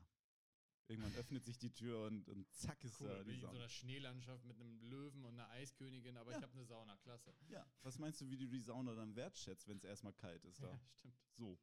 Irgendwann 0.87 1.15
öffnet 1.15 1.45
sich 1.47 1.57
die 1.59 1.73
Tür 1.73 2.07
und, 2.07 2.29
und 2.29 2.47
zack 2.53 2.85
ist 2.85 3.01
Cool, 3.01 3.09
da 3.09 3.15
bin 3.23 3.25
die 3.27 3.31
ich 3.33 3.37
in 3.37 3.41
so 3.41 3.47
Sauna. 3.47 3.59
einer 3.61 3.69
Schneelandschaft 3.71 4.45
mit 4.45 4.61
einem 4.61 4.83
Löwen 4.83 5.25
und 5.25 5.33
einer 5.41 5.49
Eiskönigin, 5.51 6.17
aber 6.19 6.37
ich 6.37 6.43
habe 6.43 6.53
eine 6.53 6.65
Sauna. 6.67 6.95
Klasse. 6.99 7.35
Ja, 7.49 7.67
was 7.83 7.99
meinst 7.99 8.21
du, 8.21 8.29
wie 8.29 8.37
du 8.37 8.47
die 8.47 8.61
Sauna 8.61 8.95
dann 8.95 9.17
wertschätzt, 9.17 9.67
wenn 9.67 9.79
es 9.79 9.85
erstmal 9.85 10.13
kalt 10.13 10.45
ist 10.45 10.63
da? 10.63 10.71
Ja, 10.71 10.81
stimmt. 10.93 11.17
So. 11.39 11.59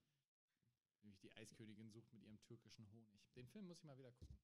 Nämlich 1.03 1.19
die 1.19 1.31
Eiskönigin 1.33 1.91
sucht 1.91 2.11
mit 2.13 2.23
ihrem 2.23 2.41
türkischen 2.41 2.89
Honig. 2.91 3.21
Den 3.35 3.47
Film 3.47 3.67
muss 3.67 3.77
ich 3.77 3.83
mal 3.83 3.97
wieder 3.97 4.11
gucken. 4.11 4.37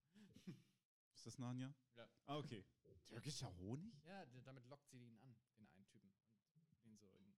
Ist 1.16 1.26
das 1.26 1.40
Narnia? 1.40 1.74
Ja, 1.96 2.08
Ah, 2.28 2.38
okay. 2.38 2.64
Türkischer 3.08 3.52
Honig? 3.58 3.96
ja 4.06 4.26
damit 4.44 4.64
lockt 4.68 4.88
sie 4.90 4.98
ihn 4.98 5.18
an, 5.22 5.36
den 5.58 5.68
einen 5.70 5.88
Typen. 5.88 6.12
Und 6.54 6.70
will 6.70 6.78
ihn 6.86 6.98
so 6.98 7.08
in, 7.08 7.34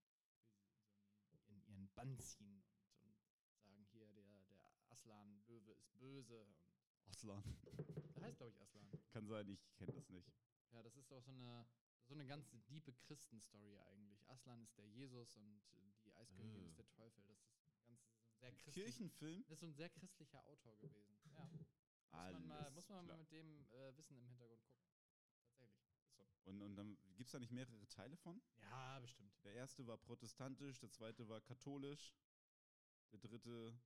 will 1.30 1.38
sie 1.38 1.38
so 1.38 1.54
in, 1.54 1.62
in 1.62 1.74
ihren 1.78 1.88
Bann 2.00 2.18
ziehen 2.18 2.64
und, 3.02 3.12
und 3.12 3.60
sagen, 3.62 3.84
hier, 3.92 4.06
der, 4.08 4.42
der 4.44 4.72
Aslan-Löwe 4.88 5.72
ist 5.72 5.98
böse. 5.98 6.42
Und 6.42 6.56
Aslan. 7.08 7.44
der 8.16 8.22
heißt, 8.22 8.38
glaube 8.38 8.52
ich, 8.52 8.60
Aslan. 8.62 8.88
Kann 9.10 9.26
sein, 9.26 9.48
ich 9.50 9.74
kenne 9.74 9.92
das 9.92 10.08
nicht. 10.08 10.32
Ja, 10.70 10.82
das 10.82 10.96
ist 10.96 11.10
doch 11.10 11.20
so 11.20 11.32
eine, 11.32 11.66
so 12.06 12.14
eine 12.14 12.26
ganz 12.26 12.48
diepe 12.68 12.94
Christenstory 12.94 13.76
eigentlich. 13.80 14.26
Aslan 14.30 14.62
ist 14.62 14.78
der 14.78 14.86
Jesus 14.86 15.36
und 15.36 15.60
die 16.06 16.14
Eiskönigin 16.14 16.64
Äh. 16.64 16.68
ist 16.68 16.78
der 16.78 16.88
Teufel. 16.88 17.22
Das 17.26 17.38
ist 17.38 17.52
ein 17.66 17.84
ganz 17.84 18.00
sehr 18.38 18.52
christlich, 18.52 18.84
Kirchenfilm? 18.86 19.44
Das 19.48 19.56
ist 19.56 19.60
so 19.60 19.66
ein 19.66 19.74
sehr 19.74 19.90
christlicher 19.90 20.42
Autor 20.46 20.78
gewesen. 20.78 21.18
Ja. 21.34 21.50
Muss 22.12 22.32
man 22.32 22.46
mal, 22.46 22.70
muss 22.70 22.88
man 22.88 23.06
mal 23.06 23.18
mit 23.18 23.30
dem 23.30 23.66
äh, 23.72 23.94
Wissen 23.98 24.16
im 24.16 24.26
Hintergrund 24.26 24.64
gucken. 24.64 24.90
Tatsächlich. 25.58 25.84
Ist 26.00 26.14
so. 26.16 26.26
Und, 26.44 26.62
und 26.62 26.76
dann 26.76 26.96
gibt 27.20 27.28
es 27.28 27.32
da 27.32 27.38
nicht 27.38 27.52
mehrere 27.52 27.86
Teile 27.88 28.16
von? 28.16 28.40
Ja, 28.62 28.98
bestimmt. 28.98 29.30
Der 29.44 29.52
erste 29.52 29.86
war 29.86 29.98
protestantisch, 29.98 30.78
der 30.80 30.90
zweite 30.90 31.28
war 31.28 31.42
katholisch, 31.42 32.14
der 33.12 33.18
dritte 33.18 33.78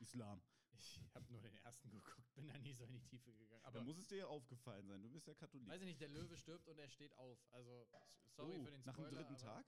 Islam. 0.00 0.42
Ich 0.72 1.00
habe 1.14 1.30
nur 1.30 1.40
den 1.40 1.54
ersten 1.58 1.88
geguckt, 1.92 2.34
bin 2.34 2.48
da 2.48 2.58
nie 2.58 2.72
so 2.74 2.84
in 2.84 2.94
die 2.94 3.02
Tiefe 3.04 3.32
gegangen. 3.32 3.64
Aber 3.64 3.78
Aber 3.78 3.84
muss 3.84 3.98
es 3.98 4.08
dir 4.08 4.16
ja 4.16 4.26
aufgefallen 4.26 4.88
sein, 4.88 5.00
du 5.02 5.08
bist 5.08 5.28
ja 5.28 5.34
Katholik. 5.34 5.68
weiß 5.68 5.82
ich 5.82 5.86
nicht, 5.86 6.00
der 6.00 6.08
Löwe 6.08 6.36
stirbt 6.36 6.66
und 6.66 6.78
er 6.80 6.88
steht 6.88 7.14
auf. 7.16 7.38
Also, 7.52 7.86
sorry 8.34 8.56
Oh, 8.58 8.64
für 8.64 8.70
den 8.72 8.82
Nach 8.84 8.92
Spoiler. 8.94 9.10
dem 9.10 9.18
dritten 9.18 9.36
Tag? 9.36 9.64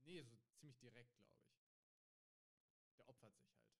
Nee, 0.00 0.22
so 0.24 0.36
ziemlich 0.56 0.76
direkt, 0.78 1.14
glaube 1.14 1.30
ich. 1.36 1.54
Der 2.96 3.08
opfert 3.08 3.36
sich 3.36 3.54
halt. 3.54 3.70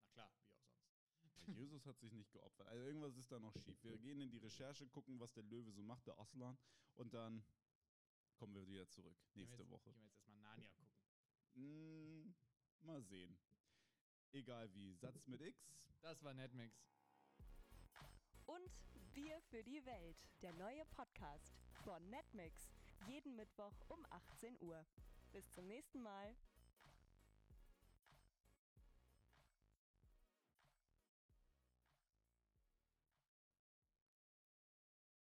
Na 0.00 0.08
klar, 0.08 0.32
wie 0.42 0.42
auch 0.42 0.58
sonst. 0.58 1.36
Ja, 1.37 1.37
Jesus 1.56 1.86
hat 1.86 1.98
sich 1.98 2.12
nicht 2.12 2.32
geopfert. 2.32 2.66
Also 2.68 2.84
irgendwas 2.84 3.16
ist 3.16 3.30
da 3.32 3.38
noch 3.38 3.56
schief. 3.56 3.82
Wir 3.82 3.98
gehen 3.98 4.20
in 4.20 4.30
die 4.30 4.38
Recherche, 4.38 4.86
gucken, 4.88 5.18
was 5.18 5.32
der 5.32 5.44
Löwe 5.44 5.70
so 5.72 5.82
macht, 5.82 6.06
der 6.06 6.18
Aslan. 6.18 6.58
Und 6.94 7.14
dann 7.14 7.44
kommen 8.36 8.54
wir 8.54 8.66
wieder 8.66 8.88
zurück. 8.88 9.16
Nächste 9.34 9.62
jetzt, 9.62 9.70
Woche. 9.70 9.90
Gehen 9.90 9.96
wir 9.96 10.04
jetzt 10.04 10.14
erstmal 10.14 10.38
Narnia 10.38 10.68
gucken. 10.70 10.94
Mm, 11.54 12.34
mal 12.86 13.02
sehen. 13.02 13.38
Egal 14.32 14.72
wie. 14.74 14.94
Satz 14.94 15.26
mit 15.26 15.40
X. 15.40 15.72
Das 16.02 16.22
war 16.22 16.34
Netmix. 16.34 16.76
Und 18.46 18.72
Bier 19.14 19.40
für 19.50 19.62
die 19.62 19.84
Welt, 19.84 20.28
der 20.42 20.52
neue 20.52 20.84
Podcast 20.86 21.60
von 21.84 22.08
Netmix. 22.10 22.70
Jeden 23.08 23.36
Mittwoch 23.36 23.74
um 23.88 24.04
18 24.10 24.60
Uhr. 24.60 24.86
Bis 25.32 25.50
zum 25.52 25.66
nächsten 25.66 26.00
Mal. 26.00 26.36